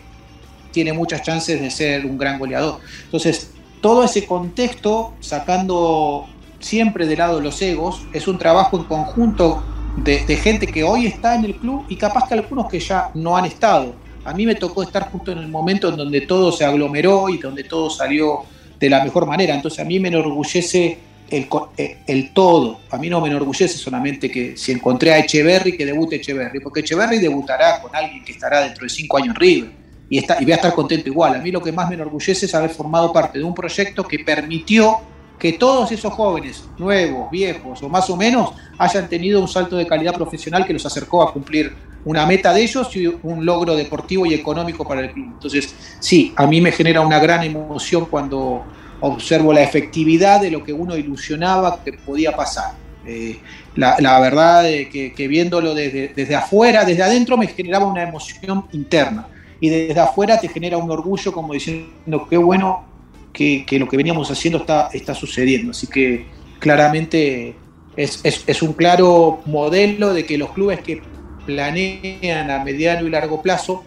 tiene 0.70 0.92
muchas 0.92 1.22
chances 1.22 1.60
de 1.60 1.70
ser 1.70 2.06
un 2.06 2.16
gran 2.16 2.38
goleador. 2.38 2.78
Entonces, 3.04 3.50
todo 3.80 4.04
ese 4.04 4.24
contexto, 4.24 5.14
sacando 5.20 6.26
siempre 6.60 7.06
de 7.06 7.16
lado 7.16 7.40
los 7.40 7.60
egos, 7.60 8.02
es 8.12 8.28
un 8.28 8.38
trabajo 8.38 8.76
en 8.78 8.84
conjunto 8.84 9.62
de, 10.04 10.36
gente 10.36 10.66
que 10.66 10.84
hoy 10.84 11.06
está 11.06 11.34
en 11.34 11.44
el 11.44 11.56
club 11.56 11.84
y 11.88 11.96
capaz 11.96 12.28
que 12.28 12.34
algunos 12.34 12.68
que 12.68 12.80
ya 12.80 13.10
no 13.14 13.36
han 13.36 13.44
estado. 13.44 13.94
A 14.24 14.32
mí 14.34 14.46
me 14.46 14.54
tocó 14.54 14.82
estar 14.82 15.10
justo 15.10 15.32
en 15.32 15.38
el 15.38 15.48
momento 15.48 15.88
en 15.88 15.96
donde 15.96 16.22
todo 16.22 16.52
se 16.52 16.64
aglomeró 16.64 17.28
y 17.28 17.38
donde 17.38 17.64
todo 17.64 17.88
salió 17.90 18.40
de 18.78 18.90
la 18.90 19.02
mejor 19.02 19.26
manera. 19.26 19.54
Entonces 19.54 19.80
a 19.80 19.84
mí 19.84 19.98
me 19.98 20.08
enorgullece 20.08 20.98
el, 21.30 21.46
eh, 21.76 21.98
el 22.06 22.32
todo. 22.32 22.80
A 22.90 22.98
mí 22.98 23.08
no 23.08 23.20
me 23.20 23.28
enorgullece 23.28 23.78
solamente 23.78 24.30
que 24.30 24.56
si 24.56 24.72
encontré 24.72 25.12
a 25.12 25.18
Echeverry, 25.18 25.76
que 25.76 25.86
debute 25.86 26.16
Echeverry, 26.16 26.60
porque 26.60 26.80
Echeverry 26.80 27.18
debutará 27.18 27.80
con 27.80 27.94
alguien 27.94 28.24
que 28.24 28.32
estará 28.32 28.60
dentro 28.60 28.84
de 28.84 28.90
cinco 28.90 29.16
años 29.16 29.28
en 29.30 29.34
River. 29.36 29.70
y, 30.10 30.18
está, 30.18 30.38
y 30.40 30.44
voy 30.44 30.52
a 30.52 30.56
estar 30.56 30.74
contento 30.74 31.08
igual. 31.08 31.34
A 31.36 31.38
mí 31.38 31.50
lo 31.50 31.62
que 31.62 31.72
más 31.72 31.88
me 31.88 31.94
enorgullece 31.94 32.46
es 32.46 32.54
haber 32.54 32.70
formado 32.70 33.12
parte 33.12 33.38
de 33.38 33.44
un 33.44 33.54
proyecto 33.54 34.04
que 34.04 34.18
permitió 34.20 34.98
que 35.38 35.52
todos 35.52 35.92
esos 35.92 36.12
jóvenes, 36.12 36.64
nuevos, 36.78 37.30
viejos 37.30 37.82
o 37.82 37.88
más 37.88 38.10
o 38.10 38.16
menos, 38.16 38.50
hayan 38.76 39.08
tenido 39.08 39.40
un 39.40 39.48
salto 39.48 39.76
de 39.76 39.86
calidad 39.86 40.14
profesional 40.14 40.66
que 40.66 40.72
los 40.72 40.84
acercó 40.84 41.22
a 41.22 41.32
cumplir 41.32 41.72
una 42.04 42.26
meta 42.26 42.52
de 42.52 42.62
ellos 42.62 42.94
y 42.96 43.06
un 43.06 43.44
logro 43.44 43.76
deportivo 43.76 44.26
y 44.26 44.34
económico 44.34 44.86
para 44.86 45.02
el 45.02 45.12
club. 45.12 45.30
Entonces, 45.34 45.74
sí, 46.00 46.32
a 46.36 46.46
mí 46.46 46.60
me 46.60 46.72
genera 46.72 47.00
una 47.00 47.18
gran 47.18 47.42
emoción 47.42 48.06
cuando 48.06 48.64
observo 49.00 49.52
la 49.52 49.62
efectividad 49.62 50.40
de 50.40 50.50
lo 50.50 50.64
que 50.64 50.72
uno 50.72 50.96
ilusionaba 50.96 51.82
que 51.84 51.92
podía 51.92 52.34
pasar. 52.34 52.72
Eh, 53.06 53.38
la, 53.76 54.20
verdad 54.20 54.68
es 54.68 54.88
que, 54.88 55.28
viéndolo 55.28 55.74
desde, 55.74 56.08
desde 56.08 56.34
afuera, 56.34 56.84
desde 56.84 57.02
adentro 57.02 57.36
me 57.36 57.46
generaba 57.46 57.86
una 57.86 58.02
emoción 58.02 58.66
interna 58.72 59.28
y 59.60 59.68
desde 59.68 60.00
afuera 60.00 60.38
te 60.38 60.48
genera 60.48 60.76
un 60.78 60.90
orgullo 60.90 61.32
como 61.32 61.52
diciendo 61.52 62.26
qué 62.28 62.36
bueno 62.36 62.84
que, 63.32 63.66
lo 63.78 63.88
que 63.88 63.96
veníamos 63.96 64.30
haciendo 64.30 64.58
está, 64.58 64.90
está 64.92 65.14
sucediendo. 65.14 65.70
Así 65.70 65.86
que 65.86 66.26
claramente 66.58 67.54
es, 67.96 68.20
es, 68.24 68.62
un 68.62 68.72
claro 68.72 69.40
modelo 69.46 70.12
de 70.12 70.24
que 70.24 70.38
los 70.38 70.50
clubes 70.50 70.80
que 70.80 71.02
planean 71.46 72.50
a 72.50 72.64
mediano 72.64 73.06
y 73.06 73.10
largo 73.10 73.42
plazo, 73.42 73.84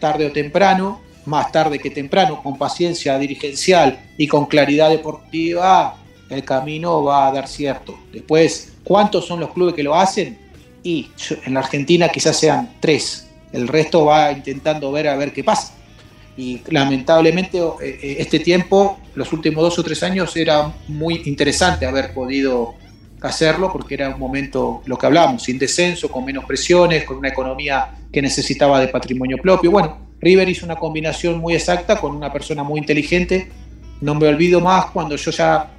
tarde 0.00 0.26
o 0.26 0.32
temprano, 0.32 1.00
más 1.26 1.52
tarde 1.52 1.78
que 1.78 1.90
temprano, 1.90 2.42
con 2.42 2.56
paciencia 2.56 3.18
dirigencial 3.18 4.00
y 4.16 4.26
con 4.26 4.46
claridad 4.46 4.90
deportiva, 4.90 5.96
el 6.30 6.44
camino 6.44 7.02
va 7.04 7.28
a 7.28 7.32
dar 7.32 7.48
cierto. 7.48 7.98
Después, 8.12 8.72
¿cuántos 8.84 9.26
son 9.26 9.40
los 9.40 9.50
clubes 9.50 9.74
que 9.74 9.82
lo 9.82 9.94
hacen? 9.94 10.38
Y 10.82 11.08
en 11.44 11.54
la 11.54 11.60
Argentina 11.60 12.08
quizás 12.08 12.38
sean 12.38 12.76
tres. 12.80 13.28
El 13.52 13.68
resto 13.68 14.06
va 14.06 14.32
intentando 14.32 14.92
ver 14.92 15.08
a 15.08 15.16
ver 15.16 15.32
qué 15.32 15.42
pasa. 15.42 15.74
Y 16.38 16.62
lamentablemente 16.70 17.58
eh, 17.58 17.72
eh, 17.82 18.16
este 18.20 18.38
tiempo, 18.38 18.98
los 19.14 19.32
últimos 19.32 19.62
dos 19.62 19.78
o 19.78 19.82
tres 19.82 20.02
años, 20.02 20.34
era 20.36 20.72
muy 20.86 21.22
interesante 21.26 21.84
haber 21.84 22.14
podido 22.14 22.74
hacerlo 23.20 23.70
porque 23.72 23.94
era 23.94 24.10
un 24.10 24.20
momento, 24.20 24.82
lo 24.86 24.96
que 24.96 25.06
hablábamos, 25.06 25.42
sin 25.42 25.58
descenso, 25.58 26.08
con 26.08 26.24
menos 26.24 26.44
presiones, 26.44 27.04
con 27.04 27.16
una 27.16 27.28
economía 27.28 27.90
que 28.12 28.22
necesitaba 28.22 28.80
de 28.80 28.88
patrimonio 28.88 29.36
propio. 29.38 29.70
Bueno, 29.70 29.98
River 30.20 30.48
hizo 30.48 30.64
una 30.64 30.76
combinación 30.76 31.38
muy 31.38 31.54
exacta 31.54 32.00
con 32.00 32.14
una 32.14 32.32
persona 32.32 32.62
muy 32.62 32.78
inteligente. 32.78 33.48
No 34.00 34.14
me 34.14 34.28
olvido 34.28 34.60
más 34.60 34.86
cuando 34.86 35.16
yo 35.16 35.32
ya 35.32 35.70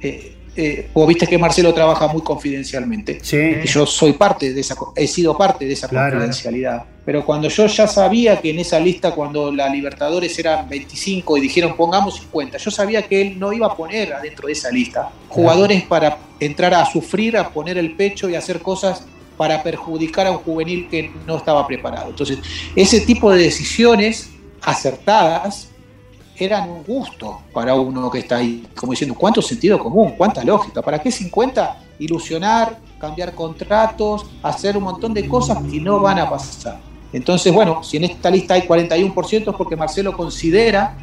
eh, 0.00 0.36
eh, 0.60 0.90
vos 0.92 1.06
viste 1.06 1.24
que 1.26 1.38
Marcelo 1.38 1.72
trabaja 1.72 2.08
muy 2.08 2.22
confidencialmente. 2.22 3.20
Y 3.32 3.68
yo 3.68 3.86
soy 3.86 4.14
parte 4.14 4.52
de 4.52 4.60
esa, 4.60 4.74
he 4.96 5.06
sido 5.06 5.38
parte 5.38 5.64
de 5.66 5.72
esa 5.72 5.88
confidencialidad. 5.88 6.84
Pero 7.08 7.24
cuando 7.24 7.48
yo 7.48 7.66
ya 7.66 7.86
sabía 7.86 8.38
que 8.38 8.50
en 8.50 8.58
esa 8.58 8.78
lista, 8.78 9.12
cuando 9.12 9.50
la 9.50 9.66
Libertadores 9.70 10.38
eran 10.38 10.68
25 10.68 11.38
y 11.38 11.40
dijeron 11.40 11.74
pongamos 11.74 12.16
50, 12.16 12.58
yo 12.58 12.70
sabía 12.70 13.00
que 13.00 13.22
él 13.22 13.38
no 13.38 13.50
iba 13.50 13.66
a 13.66 13.74
poner 13.74 14.12
adentro 14.12 14.46
de 14.46 14.52
esa 14.52 14.70
lista 14.70 15.10
jugadores 15.30 15.84
para 15.84 16.18
entrar 16.38 16.74
a 16.74 16.84
sufrir, 16.84 17.38
a 17.38 17.48
poner 17.48 17.78
el 17.78 17.96
pecho 17.96 18.28
y 18.28 18.34
hacer 18.34 18.60
cosas 18.60 19.06
para 19.38 19.62
perjudicar 19.62 20.26
a 20.26 20.32
un 20.32 20.36
juvenil 20.36 20.86
que 20.90 21.10
no 21.26 21.38
estaba 21.38 21.66
preparado. 21.66 22.10
Entonces, 22.10 22.40
ese 22.76 23.00
tipo 23.00 23.32
de 23.32 23.38
decisiones 23.38 24.28
acertadas 24.60 25.70
eran 26.36 26.68
un 26.68 26.84
gusto 26.84 27.40
para 27.54 27.72
uno 27.74 28.10
que 28.10 28.18
está 28.18 28.36
ahí, 28.36 28.66
como 28.76 28.92
diciendo, 28.92 29.14
¿cuánto 29.14 29.40
sentido 29.40 29.78
común? 29.78 30.12
¿Cuánta 30.14 30.44
lógica? 30.44 30.82
¿Para 30.82 31.00
qué 31.00 31.10
50? 31.10 31.84
Ilusionar, 32.00 32.78
cambiar 33.00 33.34
contratos, 33.34 34.26
hacer 34.42 34.76
un 34.76 34.82
montón 34.82 35.14
de 35.14 35.26
cosas 35.26 35.56
que 35.70 35.80
no 35.80 36.00
van 36.00 36.18
a 36.18 36.28
pasar. 36.28 36.87
Entonces, 37.12 37.52
bueno, 37.52 37.82
si 37.82 37.96
en 37.96 38.04
esta 38.04 38.30
lista 38.30 38.54
hay 38.54 38.62
41% 38.62 39.50
es 39.50 39.56
porque 39.56 39.76
Marcelo 39.76 40.12
considera 40.12 40.96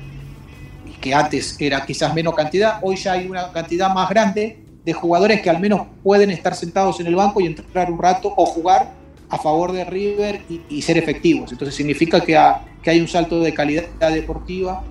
que 1.01 1.13
antes 1.13 1.55
era 1.59 1.85
quizás 1.85 2.13
menos 2.13 2.35
cantidad, 2.35 2.79
hoy 2.81 2.95
ya 2.95 3.13
hay 3.13 3.27
una 3.27 3.51
cantidad 3.51 3.93
más 3.93 4.09
grande 4.09 4.59
de 4.83 4.93
jugadores 4.93 5.41
que 5.41 5.49
al 5.49 5.59
menos 5.59 5.87
pueden 6.03 6.29
estar 6.29 6.55
sentados 6.55 6.99
en 6.99 7.07
el 7.07 7.15
banco 7.15 7.41
y 7.41 7.47
entrar 7.47 7.91
un 7.91 7.99
rato 7.99 8.33
o 8.35 8.45
jugar 8.45 8.93
a 9.29 9.37
favor 9.37 9.71
de 9.71 9.83
River 9.83 10.41
y, 10.69 10.81
ser 10.81 10.97
efectivos. 10.97 11.51
Entonces 11.51 11.75
significa 11.75 12.21
que, 12.21 12.39
que 12.83 12.89
hay 12.89 13.01
un 13.01 13.07
salto 13.07 13.39
de 13.39 13.53
calidad 13.53 14.11
deportiva 14.11 14.83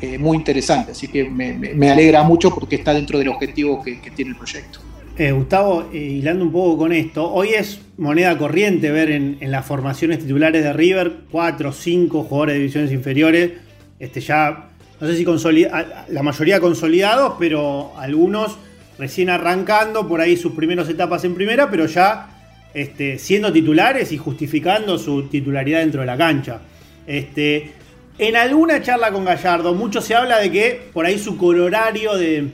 eh, 0.00 0.16
muy 0.16 0.36
interesante. 0.36 0.92
Así 0.92 1.08
que 1.08 1.24
me, 1.24 1.90
alegra 1.90 2.22
mucho 2.22 2.54
porque 2.54 2.76
está 2.76 2.94
dentro 2.94 3.18
del 3.18 3.28
objetivo 3.28 3.82
que, 3.82 3.96
tiene 4.14 4.32
el 4.32 4.36
proyecto. 4.36 4.80
Eh, 5.18 5.32
Gustavo, 5.32 5.90
eh, 5.92 5.98
hilando 5.98 6.44
un 6.44 6.52
poco 6.52 6.78
con 6.78 6.92
esto, 6.92 7.28
hoy 7.28 7.48
es 7.48 7.80
moneda 7.96 8.38
corriente 8.38 8.92
ver 8.92 9.10
en, 9.10 9.36
las 9.40 9.66
formaciones 9.66 10.20
titulares 10.20 10.62
de 10.62 10.72
River 10.72 11.12
cuatro 11.28 11.70
o 11.70 11.72
cinco 11.72 12.22
jugadores 12.22 12.54
de 12.54 12.58
divisiones 12.60 12.92
inferiores, 12.92 13.50
este 13.98 14.20
ya, 14.20 14.68
no 15.00 15.06
sé 15.08 15.16
si 15.16 15.24
la 15.24 16.22
mayoría 16.22 16.60
consolidados, 16.60 17.32
pero 17.36 17.90
algunos 17.98 18.58
recién 18.96 19.28
arrancando 19.28 20.06
por 20.06 20.20
ahí 20.20 20.36
sus 20.36 20.52
primeras 20.52 20.88
etapas 20.88 21.24
en 21.24 21.34
primera, 21.34 21.68
pero 21.68 21.86
ya 21.86 22.28
este, 22.72 23.18
siendo 23.18 23.52
titulares 23.52 24.12
y 24.12 24.18
justificando 24.18 24.98
su 24.98 25.24
titularidad 25.24 25.80
dentro 25.80 26.02
de 26.02 26.06
la 26.06 26.16
cancha. 26.16 26.60
Este, 27.08 27.72
en 28.18 28.36
alguna 28.36 28.82
charla 28.82 29.10
con 29.10 29.24
Gallardo, 29.24 29.74
mucho 29.74 30.00
se 30.00 30.14
habla 30.14 30.38
de 30.38 30.52
que 30.52 30.80
por 30.92 31.06
ahí 31.06 31.18
su 31.18 31.36
colorario 31.36 32.16
de, 32.16 32.52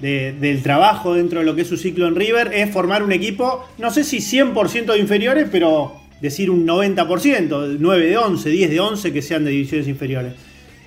del 0.00 0.62
trabajo 0.62 1.14
dentro 1.14 1.40
de 1.40 1.46
lo 1.46 1.54
que 1.54 1.62
es 1.62 1.68
su 1.68 1.76
ciclo 1.76 2.06
en 2.06 2.16
River 2.16 2.50
es 2.52 2.70
formar 2.70 3.02
un 3.02 3.12
equipo, 3.12 3.64
no 3.78 3.90
sé 3.90 4.04
si 4.04 4.18
100% 4.18 4.92
de 4.92 4.98
inferiores, 4.98 5.48
pero 5.50 5.94
decir 6.20 6.50
un 6.50 6.66
90%, 6.66 7.76
9 7.78 8.06
de 8.06 8.16
11, 8.16 8.50
10 8.50 8.70
de 8.70 8.80
11 8.80 9.12
que 9.12 9.22
sean 9.22 9.44
de 9.44 9.50
divisiones 9.52 9.88
inferiores. 9.88 10.34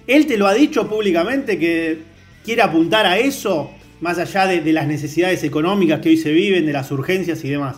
Él 0.07 0.26
te 0.26 0.38
lo 0.38 0.47
ha 0.47 0.53
dicho 0.53 0.88
públicamente 0.88 1.57
que 1.57 1.99
quiere 2.43 2.62
apuntar 2.62 3.05
a 3.05 3.18
eso, 3.18 3.72
más 4.01 4.18
allá 4.18 4.47
de, 4.47 4.74
las 4.74 4.88
necesidades 4.88 5.43
económicas 5.43 5.99
que 5.99 6.10
hoy 6.10 6.18
se 6.18 6.32
viven, 6.32 6.66
de 6.66 6.74
las 6.74 6.91
urgencias 6.91 7.43
y 7.43 7.49
demás. 7.49 7.78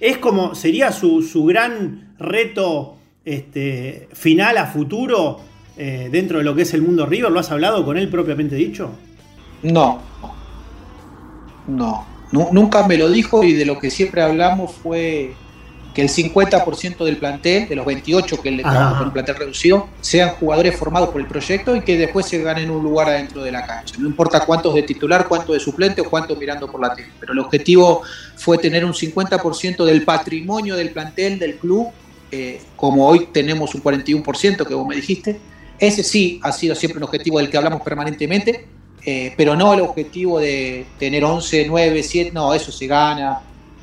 Es 0.00 0.18
como, 0.18 0.54
sería 0.54 0.92
su, 0.92 1.22
su 1.22 1.44
gran 1.44 2.14
reto 2.18 2.96
este, 3.24 4.08
final 4.12 4.58
a 4.58 4.66
futuro 4.66 5.40
eh, 5.76 6.08
dentro 6.10 6.38
de 6.38 6.44
lo 6.44 6.54
que 6.54 6.62
es 6.62 6.74
el 6.74 6.82
mundo 6.82 7.06
River? 7.06 7.30
¿Lo 7.30 7.40
has 7.40 7.50
hablado 7.50 7.84
con 7.84 7.96
él 7.96 8.08
propiamente 8.08 8.56
dicho? 8.56 8.90
No, 9.62 10.02
no, 11.76 12.06
nunca 12.30 12.86
me 12.86 12.96
lo 12.96 13.08
dijo 13.08 13.44
y 13.44 13.52
de 13.52 13.64
lo 13.64 13.78
que 13.78 13.90
siempre 13.90 14.22
hablamos 14.22 14.72
fue 14.72 15.34
que 15.94 16.02
el 16.02 16.08
50% 16.08 17.04
del 17.04 17.18
plantel, 17.18 17.68
de 17.68 17.76
los 17.76 17.84
28 17.84 18.40
que 18.40 18.50
le 18.50 18.62
trabaja 18.62 18.98
con 18.98 19.08
un 19.08 19.12
plantel 19.12 19.36
reducido, 19.36 19.88
sean 20.00 20.30
jugadores 20.30 20.74
formados 20.76 21.10
por 21.10 21.20
el 21.20 21.26
proyecto 21.26 21.76
y 21.76 21.82
que 21.82 21.98
después 21.98 22.26
se 22.26 22.42
ganen 22.42 22.70
un 22.70 22.82
lugar 22.82 23.08
adentro 23.08 23.42
de 23.42 23.52
la 23.52 23.66
cancha. 23.66 23.96
No 23.98 24.06
importa 24.06 24.44
cuántos 24.46 24.74
de 24.74 24.82
titular, 24.82 25.28
cuántos 25.28 25.54
de 25.54 25.60
suplente 25.60 26.00
o 26.00 26.04
cuántos 26.08 26.38
mirando 26.38 26.70
por 26.70 26.80
la 26.80 26.94
tele, 26.94 27.10
pero 27.20 27.32
el 27.34 27.38
objetivo 27.40 28.02
fue 28.36 28.58
tener 28.58 28.84
un 28.84 28.94
50% 28.94 29.84
del 29.84 30.02
patrimonio 30.02 30.76
del 30.76 30.90
plantel 30.90 31.38
del 31.38 31.56
club, 31.56 31.88
eh, 32.30 32.62
como 32.76 33.06
hoy 33.06 33.28
tenemos 33.30 33.74
un 33.74 33.82
41% 33.82 34.66
que 34.66 34.74
vos 34.74 34.86
me 34.86 34.96
dijiste, 34.96 35.38
ese 35.78 36.02
sí 36.02 36.40
ha 36.42 36.52
sido 36.52 36.74
siempre 36.74 36.98
un 36.98 37.04
objetivo 37.04 37.38
del 37.38 37.50
que 37.50 37.58
hablamos 37.58 37.82
permanentemente, 37.82 38.66
eh, 39.04 39.32
pero 39.36 39.56
no 39.56 39.74
el 39.74 39.80
objetivo 39.80 40.38
de 40.38 40.86
tener 40.98 41.24
11, 41.24 41.66
9, 41.66 42.02
7, 42.02 42.30
no, 42.32 42.54
eso 42.54 42.70
se 42.70 42.86
gana. 42.86 43.40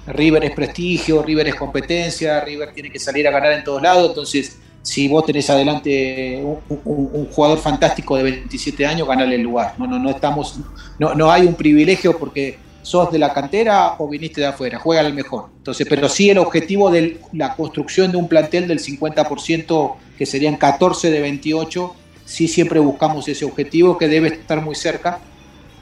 River 0.08 0.44
es 0.46 0.52
prestigio, 0.52 1.22
River 1.22 1.50
es 1.50 1.56
competencia, 1.56 2.42
River 2.42 2.74
tiene 2.74 2.90
que 2.90 3.00
salir 3.00 3.28
a 3.28 3.32
ganar 3.32 3.52
en 3.54 3.64
todos 3.64 3.82
lados, 3.82 4.10
entonces 4.10 4.58
si 4.82 5.08
vos 5.08 5.26
tenés 5.26 5.50
adelante 5.50 6.42
un, 6.42 7.28
jugador 7.32 7.60
fantástico 7.60 8.16
de 8.16 8.24
27 8.24 8.86
años, 8.86 9.08
ganale 9.08 9.36
el 9.36 9.42
lugar. 9.42 9.76
No, 9.78 9.86
no, 9.86 10.00
no 10.00 10.10
estamos, 10.10 10.56
no, 10.98 11.14
no 11.14 11.32
hay 11.32 11.44
un 11.44 11.54
privilegio 11.54 12.18
porque 12.18 12.58
sos 12.82 13.12
de 13.12 13.20
la 13.20 13.34
cantera 13.34 13.96
o 14.00 14.08
viniste 14.08 14.42
de 14.42 14.48
afuera, 14.48 14.80
juega 14.80 15.02
el 15.02 15.14
mejor. 15.14 15.50
Entonces, 15.58 15.86
pero 15.88 16.10
sí 16.10 16.30
el 16.30 16.38
objetivo 16.38 16.90
de 16.90 17.20
la 17.34 17.56
construcción 17.56 18.12
de 18.12 18.18
un 18.18 18.28
plantel 18.28 18.68
del 18.68 18.80
50%, 18.80 19.96
que 20.18 20.26
serían 20.26 20.56
14 20.56 21.12
de 21.12 21.22
28, 21.22 21.96
sí 22.30 22.48
siempre 22.48 22.80
buscamos 22.80 23.28
ese 23.28 23.44
objetivo 23.44 23.98
que 23.98 24.08
debe 24.08 24.28
estar 24.28 24.62
muy 24.62 24.76
cerca 24.76 25.18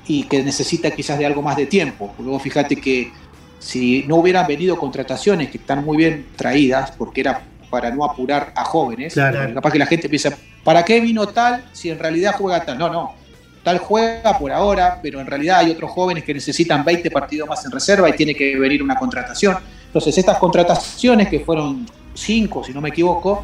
y 0.07 0.23
que 0.23 0.41
necesita 0.41 0.89
quizás 0.91 1.19
de 1.19 1.25
algo 1.25 1.41
más 1.41 1.57
de 1.57 1.65
tiempo. 1.65 2.15
Luego 2.19 2.39
fíjate 2.39 2.77
que 2.77 3.11
si 3.59 4.05
no 4.07 4.15
hubieran 4.15 4.47
venido 4.47 4.77
contrataciones 4.77 5.49
que 5.49 5.57
están 5.57 5.83
muy 5.83 5.97
bien 5.97 6.27
traídas, 6.37 6.91
porque 6.91 7.19
era 7.19 7.41
para 7.69 7.91
no 7.91 8.05
apurar 8.05 8.53
a 8.55 8.63
jóvenes, 8.63 9.13
capaz 9.53 9.71
que 9.71 9.79
la 9.79 9.85
gente 9.85 10.07
piensa, 10.07 10.37
¿para 10.63 10.85
qué 10.85 11.01
vino 11.01 11.27
tal 11.27 11.65
si 11.73 11.89
en 11.89 11.99
realidad 11.99 12.35
juega 12.37 12.63
tal? 12.63 12.77
No, 12.77 12.89
no, 12.89 13.13
tal 13.61 13.79
juega 13.79 14.37
por 14.39 14.49
ahora, 14.53 15.01
pero 15.03 15.19
en 15.19 15.27
realidad 15.27 15.59
hay 15.59 15.71
otros 15.71 15.91
jóvenes 15.91 16.23
que 16.23 16.33
necesitan 16.33 16.85
20 16.85 17.11
partidos 17.11 17.49
más 17.49 17.65
en 17.65 17.71
reserva 17.71 18.09
y 18.09 18.13
tiene 18.13 18.33
que 18.33 18.57
venir 18.57 18.81
una 18.81 18.95
contratación. 18.95 19.57
Entonces, 19.87 20.17
estas 20.17 20.37
contrataciones, 20.37 21.27
que 21.27 21.41
fueron 21.41 21.85
5, 22.13 22.63
si 22.63 22.73
no 22.73 22.79
me 22.79 22.87
equivoco, 22.87 23.43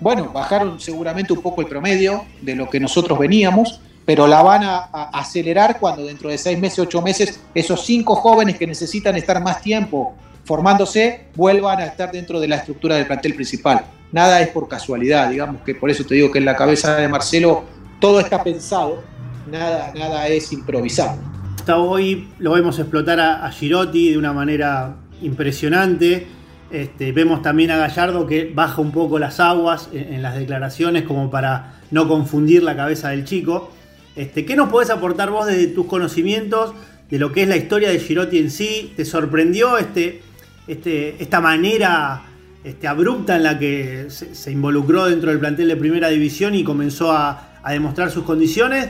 bueno, 0.00 0.30
bajaron 0.32 0.80
seguramente 0.80 1.32
un 1.32 1.42
poco 1.42 1.60
el 1.60 1.66
promedio 1.66 2.24
de 2.40 2.54
lo 2.54 2.68
que 2.68 2.78
nosotros 2.78 3.18
veníamos, 3.18 3.80
pero 4.04 4.26
la 4.26 4.42
van 4.42 4.62
a, 4.64 4.88
acelerar 5.12 5.78
cuando 5.78 6.04
dentro 6.04 6.30
de 6.30 6.38
6 6.38 6.58
meses, 6.58 6.78
8 6.78 7.02
meses, 7.02 7.40
esos 7.54 7.84
5 7.84 8.14
jóvenes 8.16 8.56
que 8.56 8.66
necesitan 8.66 9.16
estar 9.16 9.42
más 9.42 9.60
tiempo 9.60 10.14
formándose 10.44 11.26
vuelvan 11.34 11.80
a 11.80 11.86
estar 11.86 12.10
dentro 12.10 12.40
de 12.40 12.48
la 12.48 12.56
estructura 12.56 12.96
del 12.96 13.06
plantel 13.06 13.34
principal. 13.34 13.84
nada 14.12 14.40
es 14.40 14.48
por 14.48 14.66
casualidad, 14.66 15.28
digamos 15.28 15.60
que 15.60 15.74
por 15.74 15.90
eso 15.90 16.04
te 16.04 16.14
digo 16.14 16.30
que 16.30 16.38
en 16.38 16.46
la 16.46 16.56
cabeza 16.56 16.96
de 16.96 17.06
Marcelo 17.06 17.64
todo 18.00 18.20
está 18.20 18.42
pensado, 18.42 19.02
nada, 19.50 19.92
nada 19.94 20.26
es 20.28 20.50
improvisado. 20.52 21.18
Hasta 21.56 21.76
hoy 21.76 22.30
lo 22.38 22.52
vemos 22.52 22.78
explotar 22.78 23.20
a, 23.20 23.44
a 23.44 23.50
Girotti 23.50 24.12
de 24.12 24.16
una 24.16 24.32
manera 24.32 24.96
impresionante. 25.20 26.26
Este, 26.70 27.12
vemos 27.12 27.40
también 27.40 27.70
a 27.70 27.78
Gallardo 27.78 28.26
que 28.26 28.52
baja 28.54 28.82
un 28.82 28.92
poco 28.92 29.18
las 29.18 29.40
aguas 29.40 29.88
en, 29.92 30.20
las 30.20 30.36
declaraciones 30.36 31.04
como 31.04 31.30
para 31.30 31.80
no 31.90 32.06
confundir 32.06 32.62
la 32.62 32.76
cabeza 32.76 33.08
del 33.08 33.24
chico. 33.24 33.70
Este, 34.14 34.44
¿Qué 34.44 34.54
nos 34.54 34.68
podés 34.68 34.90
aportar 34.90 35.30
vos 35.30 35.46
desde 35.46 35.68
tus 35.68 35.86
conocimientos 35.86 36.74
de 37.10 37.18
lo 37.18 37.32
que 37.32 37.42
es 37.42 37.48
la 37.48 37.56
historia 37.56 37.88
de 37.88 37.98
Girotti 37.98 38.38
en 38.38 38.50
sí? 38.50 38.92
¿Te 38.96 39.06
sorprendió 39.06 39.78
este, 39.78 40.20
este, 40.66 41.22
esta 41.22 41.40
manera 41.40 42.22
este, 42.62 42.86
abrupta 42.86 43.36
en 43.36 43.44
la 43.44 43.58
que 43.58 44.08
se, 44.10 44.50
involucró 44.50 45.06
dentro 45.06 45.30
del 45.30 45.38
plantel 45.38 45.68
de 45.68 45.76
primera 45.76 46.08
división 46.08 46.54
y 46.54 46.64
comenzó 46.64 47.12
a, 47.12 47.44
demostrar 47.70 48.10
sus 48.10 48.24
condiciones? 48.24 48.88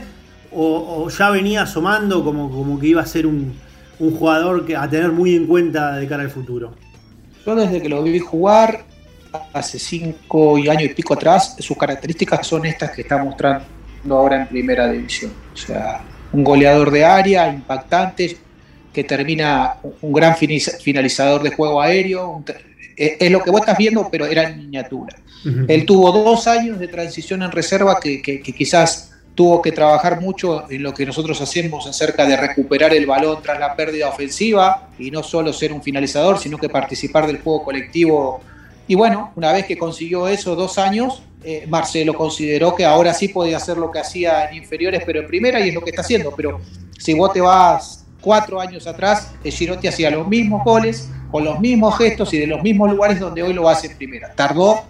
¿O, 0.51 1.03
¿O, 1.05 1.09
ya 1.09 1.29
venía 1.29 1.61
asomando 1.61 2.23
como, 2.23 2.49
como 2.49 2.79
que 2.79 2.87
iba 2.87 3.01
a 3.01 3.05
ser 3.05 3.27
un, 3.27 3.53
un 3.99 4.11
jugador 4.11 4.65
que, 4.65 4.75
a 4.75 4.89
tener 4.89 5.11
muy 5.11 5.35
en 5.35 5.45
cuenta 5.45 5.95
de 5.97 6.07
cara 6.07 6.23
al 6.23 6.29
futuro? 6.29 6.73
Yo 7.49 7.55
desde 7.55 7.81
que 7.81 7.89
lo 7.89 8.03
vi 8.03 8.19
jugar 8.19 8.83
hace 9.53 9.79
cinco 9.79 10.57
años 10.57 10.83
y 10.83 10.89
pico 10.89 11.15
atrás, 11.15 11.55
sus 11.57 11.75
características 11.75 12.45
son 12.45 12.63
estas 12.67 12.91
que 12.91 13.01
está 13.01 13.17
mostrando 13.17 13.65
ahora 14.11 14.41
en 14.41 14.47
primera 14.47 14.87
división. 14.87 15.33
O 15.51 15.57
sea, 15.57 16.01
un 16.31 16.43
goleador 16.43 16.91
de 16.91 17.03
área, 17.03 17.51
impactante, 17.51 18.37
que 18.93 19.03
termina 19.03 19.77
un 19.99 20.13
gran 20.13 20.35
finalizador 20.37 21.41
de 21.41 21.49
juego 21.49 21.81
aéreo. 21.81 22.43
Es 22.95 23.31
lo 23.31 23.41
que 23.41 23.49
vos 23.49 23.61
estás 23.61 23.79
viendo, 23.79 24.07
pero 24.11 24.27
era 24.27 24.43
en 24.43 24.59
miniatura. 24.59 25.17
Uh 25.43 25.49
-huh. 25.49 25.65
Él 25.69 25.87
tuvo 25.87 26.11
dos 26.11 26.45
años 26.45 26.77
de 26.77 26.87
transición 26.87 27.41
en 27.41 27.51
reserva 27.51 27.99
que, 27.99 28.21
que, 28.21 28.41
que 28.41 28.53
quizás 28.53 29.08
tuvo 29.39 29.61
que 29.61 29.71
trabajar 29.71 30.19
mucho 30.19 30.69
en 30.69 30.83
lo 30.83 30.93
que 30.93 31.05
nosotros 31.05 31.39
hacemos 31.39 31.87
acerca 31.87 32.25
de 32.25 32.35
recuperar 32.35 32.93
el 32.93 33.05
balón 33.05 33.41
tras 33.41 33.57
la 33.57 33.73
pérdida 33.73 34.09
ofensiva 34.09 34.89
y 34.99 35.11
no 35.11 35.23
solo 35.23 35.53
ser 35.53 35.71
un 35.71 35.81
finalizador, 35.81 36.37
sino 36.39 36.57
que 36.57 36.67
participar 36.67 37.25
del 37.25 37.39
juego 37.39 37.63
colectivo. 37.63 38.41
Y 38.85 38.95
bueno, 38.95 39.31
una 39.37 39.53
vez 39.53 39.65
que 39.65 39.77
consiguió 39.77 40.27
eso, 40.27 40.57
dos 40.57 40.77
años, 40.77 41.23
eh, 41.41 41.65
Marcelo 41.69 42.15
consideró 42.15 42.75
que 42.75 42.83
ahora 42.83 43.13
sí 43.13 43.29
podía 43.29 43.55
hacer 43.55 43.77
lo 43.77 43.89
que 43.91 43.99
hacía 43.99 44.49
en 44.49 44.57
inferiores, 44.57 45.03
pero 45.05 45.21
en 45.21 45.27
primera, 45.27 45.65
y 45.65 45.69
es 45.69 45.73
lo 45.73 45.79
que 45.83 45.91
está 45.91 46.01
haciendo. 46.01 46.33
Pero 46.35 46.59
si 46.97 47.13
vos 47.13 47.31
te 47.31 47.39
vas 47.39 48.05
cuatro 48.19 48.59
años 48.59 48.87
atrás, 48.87 49.31
Girotti 49.41 49.87
hacía 49.87 50.11
los 50.11 50.27
mismos 50.27 50.65
goles, 50.65 51.07
con 51.31 51.45
los 51.45 51.61
mismos 51.61 51.97
gestos 51.97 52.33
y 52.33 52.39
de 52.39 52.47
los 52.47 52.61
mismos 52.61 52.91
lugares 52.91 53.21
donde 53.21 53.41
hoy 53.41 53.53
lo 53.53 53.69
hace 53.69 53.87
en 53.87 53.95
primera. 53.95 54.33
Tardó 54.35 54.83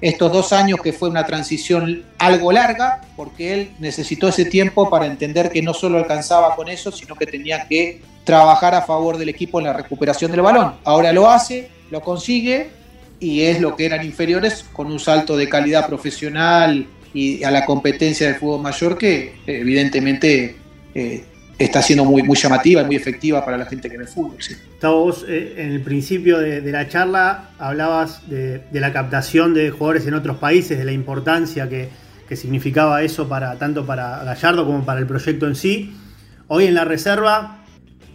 estos 0.00 0.32
dos 0.32 0.52
años 0.52 0.80
que 0.82 0.92
fue 0.92 1.10
una 1.10 1.26
transición 1.26 2.04
algo 2.18 2.52
larga, 2.52 3.02
porque 3.16 3.52
él 3.52 3.70
necesitó 3.78 4.28
ese 4.28 4.44
tiempo 4.46 4.88
para 4.88 5.06
entender 5.06 5.50
que 5.50 5.62
no 5.62 5.74
solo 5.74 5.98
alcanzaba 5.98 6.56
con 6.56 6.68
eso, 6.68 6.90
sino 6.90 7.14
que 7.14 7.26
tenía 7.26 7.66
que 7.68 8.00
trabajar 8.24 8.74
a 8.74 8.82
favor 8.82 9.18
del 9.18 9.28
equipo 9.28 9.58
en 9.58 9.66
la 9.66 9.72
recuperación 9.72 10.30
del 10.30 10.42
balón. 10.42 10.74
Ahora 10.84 11.12
lo 11.12 11.30
hace, 11.30 11.68
lo 11.90 12.00
consigue 12.00 12.70
y 13.18 13.42
es 13.42 13.60
lo 13.60 13.76
que 13.76 13.86
eran 13.86 14.04
inferiores 14.04 14.64
con 14.72 14.86
un 14.86 14.98
salto 14.98 15.36
de 15.36 15.48
calidad 15.48 15.86
profesional 15.86 16.86
y 17.12 17.42
a 17.44 17.50
la 17.50 17.66
competencia 17.66 18.26
del 18.26 18.36
fútbol 18.36 18.62
mayor 18.62 18.96
que 18.96 19.34
evidentemente 19.46 20.56
eh, 20.94 21.24
está 21.64 21.82
siendo 21.82 22.04
muy, 22.06 22.22
muy 22.22 22.36
llamativa 22.36 22.80
y 22.80 22.84
muy 22.86 22.96
efectiva 22.96 23.44
para 23.44 23.58
la 23.58 23.66
gente 23.66 23.90
que 23.90 23.98
ve 23.98 24.06
fútbol. 24.06 24.36
Sí. 24.38 24.56
vos 24.80 25.26
eh, 25.28 25.54
en 25.58 25.72
el 25.72 25.82
principio 25.82 26.38
de, 26.38 26.62
la 26.72 26.88
charla 26.88 27.50
hablabas 27.58 28.28
de, 28.28 28.62
la 28.72 28.92
captación 28.92 29.52
de 29.52 29.70
jugadores 29.70 30.06
en 30.06 30.14
otros 30.14 30.38
países, 30.38 30.78
de 30.78 30.84
la 30.84 30.92
importancia 30.92 31.68
que, 31.68 31.90
que, 32.26 32.36
significaba 32.36 33.02
eso 33.02 33.28
para 33.28 33.58
tanto 33.58 33.84
para 33.84 34.24
Gallardo 34.24 34.64
como 34.64 34.84
para 34.86 35.00
el 35.00 35.06
proyecto 35.06 35.46
en 35.46 35.54
sí. 35.54 35.94
Hoy 36.48 36.64
en 36.64 36.74
la 36.74 36.86
reserva 36.86 37.58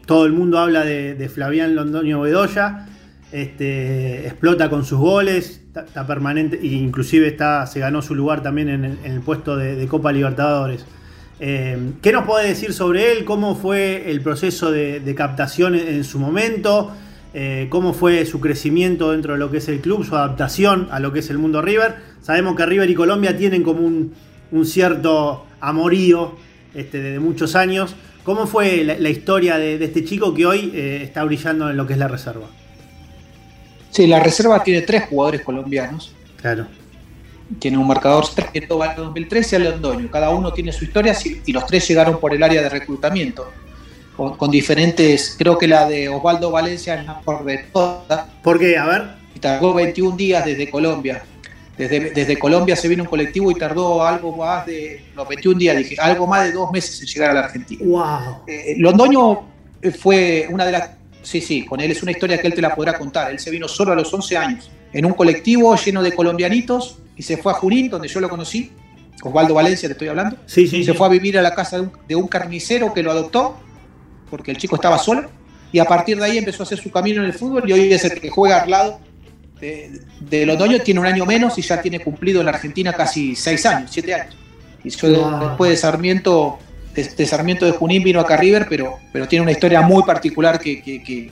todo 0.07 0.25
el 0.25 0.33
mundo 0.33 0.57
habla 0.57 0.83
de, 0.83 1.13
de 1.13 1.29
Flavián 1.29 1.75
Londoño 1.75 2.21
Bedoya, 2.21 2.87
este, 3.31 4.25
explota 4.27 4.69
con 4.69 4.85
sus 4.85 4.99
goles, 4.99 5.61
está, 5.67 5.81
está, 5.81 6.07
permanente 6.07 6.59
e 6.61 6.67
inclusive 6.67 7.27
está, 7.27 7.65
se 7.67 7.79
ganó 7.79 8.01
su 8.01 8.15
lugar 8.15 8.41
también 8.41 8.69
en 8.69 8.85
el, 8.85 8.97
en 9.03 9.11
el 9.11 9.21
puesto 9.21 9.55
de 9.55 9.87
Copa 9.87 10.11
Libertadores. 10.11 10.85
Eh, 11.39 11.93
¿Qué 12.01 12.11
nos 12.11 12.25
puede 12.25 12.47
decir 12.47 12.73
sobre 12.73 13.11
él? 13.11 13.25
¿Cómo 13.25 13.55
fue 13.55 14.09
el 14.09 14.21
proceso 14.21 14.71
de, 14.71 14.99
de 14.99 15.15
captación 15.15 15.75
en, 15.75 15.87
en, 15.87 16.03
su 16.03 16.17
momento? 16.17 16.91
Eh, 17.33 17.67
¿Cómo 17.69 17.93
fue 17.93 18.25
su 18.25 18.39
crecimiento 18.39 19.11
dentro 19.11 19.33
de 19.33 19.39
lo 19.39 19.51
que 19.51 19.57
es 19.57 19.67
el 19.67 19.81
club, 19.81 20.05
su 20.05 20.15
adaptación 20.15 20.87
a 20.91 20.99
lo 20.99 21.11
que 21.11 21.19
es 21.19 21.29
el 21.29 21.37
mundo 21.37 21.61
River? 21.61 21.95
Sabemos 22.21 22.55
que 22.55 22.65
River 22.65 22.89
y 22.89 22.95
Colombia 22.95 23.35
tienen 23.35 23.63
como 23.63 23.81
un, 23.81 24.13
un 24.51 24.65
cierto 24.65 25.45
amorío 25.59 26.37
este, 26.73 26.99
de 27.01 27.19
muchos 27.19 27.55
años. 27.55 27.95
¿Cómo 28.23 28.47
fue 28.47 28.83
la, 28.85 28.97
la 28.97 29.09
historia 29.09 29.57
de, 29.57 29.77
de, 29.77 29.85
este 29.85 30.05
chico 30.05 30.33
que 30.33 30.45
hoy 30.45 30.71
eh, 30.73 31.01
está 31.03 31.23
brillando 31.25 31.69
en 31.69 31.77
lo 31.77 31.85
que 31.85 31.93
es 31.93 31.99
la 31.99 32.07
reserva? 32.07 32.47
Sí, 33.91 34.07
la 34.07 34.21
reserva 34.21 34.63
tiene 34.63 34.81
tres 34.81 35.03
jugadores 35.09 35.41
colombianos. 35.41 36.15
Claro 36.41 36.65
tiene 37.59 37.77
un 37.77 37.87
marcador 37.87 38.25
secreto 38.25 38.77
va 38.77 38.93
2013 38.93 39.55
a 39.55 39.59
Londoño. 39.59 40.09
Cada 40.09 40.29
uno 40.29 40.51
tiene 40.53 40.71
su 40.71 40.85
historia 40.85 41.15
y 41.45 41.51
los 41.51 41.65
tres 41.65 41.87
llegaron 41.87 42.19
por 42.19 42.33
el 42.33 42.41
área 42.43 42.61
de 42.61 42.69
reclutamiento. 42.69 43.51
Con, 44.15 44.37
con 44.37 44.49
diferentes, 44.49 45.35
creo 45.37 45.57
que 45.57 45.67
la 45.67 45.87
de 45.87 46.07
Osvaldo 46.09 46.51
Valencia 46.51 46.95
es 46.95 47.05
la 47.05 47.15
mejor 47.15 47.43
de 47.43 47.57
todas. 47.71 48.27
¿Por 48.41 48.59
qué? 48.59 48.77
A 48.77 48.85
ver. 48.85 49.03
Y 49.35 49.39
tardó 49.39 49.73
21 49.73 50.15
días 50.15 50.45
desde 50.45 50.69
Colombia. 50.69 51.23
Desde, 51.77 52.11
desde 52.11 52.39
Colombia 52.39 52.75
se 52.75 52.87
vino 52.87 53.03
un 53.03 53.09
colectivo 53.09 53.51
y 53.51 53.55
tardó 53.55 54.01
algo 54.05 54.37
más 54.37 54.65
de, 54.65 55.03
los 55.13 55.27
21 55.27 55.59
días, 55.59 55.77
dije, 55.77 55.97
algo 55.99 56.25
más 56.25 56.45
de 56.45 56.53
dos 56.53 56.71
meses 56.71 57.01
en 57.01 57.07
llegar 57.07 57.31
a 57.31 57.33
la 57.33 57.39
Argentina. 57.41 57.81
Wow. 57.83 58.43
Eh, 58.47 58.75
Londoño 58.77 59.41
fue 59.99 60.47
una 60.49 60.65
de 60.65 60.71
las 60.71 60.89
Sí, 61.25 61.41
sí, 61.41 61.65
con 61.65 61.81
él 61.81 61.89
es 61.89 62.03
una 62.03 62.11
historia 62.11 62.39
que 62.39 62.45
él 62.45 62.53
te 62.53 62.61
la 62.61 62.75
podrá 62.75 62.97
contar. 62.97 63.31
Él 63.31 63.39
se 63.39 63.49
vino 63.49 63.67
solo 63.67 63.91
a 63.91 63.95
los 63.95 64.13
11 64.13 64.37
años, 64.37 64.69
en 64.93 65.05
un 65.05 65.13
colectivo 65.13 65.75
lleno 65.75 66.03
de 66.03 66.13
colombianitos, 66.13 66.99
y 67.15 67.23
se 67.23 67.37
fue 67.37 67.51
a 67.51 67.55
Junín, 67.55 67.89
donde 67.89 68.07
yo 68.07 68.19
lo 68.19 68.29
conocí. 68.29 68.71
Osvaldo 69.23 69.53
Valencia, 69.53 69.87
te 69.87 69.93
estoy 69.93 70.07
hablando. 70.09 70.37
Sí, 70.45 70.67
sí. 70.67 70.83
Se 70.83 70.91
sí. 70.91 70.97
fue 70.97 71.07
a 71.07 71.09
vivir 71.09 71.37
a 71.37 71.41
la 71.41 71.55
casa 71.55 71.77
de 71.77 71.83
un, 71.83 71.91
de 72.07 72.15
un, 72.15 72.27
carnicero 72.27 72.93
que 72.93 73.01
lo 73.01 73.11
adoptó, 73.11 73.57
porque 74.29 74.51
el 74.51 74.57
chico 74.57 74.75
estaba 74.75 74.97
solo. 74.97 75.29
Y 75.71 75.79
a 75.79 75.85
partir 75.85 76.17
de 76.17 76.25
ahí 76.25 76.37
empezó 76.37 76.63
a 76.63 76.65
hacer 76.65 76.77
su 76.77 76.91
camino 76.91 77.21
en 77.21 77.27
el 77.27 77.33
fútbol 77.33 77.69
y 77.69 77.73
hoy 77.73 77.91
es 77.91 78.03
el 78.05 78.19
que 78.19 78.29
juega 78.29 78.61
al 78.61 78.69
lado 78.69 78.99
de, 79.59 80.01
de 80.19 80.45
Londoño. 80.45 80.79
Tiene 80.79 80.99
un 80.99 81.05
año 81.05 81.25
menos 81.25 81.57
y 81.57 81.61
ya 81.61 81.81
tiene 81.81 81.99
cumplido 81.99 82.41
en 82.41 82.45
la 82.45 82.51
Argentina 82.51 82.93
casi 82.93 83.35
6 83.35 83.65
años, 83.65 83.91
7 83.93 84.13
años. 84.13 84.37
Y 84.83 84.89
yo 84.89 85.39
después 85.39 85.71
de 85.71 85.77
Sarmiento, 85.77 86.59
de, 86.93 87.03
de, 87.03 87.25
Sarmiento 87.25 87.65
de 87.65 87.71
Junín 87.71 88.03
vino 88.03 88.19
acá 88.19 88.35
a 88.35 88.37
River, 88.37 88.67
pero, 88.69 88.99
pero 89.11 89.27
tiene 89.27 89.43
una 89.43 89.51
historia 89.51 89.81
muy 89.81 90.03
particular 90.03 90.59
que, 90.59 90.81
que, 90.83 91.01
que 91.01 91.31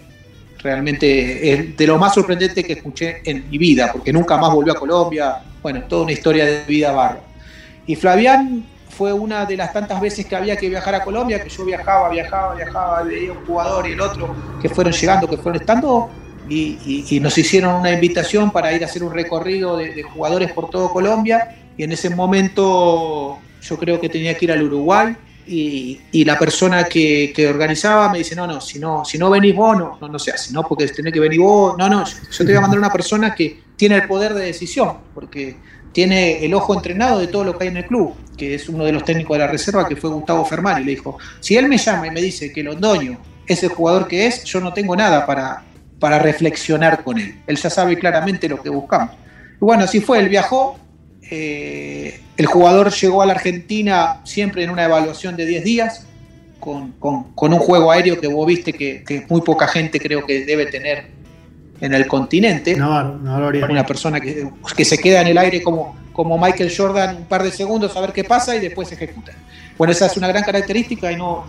realmente 0.63 1.53
es 1.53 1.77
de 1.77 1.87
lo 1.87 1.99
más 1.99 2.15
sorprendente 2.15 2.63
que 2.63 2.73
escuché 2.73 3.21
en 3.25 3.49
mi 3.49 3.57
vida, 3.57 3.91
porque 3.91 4.11
nunca 4.11 4.37
más 4.37 4.51
volvió 4.51 4.73
a 4.73 4.75
Colombia, 4.75 5.41
bueno, 5.63 5.81
toda 5.87 6.03
una 6.03 6.11
historia 6.11 6.45
de 6.45 6.63
vida 6.65 6.91
barra. 6.91 7.21
Y 7.87 7.95
Flavián 7.95 8.65
fue 8.89 9.11
una 9.11 9.45
de 9.45 9.57
las 9.57 9.73
tantas 9.73 9.99
veces 9.99 10.25
que 10.25 10.35
había 10.35 10.55
que 10.55 10.69
viajar 10.69 10.93
a 10.95 11.03
Colombia, 11.03 11.43
que 11.43 11.49
yo 11.49 11.65
viajaba, 11.65 12.09
viajaba, 12.09 12.55
viajaba, 12.55 13.03
veía 13.03 13.31
un 13.31 13.45
jugador 13.45 13.87
y 13.87 13.93
el 13.93 14.01
otro, 14.01 14.35
que 14.61 14.69
fueron 14.69 14.93
llegando, 14.93 15.27
que 15.27 15.37
fueron 15.37 15.59
estando, 15.59 16.09
y, 16.47 17.05
y, 17.09 17.19
nos 17.19 17.37
hicieron 17.37 17.75
una 17.75 17.91
invitación 17.91 18.51
para 18.51 18.73
ir 18.73 18.83
a 18.83 18.85
hacer 18.85 19.01
un 19.01 19.13
recorrido 19.13 19.77
de, 19.77 20.03
jugadores 20.03 20.51
por 20.51 20.69
todo 20.69 20.91
Colombia, 20.91 21.55
y 21.77 21.83
en 21.83 21.91
ese 21.91 22.09
momento 22.09 23.39
yo 23.61 23.77
creo 23.77 23.99
que 23.99 24.09
tenía 24.09 24.37
que 24.37 24.45
ir 24.45 24.51
al 24.51 24.61
Uruguay, 24.61 25.15
y, 25.47 25.99
y, 26.11 26.23
la 26.23 26.37
persona 26.37 26.83
que, 26.83 27.33
organizaba 27.49 28.09
me 28.09 28.19
dice, 28.19 28.35
no, 28.35 28.45
no, 28.45 28.61
si 28.61 28.77
no, 28.79 29.03
si 29.03 29.17
no 29.17 29.29
venís 29.29 29.55
vos, 29.55 29.77
no, 29.77 29.97
no, 29.99 30.07
no 30.07 30.19
se 30.19 30.31
¿no? 30.51 30.63
Porque 30.63 30.87
tenés 30.87 31.11
que 31.11 31.19
venir 31.19 31.39
vos, 31.39 31.75
no, 31.77 31.89
no, 31.89 32.05
yo 32.05 32.37
te 32.37 32.43
voy 32.43 32.55
a 32.55 32.61
mandar 32.61 32.79
una 32.79 32.91
persona 32.91 33.33
que 33.33 33.63
tiene 33.83 33.97
el 33.97 34.07
poder 34.07 34.33
de 34.33 34.45
decisión, 34.45 34.99
porque 35.13 35.57
tiene 35.91 36.45
el 36.45 36.53
ojo 36.53 36.73
entrenado 36.73 37.19
de 37.19 37.27
todo 37.27 37.43
lo 37.43 37.57
que 37.57 37.65
hay 37.65 37.69
en 37.69 37.75
el 37.75 37.85
club, 37.85 38.13
que 38.37 38.55
es 38.55 38.69
uno 38.69 38.85
de 38.85 38.93
los 38.93 39.03
técnicos 39.03 39.35
de 39.35 39.43
la 39.43 39.51
reserva, 39.51 39.89
que 39.89 39.97
fue 39.97 40.09
Gustavo 40.09 40.45
Fermani, 40.45 40.85
le 40.85 40.91
dijo, 40.91 41.17
si 41.41 41.57
él 41.57 41.67
me 41.67 41.77
llama 41.77 42.07
y 42.07 42.11
me 42.11 42.21
dice 42.21 42.53
que 42.53 42.63
Londoño 42.63 43.19
es 43.45 43.61
el 43.61 43.71
jugador 43.71 44.07
que 44.07 44.25
es, 44.25 44.45
yo 44.45 44.61
no 44.61 44.71
tengo 44.71 44.95
nada 44.95 45.25
para, 45.25 45.65
para 45.99 46.17
reflexionar 46.17 47.03
con 47.03 47.19
él, 47.19 47.41
él 47.45 47.57
ya 47.57 47.69
sabe 47.69 47.99
claramente 47.99 48.47
lo 48.47 48.63
que 48.63 48.69
buscamos. 48.69 49.17
Y 49.55 49.65
bueno, 49.65 49.83
así 49.83 49.99
fue, 49.99 50.19
él 50.19 50.29
viajó, 50.29 50.79
eh, 51.29 52.21
el 52.37 52.45
jugador 52.45 52.89
llegó 52.89 53.21
a 53.21 53.25
la 53.25 53.33
Argentina 53.33 54.21
siempre 54.23 54.63
en 54.63 54.69
una 54.69 54.85
evaluación 54.85 55.35
de 55.35 55.45
10 55.45 55.63
días, 55.65 56.07
con, 56.61 56.93
con, 56.93 57.51
un 57.53 57.59
juego 57.59 57.91
aéreo 57.91 58.17
que 58.21 58.27
vos 58.27 58.47
viste 58.47 58.71
que, 58.71 59.25
muy 59.27 59.41
poca 59.41 59.67
gente 59.67 59.99
creo 59.99 60.25
que 60.25 60.45
debe 60.45 60.67
tener 60.67 61.22
en 61.83 61.93
el 61.93 62.07
continente. 62.07 62.75
No, 62.75 63.03
no, 63.03 63.51
no 63.51 63.67
Una 63.67 63.85
persona 63.85 64.19
que, 64.19 64.49
que, 64.75 64.85
se 64.85 64.97
queda 64.97 65.21
en 65.21 65.27
el 65.27 65.37
aire 65.37 65.61
como, 65.61 65.97
como 66.13 66.37
Michael 66.37 66.71
Jordan 66.75 67.17
un 67.17 67.25
par 67.25 67.43
de 67.43 67.51
segundos 67.51 67.95
a 67.97 68.01
ver 68.01 68.13
qué 68.13 68.23
pasa 68.23 68.55
y 68.55 68.59
después 68.59 68.91
ejecuta. 68.91 69.33
Bueno, 69.77 69.91
esa 69.91 70.05
es 70.05 70.15
una 70.15 70.27
gran 70.29 70.43
característica 70.43 71.11
y 71.11 71.17
no... 71.17 71.45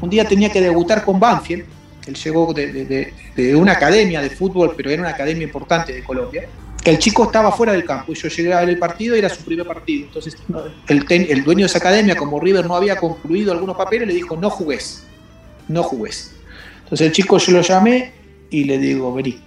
Un 0.00 0.10
día 0.10 0.24
tenía 0.24 0.50
que 0.50 0.60
debutar 0.60 1.04
con 1.04 1.18
Banfield, 1.18 1.64
él 2.06 2.14
llegó 2.14 2.52
de, 2.54 2.72
de, 2.72 3.12
de, 3.34 3.56
una 3.56 3.72
academia 3.72 4.20
de 4.20 4.30
fútbol, 4.30 4.74
pero 4.76 4.90
era 4.90 5.02
una 5.02 5.10
academia 5.10 5.44
importante 5.44 5.92
de 5.92 6.02
Colombia 6.04 6.48
el 6.84 6.98
chico 6.98 7.24
estaba 7.24 7.52
fuera 7.52 7.72
del 7.72 7.84
campo 7.84 8.12
y 8.12 8.14
yo 8.14 8.28
llegué 8.28 8.52
a 8.52 8.60
ver 8.60 8.70
el 8.70 8.78
partido 8.78 9.14
y 9.14 9.18
era 9.18 9.28
su 9.28 9.44
primer 9.44 9.66
partido. 9.66 10.06
Entonces 10.06 10.36
el, 10.88 11.04
el, 11.08 11.44
dueño 11.44 11.60
de 11.60 11.66
esa 11.66 11.78
academia, 11.78 12.16
como 12.16 12.40
River 12.40 12.66
no 12.66 12.74
había 12.74 12.96
concluido 12.96 13.52
algunos 13.52 13.76
papeles, 13.76 14.08
le 14.08 14.14
dijo, 14.14 14.36
no 14.36 14.48
jugués, 14.48 15.04
no 15.68 15.82
jugués. 15.82 16.34
Entonces 16.84 17.08
el 17.08 17.12
chico 17.12 17.38
yo 17.38 17.52
lo 17.52 17.60
llamé 17.62 18.12
y 18.50 18.64
le 18.64 18.78
digo, 18.78 19.12
vení, 19.12 19.38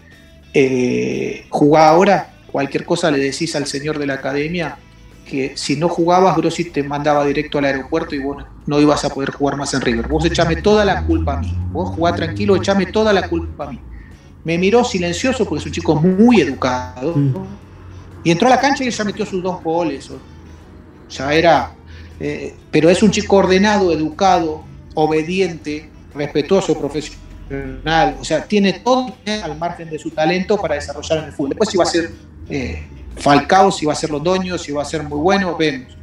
eh, 0.53 1.45
jugá 1.49 1.89
ahora, 1.89 2.33
cualquier 2.51 2.85
cosa 2.85 3.09
le 3.11 3.19
decís 3.19 3.55
al 3.55 3.67
señor 3.67 3.99
de 3.99 4.07
la 4.07 4.15
academia 4.15 4.77
que 5.25 5.53
si 5.55 5.77
no 5.77 5.87
jugabas, 5.87 6.35
Grossi 6.35 6.65
te 6.65 6.83
mandaba 6.83 7.25
directo 7.25 7.57
al 7.57 7.65
aeropuerto 7.65 8.15
y 8.15 8.19
vos 8.19 8.43
no 8.65 8.79
ibas 8.81 9.05
a 9.05 9.09
poder 9.09 9.31
jugar 9.31 9.55
más 9.55 9.73
en 9.73 9.81
River. 9.81 10.07
Vos 10.07 10.25
echame 10.25 10.57
toda 10.57 10.83
la 10.83 11.05
culpa 11.05 11.35
a 11.35 11.37
mí. 11.37 11.55
Vos 11.71 11.95
jugá 11.95 12.13
tranquilo, 12.13 12.55
echame 12.57 12.87
toda 12.87 13.13
la 13.13 13.29
culpa 13.29 13.67
a 13.67 13.71
mí. 13.71 13.79
Me 14.43 14.57
miró 14.57 14.83
silencioso 14.83 15.45
porque 15.45 15.61
es 15.61 15.65
un 15.67 15.71
chico 15.71 15.95
muy 15.95 16.41
educado. 16.41 17.15
Mm. 17.15 17.33
Y 18.23 18.31
entró 18.31 18.47
a 18.47 18.51
la 18.51 18.59
cancha 18.59 18.83
y 18.83 18.89
ya 18.89 19.03
metió 19.05 19.25
sus 19.25 19.41
dos 19.41 19.63
goles. 19.63 20.11
Ya 21.09 21.33
era. 21.33 21.71
Eh, 22.19 22.53
pero 22.69 22.89
es 22.89 23.01
un 23.01 23.11
chico 23.11 23.37
ordenado, 23.37 23.91
educado, 23.93 24.63
obediente, 24.95 25.89
respetuoso, 26.13 26.77
profesional. 26.77 27.20
O 28.19 28.23
sea, 28.23 28.43
tiene 28.45 28.73
todo 28.73 29.13
al 29.43 29.57
margen 29.57 29.89
de 29.89 29.99
su 29.99 30.11
talento 30.11 30.57
para 30.57 30.75
desarrollar 30.75 31.19
en 31.19 31.25
el 31.25 31.31
fútbol. 31.31 31.49
Después, 31.49 31.69
si 31.69 31.77
va 31.77 31.83
a 31.83 31.87
ser 31.87 32.11
eh, 32.49 32.83
Falcao, 33.17 33.71
si 33.71 33.85
va 33.85 33.93
a 33.93 33.95
ser 33.95 34.09
Londoño, 34.09 34.57
si 34.57 34.71
va 34.71 34.81
a 34.81 34.85
ser 34.85 35.03
muy 35.03 35.19
bueno, 35.19 35.55
vemos. 35.57 35.93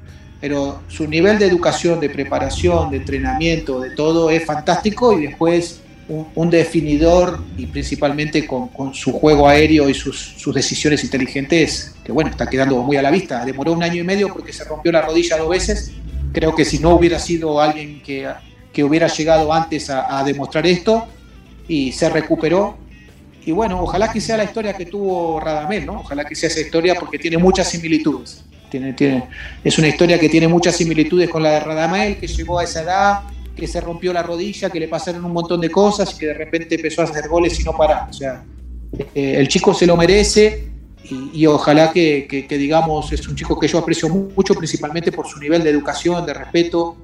Pero 0.41 0.83
su 0.89 1.07
nivel 1.09 1.39
de 1.39 1.47
educación, 1.47 1.99
de 1.99 2.11
preparación, 2.11 2.91
de 2.91 2.99
entrenamiento, 2.99 3.81
de 3.81 3.91
todo 3.91 4.31
es 4.31 4.45
fantástico 4.45 5.19
y 5.19 5.27
después 5.27 5.81
un, 6.09 6.49
definidor 6.49 7.43
y 7.57 7.67
principalmente 7.67 8.47
con, 8.47 8.71
su 8.95 9.13
juego 9.13 9.49
aéreo 9.49 9.89
y 9.89 9.95
sus, 9.95 10.37
decisiones 10.55 11.05
inteligentes, 11.05 11.95
que 12.05 12.13
bueno, 12.13 12.31
está 12.31 12.47
quedando 12.47 12.83
muy 12.83 12.97
a 12.97 13.03
la 13.03 13.11
vista. 13.11 13.45
Demoró 13.45 13.73
un 13.73 13.83
año 13.83 14.01
y 14.01 14.05
medio 14.05 14.33
porque 14.33 14.53
se 14.53 14.65
rompió 14.65 14.93
la 14.93 15.03
rodilla 15.03 15.37
dos 15.37 15.49
veces. 15.49 15.93
Creo 16.33 16.55
que 16.55 16.65
si 16.65 16.79
no 16.79 16.95
hubiera 16.95 17.19
sido 17.19 17.61
alguien 17.61 18.03
que, 18.03 18.29
que 18.73 18.85
hubiera 18.85 19.09
llegado 19.09 19.53
antes 19.53 19.91
a, 19.91 20.23
demostrar 20.25 20.67
esto 20.67 21.07
y 21.69 21.93
se 21.93 22.09
recuperó. 22.09 22.77
Y 23.45 23.53
bueno, 23.53 23.81
ojalá 23.81 24.13
que 24.13 24.21
sea 24.21 24.37
la 24.37 24.45
historia 24.45 24.75
que 24.75 24.87
tuvo 24.87 25.39
Radamel, 25.41 25.87
¿no? 25.87 26.01
Ojalá 26.01 26.25
que 26.25 26.35
sea 26.35 26.49
esa 26.49 26.61
historia 26.61 26.95
porque 26.99 27.19
tiene 27.19 27.39
muchas 27.39 27.71
similitudes. 27.71 28.45
Tiene, 28.71 28.93
tiene, 28.93 29.29
es 29.65 29.79
una 29.79 29.89
historia 29.89 30.19
que 30.19 30.29
tiene 30.29 30.49
muchas 30.49 30.77
similitudes 30.77 31.31
con 31.31 31.43
la 31.43 31.53
de 31.53 31.61
Radamel, 31.61 32.17
que 32.19 32.27
llegó 32.27 32.59
a 32.59 32.65
esa 32.65 32.83
edad, 32.83 33.21
que 33.57 33.67
se 33.67 33.81
rompió 33.81 34.13
la 34.13 34.23
rodilla, 34.23 34.71
que 34.71 34.79
le 34.79 34.89
pasaron 34.89 35.25
un 35.25 35.33
montón 35.33 35.61
de 35.61 35.71
cosas 35.71 36.15
y 36.15 36.19
que 36.19 36.27
de 36.27 36.35
repente 36.35 36.75
empezó 36.75 37.03
a 37.03 37.05
hacer 37.05 37.29
goles 37.29 37.59
y 37.59 37.65
no 37.65 37.73
para. 37.73 38.07
O 38.11 38.13
sea, 38.13 38.45
eh, 39.15 39.35
el 39.37 39.49
chico 39.49 39.75
se 39.75 39.87
lo 39.87 39.97
merece 39.97 40.69
y, 41.33 41.47
ojalá 41.47 41.91
que, 41.91 42.47
digamos, 42.51 43.13
es 43.13 43.27
un 43.29 43.35
chico 43.35 43.59
que 43.59 43.67
yo 43.67 43.79
aprecio 43.79 44.09
mucho, 44.09 44.55
principalmente 44.55 45.11
por 45.11 45.27
su 45.27 45.39
nivel 45.41 45.63
de 45.63 45.71
educación, 45.71 46.27
de 46.27 46.35
respeto 46.35 46.97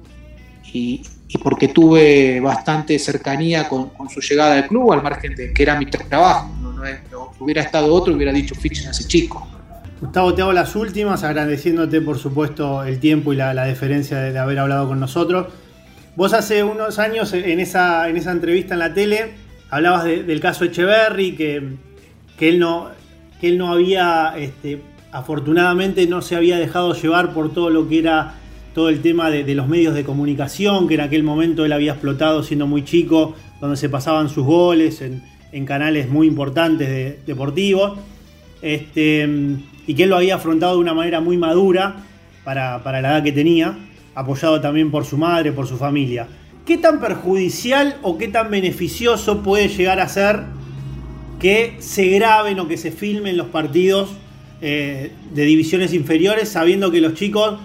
y, 0.71 1.01
porque 1.41 1.67
tuve 1.69 2.39
bastante 2.39 2.97
cercanía 2.99 3.67
con, 3.67 3.91
su 4.09 4.21
llegada 4.21 4.55
al 4.55 4.67
club, 4.67 4.93
al 4.93 5.03
margen 5.03 5.35
de 5.35 5.53
que 5.53 5.63
era 5.63 5.77
mi 5.77 5.85
trabajo. 5.87 6.53
No, 6.61 7.31
hubiera 7.39 7.61
estado 7.61 7.93
otro, 7.93 8.13
hubiera 8.13 8.31
dicho 8.31 8.55
fichen 8.55 8.87
a 8.87 8.91
ese 8.91 9.05
chico. 9.05 9.47
Gustavo, 9.99 10.33
te 10.33 10.41
hago 10.41 10.53
las 10.53 10.75
últimas, 10.75 11.23
agradeciéndote 11.23 12.01
por 12.01 12.19
supuesto 12.19 12.83
el 12.83 12.99
tiempo 12.99 13.33
y 13.33 13.37
la, 13.37 13.53
la 13.53 13.65
deferencia 13.65 14.19
de 14.19 14.37
haber 14.37 14.59
hablado 14.59 14.87
con 14.87 14.99
nosotros. 14.99 15.47
Vos 16.15 16.33
hace 16.33 16.63
unos 16.63 16.99
años 16.99 17.33
en 17.33 17.59
esa, 17.59 18.07
en 18.07 18.17
esa 18.17 18.31
entrevista 18.31 18.73
en 18.75 18.79
la 18.79 18.93
tele 18.93 19.45
hablabas 19.69 20.05
del 20.05 20.39
caso 20.39 20.65
Echeverry, 20.65 21.35
que, 21.35 21.61
que, 22.37 22.49
él 22.49 22.59
no, 22.59 22.89
que 23.41 23.49
él 23.49 23.57
no 23.57 23.71
había, 23.71 24.33
este, 24.37 24.81
afortunadamente 25.11 26.07
no 26.07 26.21
se 26.21 26.35
había 26.35 26.57
dejado 26.57 26.93
llevar 26.93 27.33
por 27.33 27.53
todo 27.53 27.69
lo 27.69 27.87
que 27.87 27.99
era 27.99 28.35
todo 28.75 28.89
el 28.89 29.01
tema 29.01 29.31
de, 29.31 29.55
los 29.55 29.69
medios 29.69 29.95
de 29.95 30.03
comunicación, 30.03 30.89
que 30.89 30.95
en 30.95 30.99
aquel 30.99 31.23
momento 31.23 31.63
él 31.63 31.71
había 31.71 31.93
explotado 31.93 32.43
siendo 32.43 32.67
muy 32.67 32.83
chico, 32.83 33.33
donde 33.61 33.77
se 33.77 33.87
pasaban 33.87 34.27
sus 34.27 34.45
goles 34.45 35.01
en, 35.01 35.65
canales 35.65 36.09
muy 36.09 36.27
importantes 36.27 36.89
de, 36.89 37.19
deportivos, 37.25 37.97
este, 38.61 39.25
y 39.87 39.93
que 39.93 40.03
él 40.03 40.09
lo 40.09 40.17
había 40.17 40.35
afrontado 40.35 40.73
de 40.73 40.79
una 40.79 40.93
manera 40.93 41.21
muy 41.21 41.37
madura 41.37 42.03
para, 42.43 42.83
para 42.83 43.01
la 43.01 43.11
edad 43.11 43.23
que 43.23 43.31
tenía 43.31 43.77
apoyado 44.13 44.59
también 44.59 44.91
por 44.91 45.05
su 45.05 45.17
madre, 45.17 45.53
por 45.53 45.67
su 45.67 45.77
familia. 45.77 46.27
¿Qué 46.65 46.77
tan 46.77 46.99
perjudicial 46.99 47.95
o 48.01 48.17
qué 48.17 48.27
tan 48.27 48.51
beneficioso 48.51 49.41
puede 49.41 49.69
llegar 49.69 50.01
a 50.01 50.09
ser 50.09 50.41
que 51.39 51.77
se 51.79 52.09
graben 52.09 52.59
o 52.59 52.67
que 52.67 52.75
se 52.75 52.91
filmen 52.91 53.37
los 53.37 53.47
partidos 53.47 54.09
eh, 54.61 55.11
de 55.33 55.45
divisiones 55.45 55.93
inferiores 55.93 56.49
sabiendo 56.49 56.91
que 56.91 56.99
los 56.99 57.13
chicos 57.13 57.59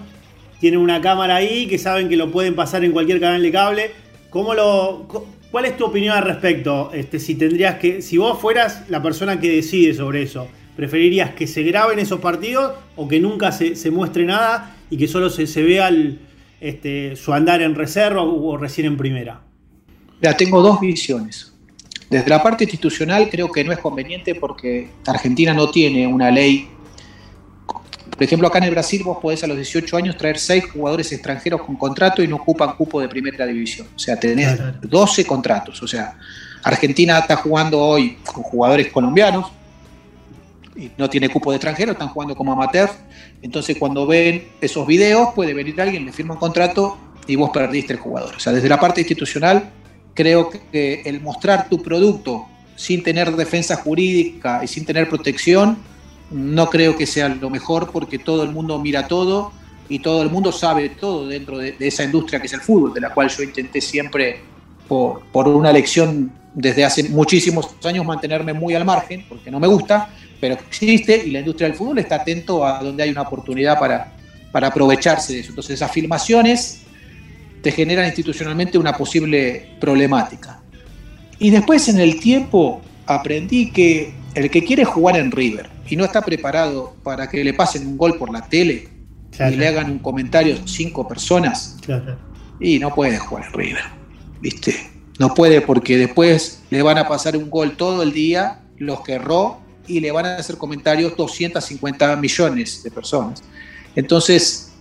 tienen 0.61 0.79
una 0.79 1.01
cámara 1.01 1.35
ahí, 1.35 1.67
que 1.67 1.77
saben 1.77 2.07
que 2.07 2.15
lo 2.15 2.31
pueden 2.31 2.55
pasar 2.55 2.85
en 2.85 2.93
cualquier 2.93 3.19
canal 3.19 3.41
de 3.41 3.51
cable? 3.51 3.91
¿Cómo 4.29 4.53
lo, 4.53 5.05
¿Cuál 5.51 5.65
es 5.65 5.75
tu 5.75 5.83
opinión 5.83 6.15
al 6.15 6.23
respecto? 6.23 6.91
Este, 6.93 7.19
si 7.19 7.35
tendrías 7.35 7.75
que, 7.75 8.01
si 8.01 8.17
vos 8.17 8.39
fueras 8.39 8.83
la 8.87 9.03
persona 9.03 9.41
que 9.41 9.51
decide 9.51 9.93
sobre 9.93 10.21
eso, 10.21 10.47
¿preferirías 10.77 11.31
que 11.31 11.45
se 11.45 11.63
graben 11.63 11.99
esos 11.99 12.21
partidos 12.21 12.73
o 12.95 13.09
que 13.09 13.19
nunca 13.19 13.51
se, 13.51 13.75
se 13.75 13.91
muestre 13.91 14.23
nada 14.23 14.77
y 14.89 14.95
que 14.95 15.09
solo 15.09 15.29
se, 15.29 15.47
se 15.47 15.61
vea 15.61 15.91
este, 16.61 17.17
su 17.17 17.33
andar 17.33 17.61
en 17.61 17.75
reserva 17.75 18.21
o 18.23 18.55
recién 18.55 18.87
en 18.87 18.95
primera? 18.95 19.41
Ya 20.21 20.37
tengo 20.37 20.61
dos 20.61 20.79
visiones. 20.79 21.53
Desde 22.09 22.29
la 22.29 22.41
parte 22.41 22.63
institucional 22.63 23.29
creo 23.29 23.51
que 23.51 23.63
no 23.63 23.73
es 23.73 23.79
conveniente 23.79 24.35
porque 24.35 24.89
Argentina 25.05 25.53
no 25.53 25.69
tiene 25.69 26.07
una 26.07 26.31
ley. 26.31 26.69
Por 28.11 28.23
ejemplo, 28.23 28.47
acá 28.47 28.59
en 28.59 28.65
el 28.65 28.71
Brasil 28.71 29.01
vos 29.03 29.17
podés 29.19 29.43
a 29.43 29.47
los 29.47 29.57
18 29.57 29.97
años 29.97 30.17
traer 30.17 30.37
6 30.37 30.65
jugadores 30.73 31.11
extranjeros 31.11 31.63
con 31.63 31.75
contrato 31.75 32.21
y 32.21 32.27
no 32.27 32.35
ocupan 32.35 32.75
cupo 32.75 33.01
de 33.01 33.09
primera 33.09 33.45
división. 33.45 33.87
O 33.95 33.99
sea, 33.99 34.19
tenés 34.19 34.59
12 34.81 35.25
contratos. 35.25 35.81
O 35.81 35.87
sea, 35.87 36.17
Argentina 36.63 37.17
está 37.19 37.35
jugando 37.37 37.79
hoy 37.79 38.17
con 38.23 38.43
jugadores 38.43 38.91
colombianos, 38.91 39.51
y 40.75 40.91
no 40.97 41.09
tiene 41.09 41.29
cupo 41.29 41.51
de 41.51 41.57
extranjero, 41.57 41.91
están 41.91 42.09
jugando 42.09 42.35
como 42.35 42.53
amateur. 42.53 42.89
Entonces, 43.41 43.77
cuando 43.77 44.07
ven 44.07 44.47
esos 44.61 44.85
videos, 44.87 45.29
puede 45.35 45.53
venir 45.53 45.79
alguien, 45.81 46.05
le 46.05 46.11
firma 46.11 46.35
un 46.35 46.39
contrato 46.39 46.97
y 47.27 47.35
vos 47.35 47.49
perdiste 47.51 47.93
el 47.93 47.99
jugador. 47.99 48.35
O 48.35 48.39
sea, 48.39 48.53
desde 48.53 48.69
la 48.69 48.79
parte 48.79 49.01
institucional, 49.01 49.69
creo 50.13 50.49
que 50.49 51.01
el 51.05 51.21
mostrar 51.21 51.67
tu 51.69 51.81
producto 51.81 52.45
sin 52.75 53.03
tener 53.03 53.35
defensa 53.35 53.75
jurídica 53.75 54.61
y 54.63 54.67
sin 54.67 54.85
tener 54.85 55.07
protección, 55.09 55.77
no 56.31 56.69
creo 56.69 56.95
que 56.95 57.05
sea 57.05 57.29
lo 57.29 57.49
mejor 57.49 57.91
porque 57.91 58.19
todo 58.19 58.43
el 58.43 58.51
mundo 58.51 58.79
mira 58.79 59.07
todo 59.07 59.51
y 59.89 59.99
todo 59.99 60.21
el 60.21 60.29
mundo 60.29 60.51
sabe 60.51 60.89
todo 60.89 61.27
dentro 61.27 61.57
de, 61.57 61.75
esa 61.79 62.03
industria 62.03 62.39
que 62.39 62.47
es 62.47 62.53
el 62.53 62.61
fútbol, 62.61 62.93
de 62.93 63.01
la 63.01 63.13
cual 63.13 63.29
yo 63.29 63.43
intenté 63.43 63.81
siempre, 63.81 64.39
por, 64.87 65.21
por 65.31 65.47
una 65.47 65.69
elección 65.69 66.31
desde 66.53 66.85
hace 66.85 67.09
muchísimos 67.09 67.67
años, 67.83 68.05
mantenerme 68.05 68.53
muy 68.53 68.73
al 68.73 68.85
margen, 68.85 69.25
porque 69.27 69.51
no 69.51 69.59
me 69.59 69.67
gusta, 69.67 70.09
pero 70.39 70.55
existe 70.55 71.23
y 71.25 71.31
la 71.31 71.39
industria 71.39 71.67
del 71.67 71.77
fútbol 71.77 71.99
está 71.99 72.15
atento 72.15 72.65
a 72.65 72.81
donde 72.81 73.03
hay 73.03 73.09
una 73.09 73.21
oportunidad 73.21 73.77
para, 73.79 74.13
para 74.51 74.67
aprovecharse 74.67 75.33
de 75.33 75.39
eso. 75.39 75.49
Entonces 75.49 75.75
esas 75.75 75.91
filmaciones 75.91 76.81
te 77.61 77.71
generan 77.71 78.05
institucionalmente 78.05 78.77
una 78.77 78.93
posible 78.93 79.71
problemática. 79.79 80.61
Y 81.37 81.49
después 81.49 81.87
en 81.89 81.99
el 81.99 82.19
tiempo 82.19 82.81
aprendí 83.05 83.71
que 83.71 84.13
el 84.33 84.49
que 84.49 84.63
quiere 84.63 84.85
jugar 84.85 85.17
en 85.17 85.31
River 85.31 85.69
y 85.89 85.95
no 85.95 86.05
está 86.05 86.21
preparado 86.21 86.95
para 87.03 87.29
que 87.29 87.43
le 87.43 87.53
pasen 87.53 87.87
un 87.87 87.97
gol 87.97 88.17
por 88.17 88.31
la 88.31 88.47
tele 88.47 88.87
y 89.49 89.55
le 89.55 89.67
hagan 89.67 89.89
un 89.89 89.99
comentario 89.99 90.57
cinco 90.65 91.07
personas, 91.07 91.77
y 92.59 92.79
no 92.79 92.93
puede 92.93 93.17
jugar 93.17 93.45
en 93.45 93.53
River, 93.53 93.83
¿viste? 94.41 94.75
No 95.19 95.33
puede 95.33 95.61
porque 95.61 95.97
después 95.97 96.63
le 96.69 96.81
van 96.81 96.97
a 96.97 97.07
pasar 97.07 97.37
un 97.37 97.49
gol 97.49 97.75
todo 97.77 98.03
el 98.03 98.11
día, 98.11 98.59
los 98.77 99.01
que 99.01 99.13
erró, 99.13 99.61
y 99.87 99.99
le 99.99 100.11
van 100.11 100.25
a 100.25 100.35
hacer 100.35 100.57
comentarios 100.57 101.15
250 101.15 102.15
millones 102.17 102.83
de 102.83 102.91
personas. 102.91 103.41
Entonces, 103.95 104.71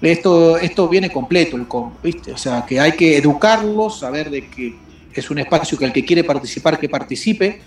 esto, 0.00 0.56
esto 0.58 0.88
viene 0.88 1.10
completo, 1.10 1.56
el 1.56 1.66
¿viste? 2.02 2.32
O 2.32 2.38
sea, 2.38 2.64
que 2.66 2.80
hay 2.80 2.92
que 2.92 3.16
educarlos, 3.16 4.00
saber 4.00 4.30
de 4.30 4.48
que 4.48 4.76
es 5.14 5.30
un 5.30 5.38
espacio 5.38 5.78
que 5.78 5.84
el 5.84 5.92
que 5.92 6.04
quiere 6.04 6.24
participar, 6.24 6.78
que 6.78 6.88
participe. 6.88 7.60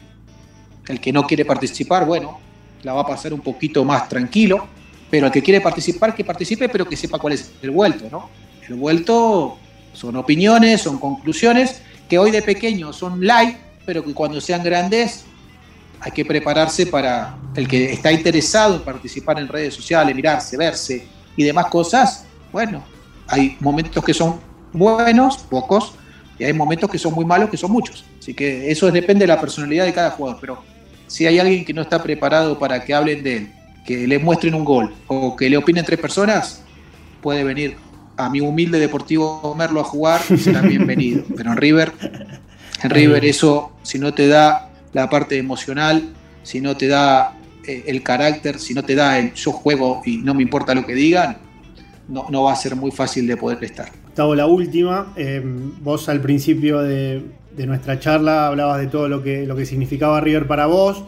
El 0.90 1.00
que 1.00 1.14
no 1.14 1.24
quiere 1.24 1.46
participar, 1.46 2.06
bueno, 2.06 2.40
la 2.84 2.94
va 2.94 3.02
a 3.02 3.08
pasar 3.08 3.34
un 3.34 3.40
poquito 3.40 3.86
más 3.86 4.10
tranquilo. 4.10 4.68
Pero 5.10 5.28
el 5.28 5.32
que 5.32 5.42
quiere 5.42 5.62
participar, 5.62 6.14
que 6.14 6.24
participe, 6.26 6.68
pero 6.68 6.86
que 6.86 6.98
sepa 6.98 7.18
cuál 7.18 7.34
es 7.34 7.52
el 7.62 7.72
vuelto, 7.72 8.10
¿no? 8.12 8.30
El 8.68 8.76
vuelto 8.76 9.58
son 9.94 10.16
opiniones, 10.18 10.82
son 10.82 11.00
conclusiones, 11.00 11.82
que 12.08 12.20
hoy 12.20 12.32
de 12.32 12.42
pequeños 12.42 12.96
son 12.98 13.26
light, 13.26 13.58
pero 13.86 14.04
que 14.04 14.14
cuando 14.14 14.42
sean 14.42 14.64
grandes 14.64 15.26
hay 16.02 16.12
que 16.12 16.24
prepararse 16.24 16.86
para 16.86 17.38
el 17.56 17.68
que 17.68 17.92
está 17.92 18.12
interesado 18.12 18.76
en 18.76 18.82
participar 18.82 19.40
en 19.40 19.48
redes 19.48 19.74
sociales, 19.74 20.16
mirarse, 20.16 20.58
verse 20.58 21.08
y 21.36 21.44
demás 21.44 21.68
cosas. 21.68 22.26
Bueno, 22.52 22.84
hay 23.28 23.58
momentos 23.60 24.04
que 24.04 24.14
son 24.14 24.40
buenos, 24.72 25.38
pocos, 25.38 25.94
y 26.38 26.46
hay 26.46 26.54
momentos 26.54 26.90
que 26.90 26.98
son 26.98 27.14
muy 27.14 27.26
malos, 27.26 27.50
que 27.50 27.58
son 27.58 27.72
muchos. 27.72 28.06
Así 28.18 28.34
que 28.34 28.72
eso 28.72 28.90
depende 28.92 29.24
de 29.24 29.28
la 29.28 29.42
personalidad 29.42 29.86
de 29.86 29.94
cada 29.94 30.12
jugador. 30.12 30.38
Pero 30.40 30.64
si 31.10 31.26
hay 31.26 31.40
alguien 31.40 31.66
que 31.66 31.74
no 31.74 31.82
está 31.82 32.02
preparado 32.02 32.58
para 32.58 32.86
que 32.86 32.94
hablen 32.94 33.22
de 33.24 33.38
él 33.38 33.50
que 33.90 34.06
le 34.06 34.20
muestren 34.20 34.54
un 34.54 34.64
gol 34.64 34.94
o 35.08 35.36
que 35.36 35.50
le 35.50 35.58
opinen 35.58 35.84
tres 35.84 36.00
personas, 36.00 36.62
puede 37.22 37.44
venir 37.44 37.76
a 38.18 38.30
mi 38.30 38.40
humilde 38.40 38.78
Deportivo 38.78 39.56
Merlo 39.58 39.82
a 39.82 39.84
jugar, 39.84 40.22
será 40.38 40.62
bienvenido. 40.62 41.24
Pero 41.36 41.54
en 41.54 41.58
River, 41.58 41.94
en 42.84 42.90
River 42.92 43.26
eso, 43.26 43.72
si 43.82 43.98
no 43.98 44.14
te 44.14 44.28
da 44.28 44.70
la 44.94 45.10
parte 45.10 45.40
emocional, 45.40 46.04
si 46.44 46.62
no 46.62 46.78
te 46.78 46.88
da 46.88 47.36
eh, 47.66 47.86
el 47.88 48.04
carácter, 48.04 48.60
si 48.60 48.76
no 48.76 48.84
te 48.84 48.94
da 48.94 49.18
el 49.18 49.34
yo 49.34 49.52
juego 49.52 50.04
y 50.06 50.18
no 50.18 50.36
me 50.36 50.44
importa 50.44 50.76
lo 50.76 50.86
que 50.86 50.94
digan, 50.94 51.38
no, 52.08 52.28
no 52.30 52.44
va 52.44 52.54
a 52.54 52.56
ser 52.56 52.76
muy 52.76 52.92
fácil 52.92 53.26
de 53.26 53.38
poder 53.38 53.64
estar. 53.64 53.90
Gustavo, 54.06 54.36
la 54.36 54.46
última. 54.46 55.14
Eh, 55.16 55.42
vos 55.82 56.10
al 56.10 56.22
principio 56.22 56.82
de, 56.82 57.24
de, 57.60 57.68
nuestra 57.68 58.00
charla 58.00 58.48
hablabas 58.48 58.80
de 58.80 58.88
todo 58.88 59.08
lo 59.08 59.22
que, 59.22 59.46
lo 59.46 59.56
que 59.56 59.66
significaba 59.66 60.22
River 60.22 60.48
para 60.48 60.66
vos. 60.66 61.04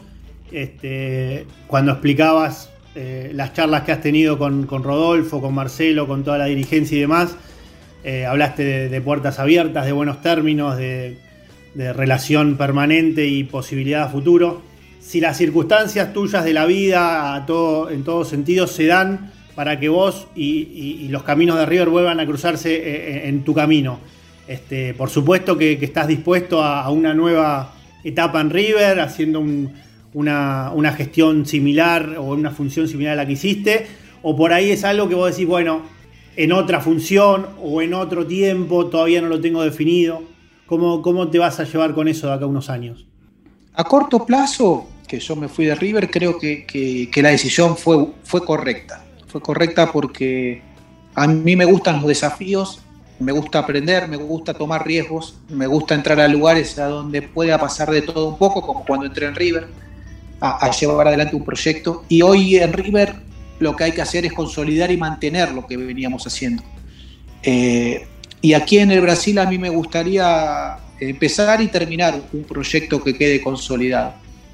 Este, 0.52 1.46
cuando 1.68 1.94
explicabas 1.94 2.70
eh, 2.96 3.32
las 3.34 3.54
charlas 3.54 3.84
que 3.84 3.94
has 3.94 4.02
tenido 4.02 4.38
con, 4.38 4.66
con, 4.66 4.84
Rodolfo, 4.84 5.40
con 5.40 5.54
Marcelo, 5.54 6.08
con 6.08 6.24
toda 6.24 6.38
la 6.38 6.46
dirigencia 6.46 6.98
y 6.98 7.02
demás, 7.02 7.36
eh, 8.04 8.26
hablaste 8.26 8.90
de, 8.90 9.02
puertas 9.02 9.40
abiertas, 9.40 9.86
de 9.86 9.92
buenos 9.92 10.22
términos, 10.22 10.78
de, 10.78 11.18
relación 11.74 12.58
permanente 12.58 13.28
y 13.28 13.46
posibilidad 13.46 14.04
a 14.04 14.10
futuro. 14.10 14.62
Si 15.00 15.22
las 15.22 15.38
circunstancias 15.38 16.12
tuyas 16.12 16.44
de 16.44 16.54
la 16.54 16.66
vida, 16.66 17.34
a 17.34 17.46
todo, 17.46 17.90
en 17.90 18.04
todos 18.04 18.28
sentidos, 18.28 18.72
se 18.72 18.88
dan 18.88 19.32
para 19.56 19.80
que 19.80 19.88
vos 19.88 20.28
y, 20.36 21.08
los 21.10 21.24
caminos 21.24 21.58
de 21.58 21.66
River 21.66 21.90
vuelvan 21.90 22.20
a 22.20 22.26
cruzarse 22.26 22.76
eh, 22.76 23.30
en 23.30 23.44
tu 23.44 23.54
camino. 23.54 24.00
Este, 24.52 24.94
por 24.94 25.10
supuesto 25.10 25.58
que, 25.58 25.80
estás 25.82 26.10
dispuesto 26.10 26.62
a, 26.62 26.90
una 26.90 27.14
nueva 27.14 27.74
etapa 28.04 28.42
en 28.42 28.50
River, 28.50 29.00
haciendo 29.00 29.40
un, 29.40 29.72
una, 30.14 30.74
una, 30.76 30.92
gestión 30.92 31.46
similar 31.46 32.18
o 32.18 32.24
una 32.34 32.52
función 32.52 32.90
similar 32.90 33.14
a 33.14 33.16
la 33.16 33.26
que 33.26 33.32
hiciste, 33.32 33.88
o 34.22 34.36
por 34.36 34.52
ahí 34.52 34.72
es 34.72 34.84
algo 34.84 35.08
que 35.08 35.16
vos 35.16 35.32
decís, 35.32 35.48
bueno, 35.48 35.84
en 36.36 36.52
otra 36.52 36.82
función 36.82 37.48
o 37.62 37.82
en 37.82 37.94
otro 37.94 38.28
tiempo, 38.28 38.88
todavía 38.88 39.22
no 39.22 39.30
lo 39.30 39.40
tengo 39.40 39.64
definido. 39.64 40.22
¿Cómo, 40.66 41.02
cómo 41.02 41.30
te 41.30 41.40
vas 41.40 41.58
a 41.62 41.64
llevar 41.64 41.94
con 41.94 42.10
eso 42.10 42.28
de 42.28 42.34
acá 42.34 42.44
a 42.44 42.50
unos 42.50 42.70
años? 42.70 43.06
A 43.74 43.86
corto 43.86 44.26
plazo, 44.26 44.86
que 45.08 45.22
yo 45.22 45.38
me 45.38 45.48
fui 45.48 45.64
de 45.64 45.76
River, 45.76 46.12
creo 46.12 46.38
que, 46.38 46.66
que, 46.66 47.10
que 47.10 47.22
la 47.22 47.30
decisión 47.30 47.78
fue, 47.78 48.06
fue 48.26 48.44
correcta. 48.44 49.06
Fue 49.28 49.40
correcta 49.40 49.94
porque 49.94 50.62
a 51.16 51.26
mí 51.26 51.56
me 51.56 51.64
gustan 51.64 52.02
los 52.02 52.08
desafíos, 52.08 52.82
me 53.22 53.32
gusta 53.32 53.60
aprender, 53.60 54.08
me 54.08 54.18
gusta 54.18 54.54
tomar 54.54 54.86
riesgos, 54.86 55.36
me 55.50 55.68
gusta 55.68 55.96
entrar 55.96 56.20
a 56.20 56.28
lugares 56.28 56.78
a 56.80 56.88
donde 56.88 57.22
pueda 57.22 57.58
pasar 57.58 57.92
de 57.92 58.02
todo 58.02 58.28
un 58.30 58.38
poco, 58.38 58.62
como 58.62 58.86
cuando 58.86 59.06
entré 59.06 59.28
en 59.28 59.36
River 59.36 59.68
a, 60.40 60.66
a, 60.66 60.72
llevar 60.72 61.08
adelante 61.08 61.36
un 61.36 61.46
proyecto. 61.46 62.04
Y 62.10 62.22
hoy 62.22 62.58
en 62.58 62.74
River 62.74 63.16
lo 63.60 63.76
que 63.76 63.86
hay 63.86 63.92
que 63.92 64.02
hacer 64.02 64.26
es 64.26 64.34
consolidar 64.34 64.92
y 64.92 64.98
mantener 64.98 65.52
lo 65.52 65.66
que 65.66 65.78
veníamos 65.78 66.26
haciendo. 66.26 66.64
Eh, 67.44 68.08
y 68.42 68.54
aquí 68.54 68.80
en 68.80 68.92
el 68.92 69.02
Brasil 69.02 69.38
a 69.38 69.46
mí 69.46 69.58
me 69.58 69.70
gustaría 69.70 70.78
empezar 71.00 71.62
y 71.62 71.68
terminar 71.68 72.20
un 72.34 72.44
proyecto 72.44 73.04
que 73.04 73.16
quede 73.16 73.42
consolidado. 73.42 74.14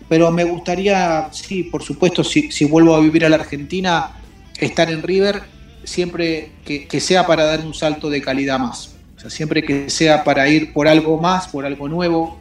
Pero 0.09 0.31
me 0.31 0.43
gustaría, 0.43 1.29
sí, 1.31 1.63
por 1.63 1.83
supuesto, 1.83 2.23
si, 2.23 2.51
si 2.51 2.65
vuelvo 2.65 2.95
a 2.95 2.99
vivir 2.99 3.25
a 3.25 3.29
la 3.29 3.37
Argentina, 3.37 4.11
estar 4.59 4.89
en 4.89 5.03
River 5.03 5.41
siempre 5.87 6.51
que, 6.65 6.99
sea 6.99 7.25
para 7.25 7.45
dar 7.45 7.61
un 7.61 7.73
salto 7.73 8.09
de 8.09 8.21
calidad 8.21 8.59
más. 8.59 8.95
O 9.15 9.19
sea, 9.19 9.29
siempre 9.29 9.63
que 9.63 9.89
sea 9.89 10.23
para 10.23 10.47
ir 10.49 10.73
por 10.73 10.87
algo 10.87 11.17
más, 11.17 11.47
por 11.47 11.65
algo 11.65 11.87
nuevo, 11.87 12.37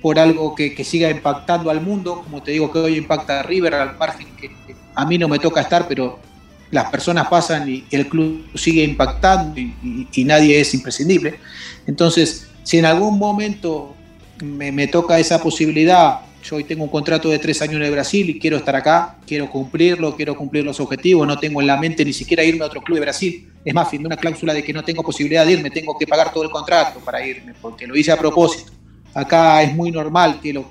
por 0.00 0.18
algo 0.20 0.54
que, 0.54 0.82
siga 0.84 1.10
impactando 1.10 1.68
al 1.68 1.80
mundo, 1.80 2.22
como 2.22 2.42
te 2.42 2.52
digo 2.52 2.70
que 2.70 2.78
hoy 2.78 2.96
impacta 2.96 3.40
a 3.40 3.42
River 3.42 3.74
al 3.74 3.98
margen 3.98 4.28
que, 4.36 4.48
que 4.48 4.76
a 4.94 5.04
mí 5.04 5.18
no 5.18 5.28
me 5.28 5.40
toca 5.40 5.60
estar, 5.60 5.88
pero 5.88 6.20
las 6.70 6.88
personas 6.90 7.26
pasan 7.28 7.68
y 7.68 7.84
el 7.90 8.08
club 8.08 8.46
sigue 8.54 8.84
impactando 8.84 9.60
y, 9.60 9.74
y, 9.82 10.08
y 10.12 10.24
nadie 10.24 10.60
es 10.60 10.72
imprescindible. 10.72 11.40
Entonces, 11.88 12.48
si 12.62 12.78
en 12.78 12.86
algún 12.86 13.18
momento 13.18 13.96
me, 14.44 14.70
me, 14.70 14.86
toca 14.86 15.18
esa 15.18 15.42
posibilidad, 15.42 16.20
yo 16.48 16.56
hoy 16.56 16.64
tengo 16.64 16.84
un 16.84 16.90
contrato 16.90 17.28
de 17.28 17.38
tres 17.38 17.60
años 17.62 17.76
en 17.76 17.82
el 17.82 17.90
Brasil 17.90 18.30
y 18.30 18.38
quiero 18.38 18.56
estar 18.56 18.76
acá, 18.76 19.16
quiero 19.26 19.50
cumplirlo, 19.50 20.14
quiero 20.14 20.36
cumplir 20.36 20.64
los 20.64 20.78
objetivos, 20.80 21.26
no 21.26 21.38
tengo 21.38 21.60
en 21.60 21.66
la 21.66 21.76
mente 21.76 22.04
ni 22.04 22.12
siquiera 22.12 22.44
irme 22.44 22.62
a 22.62 22.66
otro 22.66 22.80
club 22.80 22.96
de 22.96 23.00
Brasil. 23.02 23.52
Es 23.64 23.74
más, 23.74 23.90
firmé 23.90 24.06
una 24.06 24.16
cláusula 24.16 24.54
de 24.54 24.62
que 24.62 24.72
no 24.72 24.84
tengo 24.84 25.02
posibilidad 25.02 25.44
de 25.44 25.52
irme, 25.52 25.70
tengo 25.70 25.96
que 25.98 26.06
pagar 26.06 26.32
todo 26.32 26.44
el 26.44 26.50
contrato 26.50 27.00
para 27.00 27.26
irme, 27.26 27.52
porque 27.60 27.86
lo 27.86 27.96
hice 27.96 28.12
a 28.12 28.16
propósito. 28.16 28.72
Acá 29.12 29.62
es 29.62 29.74
muy 29.74 29.90
normal 29.90 30.38
que 30.40 30.52
lo, 30.52 30.66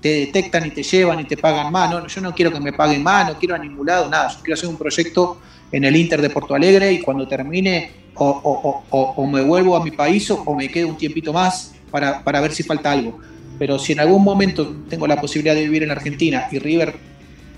te 0.00 0.08
detectan 0.08 0.66
y 0.66 0.70
te 0.70 0.82
llevan 0.82 1.20
y 1.20 1.24
te 1.24 1.36
pagan 1.36 1.72
más. 1.72 1.90
No, 1.90 2.06
yo 2.06 2.20
no 2.20 2.34
quiero 2.34 2.52
que 2.52 2.60
me 2.60 2.72
paguen 2.72 3.02
más, 3.02 3.28
no 3.28 3.38
quiero 3.38 3.54
a 3.54 3.58
ningún 3.58 3.86
lado, 3.86 4.10
nada. 4.10 4.28
Yo 4.28 4.38
quiero 4.42 4.54
hacer 4.54 4.68
un 4.68 4.76
proyecto 4.76 5.40
en 5.70 5.84
el 5.84 5.96
Inter 5.96 6.20
de 6.20 6.28
Porto 6.28 6.54
Alegre 6.54 6.92
y 6.92 7.00
cuando 7.00 7.26
termine 7.26 7.90
o, 8.14 8.28
o, 8.28 8.84
o, 8.90 9.00
o 9.16 9.26
me 9.26 9.42
vuelvo 9.42 9.76
a 9.76 9.82
mi 9.82 9.90
país 9.90 10.30
o, 10.30 10.54
me 10.54 10.68
quedo 10.68 10.88
un 10.88 10.96
tiempito 10.96 11.32
más 11.32 11.72
para, 11.90 12.22
para, 12.22 12.40
ver 12.40 12.52
si 12.52 12.62
falta 12.62 12.92
algo. 12.92 13.18
Pero 13.62 13.78
si 13.78 13.92
en 13.92 14.00
algún 14.00 14.24
momento 14.24 14.74
tengo 14.90 15.06
la 15.06 15.20
posibilidad 15.20 15.54
de 15.54 15.62
vivir 15.62 15.84
en 15.84 15.92
Argentina 15.92 16.48
y 16.50 16.58
River 16.58 16.96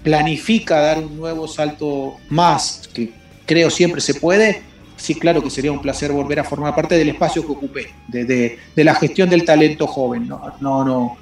planifica 0.02 0.78
dar 0.78 0.98
un 0.98 1.16
nuevo 1.16 1.48
salto 1.48 2.16
más, 2.28 2.90
que 2.92 3.11
creo 3.46 3.70
siempre 3.70 4.02
se 4.02 4.12
puede, 4.12 4.61
sí, 4.98 5.14
claro 5.14 5.42
que 5.42 5.48
sería 5.48 5.72
un 5.72 5.80
placer 5.80 6.12
volver 6.12 6.40
a 6.40 6.44
formar 6.44 6.74
parte 6.74 6.98
del 6.98 7.09
espacio 7.09 7.46
que 7.46 7.52
ocupé, 7.52 7.86
de, 8.09 8.26
de, 8.26 8.84
la 8.84 8.94
gestión 8.96 9.30
del 9.30 9.46
talento 9.46 9.86
joven. 9.86 10.28
No, 10.28 10.42
no, 10.61 10.84
no, 10.84 11.16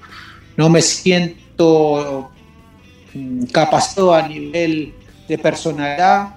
no 0.56 0.68
me 0.68 0.82
siento 0.82 2.32
mm, 3.14 3.44
capacitado 3.52 4.14
a 4.14 4.26
nivel 4.26 4.94
de 5.28 5.38
personalidad, 5.38 6.34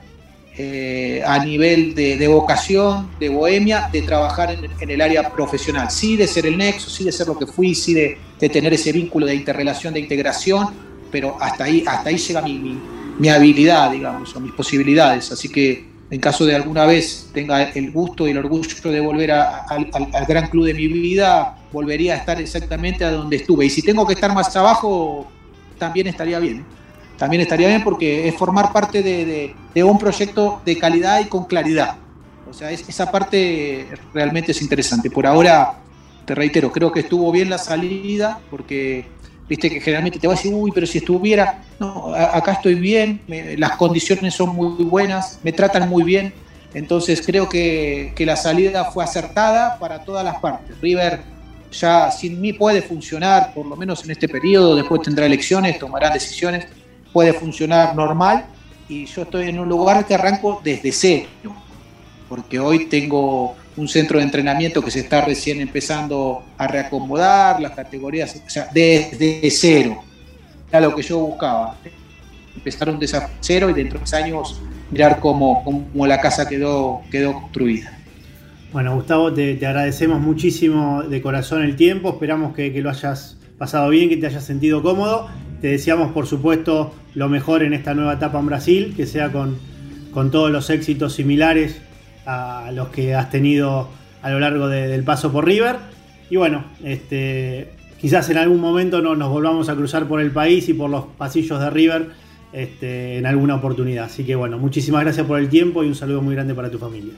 eh, 0.55 1.23
a 1.25 1.43
nivel 1.43 1.95
de, 1.95 2.15
de, 2.15 2.27
vocación, 2.27 3.09
de 3.19 3.27
bohemia, 3.29 3.89
de 3.91 4.03
trabajar 4.03 4.51
en, 4.51 4.69
en, 4.79 4.89
el 4.91 5.01
área 5.01 5.31
profesional. 5.33 5.89
Sí, 5.89 6.15
de 6.15 6.27
ser 6.27 6.45
el 6.45 6.59
nexo, 6.59 6.91
sí, 6.91 7.03
de 7.03 7.11
ser 7.11 7.25
lo 7.25 7.39
que 7.39 7.47
fui, 7.47 7.73
sí, 7.73 7.95
de, 7.95 8.19
de 8.39 8.49
tener 8.49 8.73
ese 8.73 8.91
vínculo 8.91 9.25
de 9.25 9.36
interrelación, 9.36 9.93
de 9.93 9.99
integración, 9.99 10.69
pero 11.11 11.38
hasta 11.39 11.65
ahí, 11.65 11.83
hasta 11.88 12.09
ahí 12.09 12.17
llega 12.17 12.41
mi, 12.41 12.57
mi, 12.57 12.79
mi 13.19 13.29
habilidad, 13.29 13.91
digamos, 13.91 14.36
o 14.36 14.39
mis 14.39 14.51
posibilidades. 14.53 15.31
Así 15.31 15.49
que 15.49 15.86
en 16.09 16.19
caso 16.19 16.45
de 16.45 16.55
alguna 16.55 16.86
vez 16.86 17.29
tenga 17.33 17.63
el 17.63 17.91
gusto 17.91 18.27
y 18.27 18.31
el 18.31 18.38
orgullo 18.38 18.91
de 18.91 18.99
volver 18.99 19.31
a, 19.31 19.57
a, 19.59 19.65
al, 19.69 20.09
al, 20.13 20.25
gran 20.25 20.49
club 20.49 20.65
de 20.65 20.73
mi 20.73 20.88
vida, 20.88 21.57
volvería 21.71 22.13
a 22.13 22.17
estar 22.17 22.39
exactamente 22.39 23.03
a 23.03 23.11
donde 23.11 23.38
estuve. 23.38 23.65
Y 23.65 23.69
si 23.69 23.81
tengo 23.81 24.05
que 24.05 24.13
estar 24.13 24.33
más 24.33 24.55
abajo, 24.55 25.27
también 25.77 26.07
estaría 26.07 26.39
bien. 26.39 26.65
También 27.17 27.41
estaría 27.41 27.69
bien 27.69 27.83
porque 27.83 28.27
es 28.27 28.36
formar 28.36 28.73
parte 28.73 29.01
de, 29.01 29.25
de, 29.25 29.55
de 29.73 29.83
un 29.83 29.97
proyecto 29.97 30.61
de 30.65 30.77
calidad 30.77 31.21
y 31.21 31.25
con 31.25 31.45
claridad. 31.45 31.95
O 32.49 32.53
sea, 32.53 32.71
es, 32.71 32.88
esa 32.88 33.09
parte 33.09 33.88
realmente 34.13 34.51
es 34.51 34.61
interesante. 34.61 35.09
Por 35.09 35.25
ahora, 35.25 35.79
te 36.26 36.36
reitero, 36.36 36.71
creo 36.71 36.91
que 36.91 37.01
estuvo 37.01 37.32
bien 37.32 37.49
la 37.49 37.57
salida 37.57 38.39
porque 38.49 39.05
viste 39.47 39.69
que 39.69 39.80
generalmente 39.80 40.19
te 40.19 40.28
va 40.28 40.34
a 40.34 40.36
decir, 40.36 40.53
uy, 40.53 40.71
pero 40.73 40.88
si 40.88 40.97
estuviera, 40.97 41.63
no, 41.80 42.13
acá 42.13 42.53
estoy 42.53 42.76
bien, 42.76 43.21
las 43.57 43.73
condiciones 43.73 44.34
son 44.34 44.55
muy 44.55 44.84
buenas, 44.84 45.39
me 45.43 45.51
tratan 45.51 45.88
muy 45.88 46.03
bien, 46.03 46.34
entonces 46.73 47.21
creo 47.26 47.47
que, 47.47 48.13
que, 48.15 48.26
la 48.26 48.36
salida 48.36 48.86
fue 48.86 49.03
acertada 49.03 49.78
para 49.80 50.03
todas 50.03 50.26
las 50.26 50.38
partes. 50.39 50.76
River 50.82 51.21
ya 51.71 52.11
sin 52.11 52.41
mí 52.41 52.53
puede 52.53 52.82
funcionar, 52.82 53.53
por 53.53 53.65
lo 53.65 53.76
menos 53.76 54.03
en 54.03 54.11
este 54.11 54.28
periodo, 54.28 54.76
después 54.76 55.01
tendrá 55.01 55.26
elecciones, 55.26 55.78
tomará 55.78 56.09
decisiones, 56.09 56.67
puede 57.13 57.34
funcionar 57.34 57.95
normal 57.95 58.45
y 58.89 59.05
yo 59.05 59.23
estoy 59.23 59.49
en 59.49 59.59
un 59.59 59.69
lugar 59.69 60.05
que 60.05 60.15
arranco 60.15 60.61
desde 60.63 60.91
cero, 60.91 61.28
porque 62.28 62.59
hoy 62.59 62.86
tengo 62.88 63.55
un 63.78 63.88
centro 63.88 64.19
de 64.19 64.26
entrenamiento 64.26 64.82
que 64.82 64.91
se 64.91 64.99
está 64.99 65.21
recién 65.26 65.59
empezando 65.59 66.43
a 66.57 66.67
reacomodar, 66.67 67.61
las 67.61 67.71
categorías, 67.71 68.41
o 68.45 68.49
sea, 68.49 68.69
desde 68.73 69.49
cero. 69.51 70.03
Era 70.69 70.82
lo 70.82 70.95
que 70.95 71.01
yo 71.01 71.19
buscaba. 71.19 71.78
Empezar 72.55 72.89
un 72.89 72.99
desafío 72.99 73.36
cero 73.41 73.69
y 73.69 73.73
dentro 73.73 73.99
de 73.99 74.03
dos 74.03 74.13
años 74.13 74.61
mirar 74.91 75.19
cómo, 75.19 75.63
cómo 75.63 76.07
la 76.07 76.21
casa 76.21 76.47
quedó, 76.47 77.01
quedó 77.11 77.34
construida. 77.34 77.97
Bueno, 78.71 78.95
Gustavo, 78.95 79.34
te, 79.34 79.53
agradecemos 79.65 80.19
muchísimo 80.21 81.03
de 81.03 81.21
corazón 81.21 81.63
el 81.63 81.76
tiempo. 81.76 82.09
Esperamos 82.09 82.55
que, 82.55 82.73
que, 82.73 82.82
lo 82.82 82.89
hayas 82.89 83.38
pasado 83.57 83.89
bien, 83.89 84.09
que 84.09 84.17
te 84.17 84.28
hayas 84.28 84.43
sentido 84.43 84.82
cómodo. 84.82 85.28
Te 85.61 85.67
deseamos, 85.67 86.11
por 86.11 86.28
supuesto, 86.28 86.93
lo 87.13 87.30
mejor 87.30 87.63
en 87.63 87.73
esta 87.73 87.93
nueva 87.93 88.13
etapa 88.13 88.39
en 88.39 88.45
Brasil, 88.45 88.93
que 88.95 89.05
sea 89.05 89.32
con, 89.32 89.57
con 90.11 90.32
todos 90.32 90.51
los 90.51 90.69
éxitos 90.69 91.13
similares 91.13 91.78
a 92.26 92.71
los 92.73 92.89
que 92.89 93.15
has 93.15 93.30
tenido 93.30 93.89
a 94.21 94.30
lo 94.30 94.39
largo 94.39 94.67
de, 94.67 94.88
del 94.88 95.03
paso 95.03 95.32
por 95.32 95.45
River. 95.45 95.78
Y 96.30 96.38
bueno, 96.38 96.65
este, 96.84 97.69
quizás 98.01 98.30
en 98.30 98.38
algún 98.38 98.59
momento 98.59 99.01
no, 99.01 99.15
nos 99.15 99.30
volvamos 99.30 99.69
a 99.69 99.76
cruzar 99.76 100.07
por 100.07 100.19
el 100.19 100.32
país 100.32 100.67
y 100.69 100.73
por 100.73 100.89
los 100.89 101.05
pasillos 101.17 101.59
de 101.59 101.69
River 101.69 102.09
este, 102.51 103.17
en 103.17 103.26
alguna 103.26 103.55
oportunidad. 103.55 104.05
Así 104.05 104.23
que 104.23 104.36
bueno, 104.36 104.57
muchísimas 104.57 105.03
gracias 105.03 105.28
por 105.28 105.39
el 105.39 105.49
tiempo 105.49 105.84
y 105.84 105.88
un 105.88 105.95
saludo 105.95 106.21
muy 106.21 106.36
grande 106.36 106.55
para 106.55 106.71
tu 106.71 106.80
familia. 106.80 107.13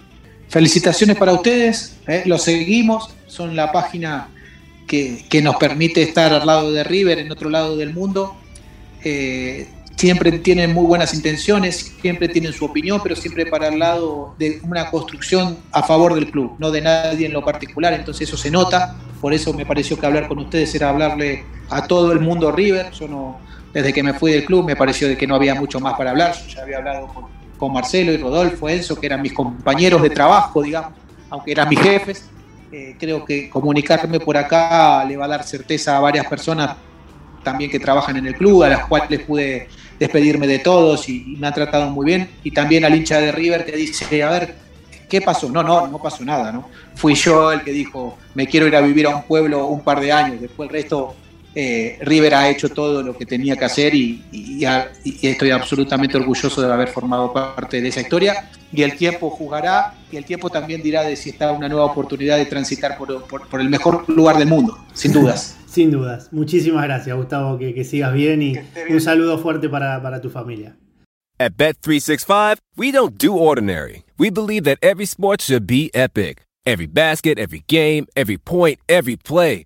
Felicitaciones 0.49 1.18
para 1.18 1.34
ustedes, 1.34 1.97
eh, 2.08 2.24
los 2.26 2.41
seguimos, 2.41 3.14
son 3.28 3.55
la 3.55 3.72
página 3.72 4.30
que, 4.88 5.26
que, 5.30 5.41
nos 5.41 5.58
permite 5.58 6.01
estar 6.01 6.34
al 6.34 6.47
lado 6.47 6.72
de 6.72 6.86
River, 6.86 7.20
en 7.20 7.32
otro 7.32 7.49
lado 7.49 7.76
del 7.76 7.93
mundo. 7.93 8.36
Eh, 9.03 9.68
siempre 9.98 10.32
tienen 10.39 10.74
muy 10.74 10.86
buenas 10.86 11.14
intenciones, 11.14 11.95
siempre 12.00 12.30
tienen 12.30 12.54
su 12.54 12.66
opinión, 12.66 13.02
pero 13.02 13.16
siempre 13.16 13.48
para 13.48 13.68
el 13.68 13.80
lado 13.80 14.36
de 14.38 14.62
una 14.64 14.91
construcción 14.91 15.58
a 15.72 15.82
favor 15.82 16.14
del 16.14 16.30
club, 16.30 16.56
no 16.60 16.70
de 16.70 16.82
nadie 16.82 17.26
en 17.26 17.34
lo 17.34 17.43
particular, 17.43 17.93
entonces 17.93 18.28
eso 18.28 18.38
se 18.38 18.52
nota, 18.52 18.95
por 19.20 19.34
eso 19.34 19.54
me 19.54 19.66
pareció 19.66 20.00
que 20.00 20.06
hablar 20.06 20.28
con 20.28 20.38
ustedes 20.38 20.74
era 20.76 20.89
hablarle 20.89 21.43
a 21.70 21.88
todo 21.88 22.12
el 22.12 22.20
mundo 22.20 22.52
River, 22.52 22.91
yo 22.91 23.08
no, 23.08 23.39
desde 23.74 23.91
que 23.91 24.04
me 24.04 24.14
fui 24.14 24.32
del 24.32 24.45
club 24.45 24.66
me 24.66 24.76
pareció 24.76 25.08
de 25.08 25.18
que 25.18 25.26
no 25.26 25.34
había 25.34 25.56
mucho 25.56 25.80
más 25.80 25.95
para 25.95 26.12
hablar, 26.12 26.36
yo 26.36 26.56
ya 26.56 26.62
había 26.62 26.78
hablado 26.78 27.08
con, 27.08 27.74
Marcelo 27.74 28.12
y 28.12 28.18
Rodolfo, 28.18 28.70
Enzo, 28.70 29.00
que 29.00 29.08
eran 29.08 29.20
mis 29.20 29.34
compañeros 29.34 30.04
de 30.04 30.12
trabajo, 30.12 30.62
digamos, 30.62 30.91
aunque 31.32 31.54
eran 31.54 31.68
mis 31.68 31.80
jefes, 31.80 32.30
eh, 32.72 32.95
creo 33.00 33.26
que 33.26 33.50
comunicarme 33.50 34.20
por 34.20 34.38
acá 34.38 35.04
le 35.06 35.18
va 35.18 35.26
a 35.26 35.28
dar 35.28 35.43
certeza 35.43 35.98
a 35.98 36.00
varias 36.00 36.28
personas 36.28 36.76
también 37.43 37.72
que 37.72 37.80
trabajan 37.80 38.18
en 38.18 38.28
el 38.28 38.36
club, 38.36 38.64
a 38.64 38.70
las 38.70 38.86
cuales 38.86 39.22
pude 39.22 39.70
despedirme 40.00 40.48
de 40.48 40.60
todos 40.60 41.10
y, 41.10 41.36
me 41.39 41.48
han 41.48 41.54
tratado 41.54 41.89
muy 41.89 42.06
bien. 42.06 42.30
Y 42.43 42.52
también 42.52 42.86
al 42.86 42.95
hincha 42.95 43.20
de 43.20 43.32
River 43.32 43.66
que 43.66 43.76
dice, 43.76 44.24
a 44.24 44.30
ver, 44.30 44.56
¿qué 45.10 45.22
pasó? 45.22 45.50
No, 45.50 45.64
no, 45.64 45.88
no 45.88 46.02
pasó 46.02 46.24
nada, 46.24 46.52
¿no? 46.52 46.70
Fui 46.95 47.16
yo 47.16 47.52
el 47.52 47.62
que 47.62 47.72
dijo, 47.72 48.18
me 48.34 48.48
quiero 48.48 48.68
ir 48.68 48.76
a 48.76 48.82
vivir 48.82 49.08
a 49.08 49.16
un 49.16 49.24
pueblo 49.24 49.68
un 49.68 49.82
par 49.82 50.00
de 50.00 50.12
años, 50.12 50.41
después 50.41 50.70
el 50.70 50.74
resto, 50.74 51.16
eh, 51.60 51.97
River 52.01 52.36
ha 52.36 52.49
hecho 52.51 52.70
todo 52.70 53.01
lo 53.01 53.18
que 53.18 53.26
tenía 53.26 53.55
que 53.55 53.66
hacer 53.66 53.95
y, 53.95 54.24
y, 54.32 54.64
y, 55.03 55.28
estoy 55.28 55.49
absolutamente 55.49 56.16
orgulloso 56.16 56.62
de 56.62 56.72
haber 56.72 56.89
formado 56.89 57.34
parte 57.34 57.82
de 57.82 57.88
esa 57.88 58.01
historia. 58.01 58.51
Y 58.72 58.84
el 58.84 58.95
tiempo 58.95 59.32
jugará 59.32 59.95
y 60.12 60.18
el 60.18 60.26
tiempo 60.26 60.51
también 60.51 60.84
dirá 60.84 61.01
de 61.01 61.16
si 61.16 61.32
está 61.32 61.51
una 61.51 61.68
nueva 61.68 61.86
oportunidad 61.86 62.38
de 62.38 62.45
transitar 62.45 62.95
por, 62.95 63.24
por, 63.26 63.47
por 63.47 63.60
el 63.60 63.70
mejor 63.70 64.08
lugar 64.08 64.38
del 64.38 64.49
mundo, 64.49 64.78
sin 64.93 65.14
dudas. 65.14 65.58
Sin 65.68 65.91
dudas. 65.91 66.30
Muchísimas 66.32 66.84
gracias, 66.86 67.16
Gustavo. 67.16 67.58
Que, 67.58 67.74
que 67.74 67.84
sigas 67.84 68.12
bien 68.12 68.41
y 68.41 68.55
un 68.89 69.01
saludo 69.01 69.38
fuerte 69.38 69.70
para, 69.70 70.01
para 70.01 70.20
tu 70.20 70.30
familia. 70.30 70.76
At 71.39 71.55
Bet365, 71.55 72.58
we 72.76 72.91
don't 72.91 73.16
do 73.18 73.36
ordinary. 73.36 74.03
We 74.18 74.32
believe 74.32 74.64
that 74.64 74.80
every 74.82 75.05
sport 75.05 75.41
should 75.41 75.68
be 75.68 75.91
epic. 75.93 76.43
Every 76.66 76.88
basket, 76.88 77.38
every 77.38 77.64
game, 77.68 78.08
every 78.16 78.38
point, 78.38 78.80
every 78.88 79.18
play. 79.18 79.66